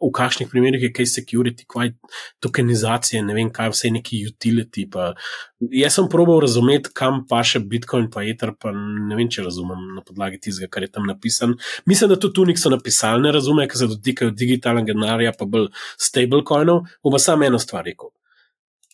[0.00, 1.90] v kakšnih primerih je kaj security, kaj
[2.40, 4.86] tokenizacije, ne vem, kaj vse neki utility.
[4.88, 5.10] Pa.
[5.68, 9.84] Jaz sem probal razumeti, kam pa še Bitcoin, pa Ether, pa ne vem, če razumem
[9.98, 11.52] na podlagi tistega, kar je tam napisan.
[11.84, 15.68] Mislim, da tudi tu niso napisali, ne razume, ker se dotikajo digitalnega denarja, pa bolj
[16.00, 16.86] stablecoinov.
[17.04, 18.14] Bom pa samo eno stvar rekel.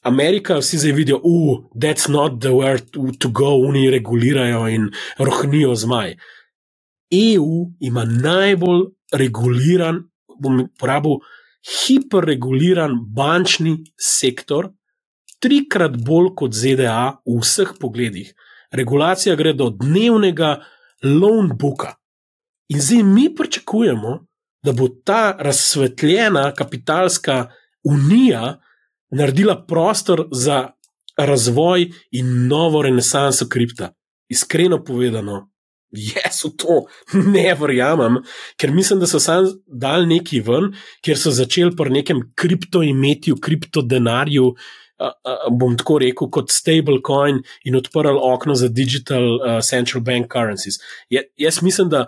[0.02, 2.90] Amerika, vsi zdaj vidijo, uh, that's not the word
[3.22, 6.16] to go, oni regulirajo in rohnijo zmaj.
[7.12, 10.02] EU ima najbolj reguliran,
[10.40, 11.20] bom uporabil
[11.62, 14.70] hiperreguliran bančni sektor,
[15.42, 18.32] trikrat bolj kot ZDA v vseh pogledih.
[18.72, 20.56] Regulacija gre do dnevnega
[21.04, 21.96] loan booka.
[22.72, 24.18] In zdaj mi pričakujemo,
[24.64, 27.50] da bo ta razsvetljena kapitalska
[27.84, 28.60] unija
[29.10, 30.70] naredila prostor za
[31.18, 33.92] razvoj in novo renesanso kripta.
[34.28, 35.51] Iskreno povedano,
[35.92, 36.76] Jaz v to
[37.34, 38.22] ne verjamem,
[38.56, 40.70] ker mislim, da so sam dal neki ven,
[41.04, 44.54] ker so začeli pri nekem kriptoimetju, kriptodenarju,
[45.50, 50.78] bom tako rekel, kot stablecoin in odprl okno za digital uh, central bank currencies.
[51.10, 52.06] Je, jaz mislim, da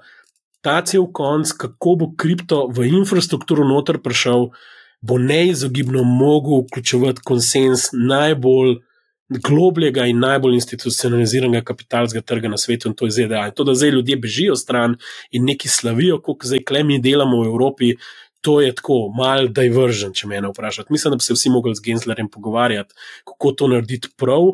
[0.64, 4.48] ta cel konc, kako bo kripto v infrastrukturo noter prišel,
[5.04, 8.78] bo neizogibno mogel vključevati konsens najbolj
[9.42, 13.46] globljega in najbolj institucionaliziranega kapitalskega trga na svetu, in to je ZDA.
[13.48, 14.96] In to, da zdaj ljudje bežijo stran
[15.30, 17.94] in neki slavijo, kot zdaj klemi delamo v Evropi,
[18.44, 20.92] to je tako mal diveržen, če me vprašate.
[20.92, 22.94] Mislim, da bi se vsi mogli z Genslerjem pogovarjati,
[23.24, 24.50] kako to narediti prav.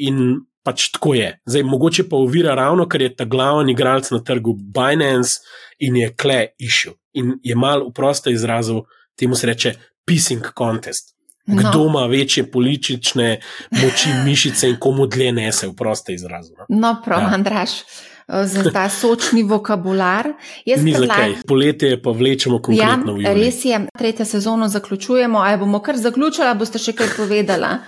[0.00, 1.34] In pač tako je.
[1.46, 5.44] Zdaj, mogoče pa uvira ravno, ker je ta glavni igralec na trgu Binance
[5.78, 6.96] in je kle išel.
[7.12, 8.84] In je mal v prostem izrazu,
[9.18, 9.74] temu se reče,
[10.06, 11.14] pissing contest.
[11.46, 11.86] Kdo no.
[11.86, 13.40] ima večje politične
[13.70, 16.52] moči, mišice in komu dlje nese v proste izrazu?
[16.58, 17.30] No, no prav, ja.
[17.34, 17.70] Andraš.
[18.44, 20.28] za ta sočni vokabular.
[20.66, 21.08] Ni predlag...
[21.08, 23.44] zakaj, poletje pa vlečemo konkretno ja, v Juni.
[23.44, 27.78] Res je, tretjo sezono zaključujemo, ali bomo kar zaključili, boste še kaj povedala.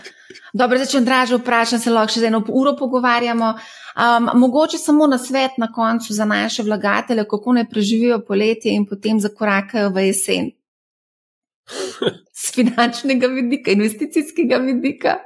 [0.52, 3.52] Dobro, zdaj, če Andraž vprašam, se lahko še za eno uro pogovarjamo.
[3.92, 8.86] Um, mogoče samo na svet na koncu za naše vlagatelje, kako ne preživijo poletje in
[8.88, 10.50] potem zakorakajo v jesen.
[12.32, 15.18] Z finančnega vidika, investicijskega vidika.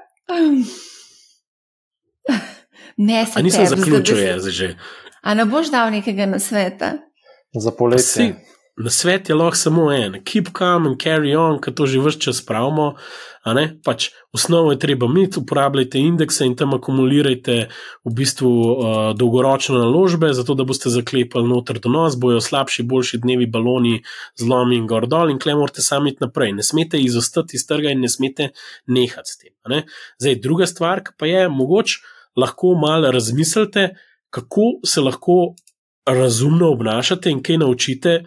[2.96, 4.74] Ne, se nisem zaključil, jaz že.
[5.22, 6.92] A ne boš dal nekega nasveta?
[7.54, 8.34] Za poletje.
[8.76, 12.20] Na svet je lahko samo en, keep calm and carry on, ki to že vse
[12.20, 12.90] čas pravimo.
[13.86, 17.56] Pač osnovo je treba imeti, uporabljajte indekse in tam akumulirajte
[18.04, 23.22] v bistvu uh, dolgoročne naložbe, zato da boste zaklepali noter do nos, bojo slabši, boljši
[23.22, 24.02] dnevi, baloni,
[24.36, 26.52] zlomi in gor dol in klem morate sami naprej.
[26.58, 28.50] Ne smete izostati iz trga in ne smete
[28.92, 29.54] nehati s tem.
[30.20, 32.02] Zdaj, druga stvar pa je, mogoče
[32.36, 33.94] lahko malo razmislite,
[34.28, 35.54] kako se lahko
[36.06, 38.24] razumno obnašate in kaj naučite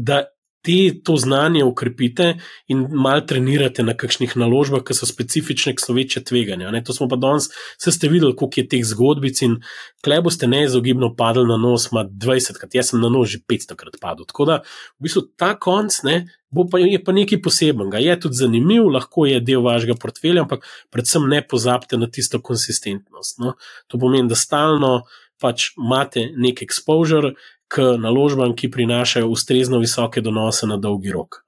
[0.00, 0.24] da
[0.62, 2.34] te to znanje ukrepite
[2.68, 6.70] in malo trenirate na kakšnih naložbah, ki so specifične k sloveče tveganja.
[6.74, 6.82] Ne?
[6.84, 7.48] To smo pa danes,
[7.80, 9.56] vse ste videli, koliko je teh zgodbic in
[10.04, 13.78] klej boste neizogibno padli na nos, ima 20 krat, jaz sem na nos že 500
[13.80, 14.28] krat padel.
[14.28, 14.58] Tako da
[14.98, 16.18] v bistvu ta konc ne,
[16.52, 18.02] bo pa, je pa nekaj posebenega.
[18.04, 23.40] Je tudi zanimiv, lahko je del vašega portfelja, ampak predvsem ne pozabite na tisto konsistentnost.
[23.40, 23.56] No?
[23.88, 25.06] To pomeni, da stalno
[25.40, 27.32] pač imate nek exposure,
[27.70, 31.44] k naložbam, ki prinašajo ustrezno visoke donose na dolgi rok.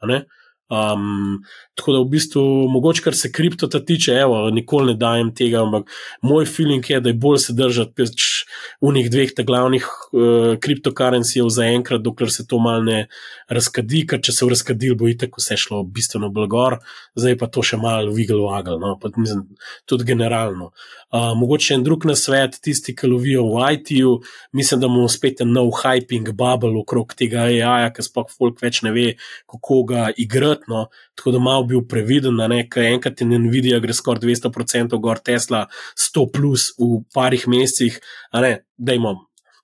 [0.73, 1.43] Um,
[1.75, 2.43] tako da v bistvu,
[2.73, 5.91] mogoče kar se kriptota tiče, evo, nikoli ne dajem tega, ampak
[6.25, 8.25] moj feeling je, da je bolj se držati pač
[8.81, 13.03] v njih dveh glavnih uh, kriptokarencijev za enkrat, dokler se to mal ne
[13.53, 16.79] razkadi, ker če se v razkadil, bo itek vse šlo bistveno blagor,
[17.21, 19.45] zdaj pa to še mal wiggle waggle, no, pa mislim,
[19.85, 20.71] tudi generalno.
[21.13, 24.15] Uh, mogoče en drug na svet, tisti, ki lovijo v IT-ju,
[24.57, 28.97] mislim, da bomo spet nov hyping bubble okrog tega AI-ja, ker sploh folk več ne
[28.97, 29.09] ve,
[29.53, 33.95] kako ga igrati no, tako da malo bil previden, da nekaj enkrat je Nvidia gre
[33.95, 35.67] skoraj 200% gor, Tesla
[35.97, 38.01] 100 plus v parih mesecih,
[38.33, 39.15] ne, dajmo.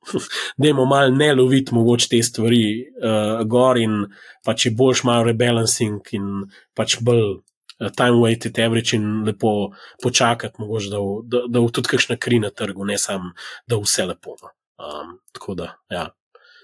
[0.62, 4.06] Dajmo malo ne loviti mogoče te stvari uh, gor in
[4.44, 9.72] pač je boljš malo rebalancing in pač bolj uh, time weighted average in lepo
[10.02, 13.34] počakati, mogoče da, da, da v tudi kakšna kri na trgu, ne samo
[13.66, 14.38] da vse lepo.
[14.78, 16.08] Um, tako da, ja.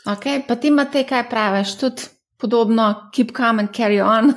[0.07, 2.03] Ok, pa ti imate kaj praviš, tudi
[2.41, 4.33] podobno, keep calm and carry on.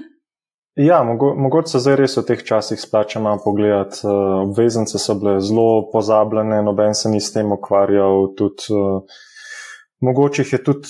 [0.88, 4.02] ja, mogo, mogoče se zdaj res v teh časih splača malo pogledati.
[4.04, 8.32] Uh, obveznice so bile zelo pozabljene, noben se ni s tem ukvarjal.
[8.36, 9.02] Tudi, uh,
[10.00, 10.88] mogoče je tudi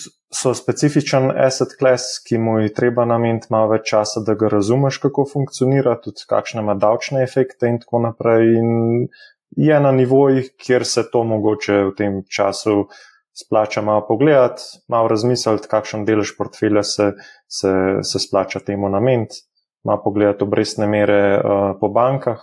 [0.54, 5.24] specifičen asset class, ki mu je treba nameniti malo več časa, da ga razumeš, kako
[5.32, 8.56] funkcionira, tudi kakšne ima davčne efekte in tako naprej.
[8.58, 9.08] In
[9.56, 12.88] je na nivojih, kjer se to mogoče v tem času
[13.36, 17.12] splača malo pogledati, malo razmisliti, kakšen delež portfelja se,
[17.48, 17.72] se,
[18.02, 19.42] se splača temu nameniti,
[19.84, 22.40] malo pogledati obrestne mere uh, po bankah,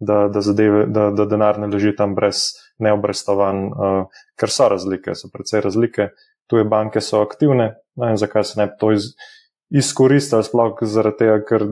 [0.00, 5.14] da, da, zadeve, da, da denar ne leži tam brez neobrestovan, uh, ker so razlike,
[5.14, 6.10] so precej razlike.
[6.50, 9.12] Tuje banke so aktivne, no in zakaj se ne bi to iz,
[9.70, 11.66] izkoristili, sploh zaradi tega, ker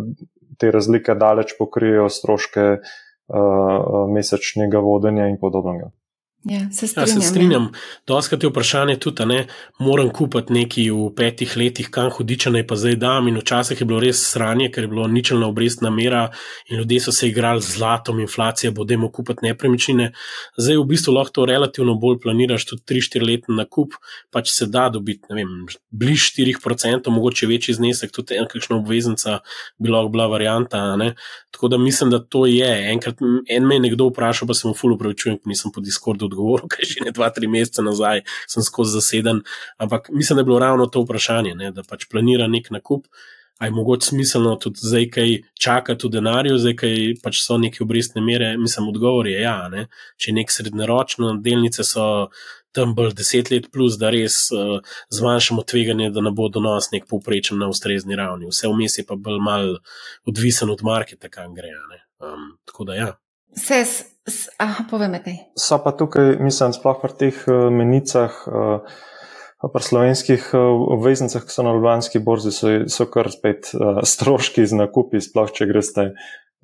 [0.58, 5.90] te razlike daleč pokrijejo stroške uh, mesečnega vodenja in podobnega.
[6.48, 7.08] Ja, se strinjam.
[7.08, 7.62] Ja, se strinjam.
[7.62, 8.02] Ja.
[8.06, 9.44] Doskrat je vprašanje tudi, da
[9.78, 13.28] moram kupiti nekaj v petih letih, kam hudiče naj pa zdaj dam.
[13.28, 16.28] In včasih je bilo res sranje, ker je bilo ničelna obrestna mera
[16.70, 20.12] in ljudje so se igrali z zlatom, inflacija, bodemo kupiti nepremičnine.
[20.56, 23.98] Zdaj v bistvu lahko to relativno bolj planiraš, tudi 3-4 letni nakup,
[24.30, 29.40] pač se da dobiti, ne vem, bliž 4%, mogoče večji znesek, tudi enkakšna obveznica
[29.78, 30.84] bi lahko bila varianta.
[31.50, 32.92] Tako da mislim, da to je.
[32.92, 36.24] Enkrat en me je nekdo vprašal, pa sem mu fully upravičujem, ker nisem po Discordu
[36.24, 36.37] odgovoril,
[36.72, 39.42] ker že ne dva, tri mesece nazaj sem skozi zaseden.
[39.78, 43.06] Ampak mislim, da je bilo ravno to vprašanje, ne, da pač planira nek nakup.
[43.58, 46.92] Ali je mogoče smiselno tudi zdaj, kaj čakati v denarju, zdaj, kaj
[47.24, 48.52] pač so neke obrestne mere?
[48.58, 49.56] Mislim, odgovor je ja.
[49.72, 49.88] Ne?
[50.14, 52.04] Če nek srednjeročno, delnice so
[52.72, 54.78] tam bolj deset let, plus da res uh,
[55.14, 58.46] zmanjšamo tveganje, da ne bo donos nek povprečen na ustrezni ravni.
[58.52, 59.72] Vse vmes je pa bolj mal
[60.28, 61.74] odvisen od marketa, kam gre.
[62.22, 63.10] Um, tako da ja.
[63.56, 63.84] Se,
[64.58, 65.36] aha, povem te.
[65.58, 68.98] So pa tukaj, mislim, sploh pri teh uh, menicah, uh,
[69.72, 70.66] pri slovenskih uh,
[70.98, 73.72] obveznicah, ki so na Ljubljanski borzi, so, so kar spet
[74.04, 76.12] stroški z nakupi, sploh če greste.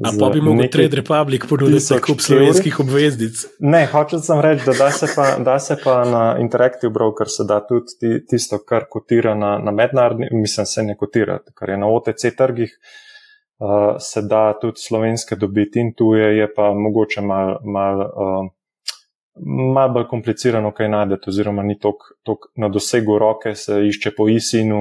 [0.05, 3.44] A pa bi mogel Trade Republic ponuditi za kup slovenskih obveznic?
[3.62, 7.47] Ne, hočem sem reči, da da se, pa, da se pa na Interactive Broker se
[7.47, 11.93] da tudi tisto, kar kotira na, na mednarodni, mislim, se ne kotira, kar je na
[11.94, 12.74] OTC trgih.
[12.74, 13.05] Uh,
[13.59, 18.51] uh, se da tudi slovenske dobiti in tuje, je pa mogoče malo mal, uh,
[19.74, 21.78] malo bolj komplicirano, kaj najdete, oziroma ni
[22.25, 24.81] tako na dosegu roke, se išče po ISIN-u,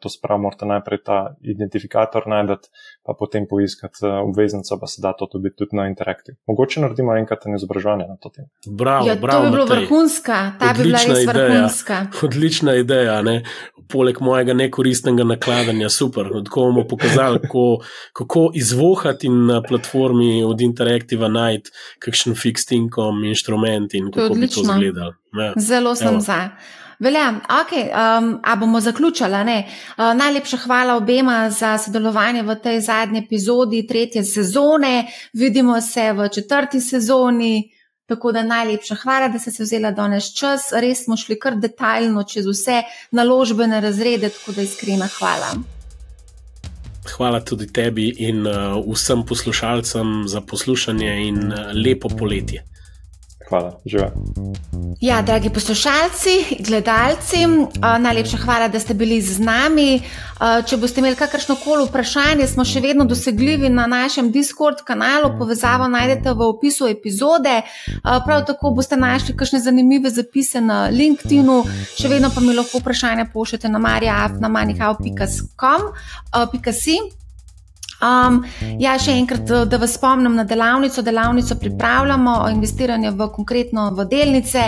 [0.00, 2.68] to sprav morate najprej ta identifikator najdete,
[3.06, 6.34] pa potem poiskati obveznico, pa se da to dobiti tudi na interaktiv.
[6.46, 8.48] Mogoče naredimo enkrat en izobraževanje na to temo.
[8.66, 9.84] Bravo, ja, bravo, to bi bilo Matej.
[9.84, 11.48] vrhunska, ta bi bila res Odlična ideja.
[11.48, 12.06] vrhunska.
[12.22, 13.42] Odlična ideja, ne?
[13.88, 16.28] poleg mojega nekoristnega nakladanja, super.
[16.44, 17.78] Tako bomo pokazali, kako,
[18.12, 24.48] kako izvohati na platformi od Interactiva najti kakšen fixed income inštrument in To kako bi
[24.48, 25.14] to izgledalo.
[25.32, 25.52] Ja.
[25.56, 26.20] Zelo sem Evo.
[26.20, 26.50] za.
[26.98, 29.28] Velja, okay, um, a bomo zaključili.
[29.30, 35.06] Uh, najlepša hvala obema za sodelovanje v tej zadnji epizodi tretje sezone.
[35.32, 37.72] Vidimo se v četrti sezoni.
[38.06, 40.72] Tako da najlepša hvala, da ste se vzela danes čas.
[40.72, 45.52] Res smo šli kar detaljno čez vse naložbene razrede, tako da iskrena hvala.
[47.16, 48.54] Hvala tudi tebi in uh,
[48.94, 52.64] vsem poslušalcem za poslušanje in uh, lepo poletje.
[53.48, 54.10] Hvala, živa.
[55.00, 56.30] Ja, dragi poslušalci,
[56.60, 57.36] gledalci,
[58.00, 60.02] najlepša hvala, da ste bili z nami.
[60.66, 65.38] Če boste imeli kakršno koli vprašanje, smo še vedno dosegljivi na našem Discord kanalu.
[65.38, 67.62] Povezavo najdete v opisu epizode.
[68.02, 71.62] Prav tako boste našli kakšne zanimive zapise na LinkedIn-u.
[71.96, 75.82] Še vedno pa mi lahko vprašanja pošljete na marjaaf.com.
[77.98, 78.44] Um,
[78.78, 81.02] ja, še enkrat, da vas spomnim na delavnico.
[81.02, 84.62] Delavnico pripravljamo o investiranju v konkretno v delnice.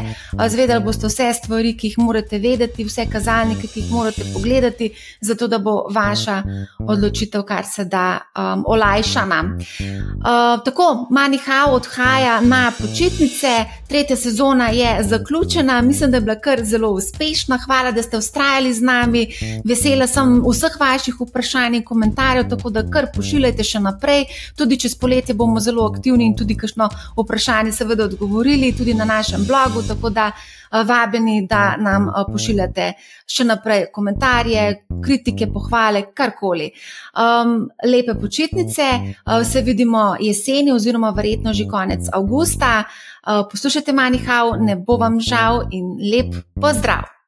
[0.48, 4.90] Zvedeli boste vse stvari, ki jih morate vedeti, vse kazalnike, ki jih morate pogledati,
[5.20, 6.40] zato da bo vaša
[6.88, 9.40] odločitev kar se da um, olajšana.
[9.44, 13.52] Uh, tako, Manihao odhaja na počitnice,
[13.88, 17.58] tretja sezona je zaključena, mislim, da je bila kar zelo uspešna.
[17.66, 19.26] Hvala, da ste ustrajali z nami.
[19.64, 24.24] Vesela sem vseh vaših vprašanj in komentarjev, tako da kar pošiljajte še naprej.
[24.56, 26.88] Tudi čez poletje bomo zelo aktivni in tudi kakšno
[27.18, 32.92] vprašanje seveda odgovorili, tudi na našem blogu, tako da uh, vabeni, da nam uh, pošiljate
[33.30, 34.66] še naprej komentarje,
[35.04, 36.70] kritike, pohvale, karkoli.
[37.14, 42.84] Um, lepe počitnice, uh, se vidimo jeseni oziroma verjetno že konec avgusta.
[43.20, 47.19] Uh, poslušajte Manihau, ne bo vam žal in lep pozdrav!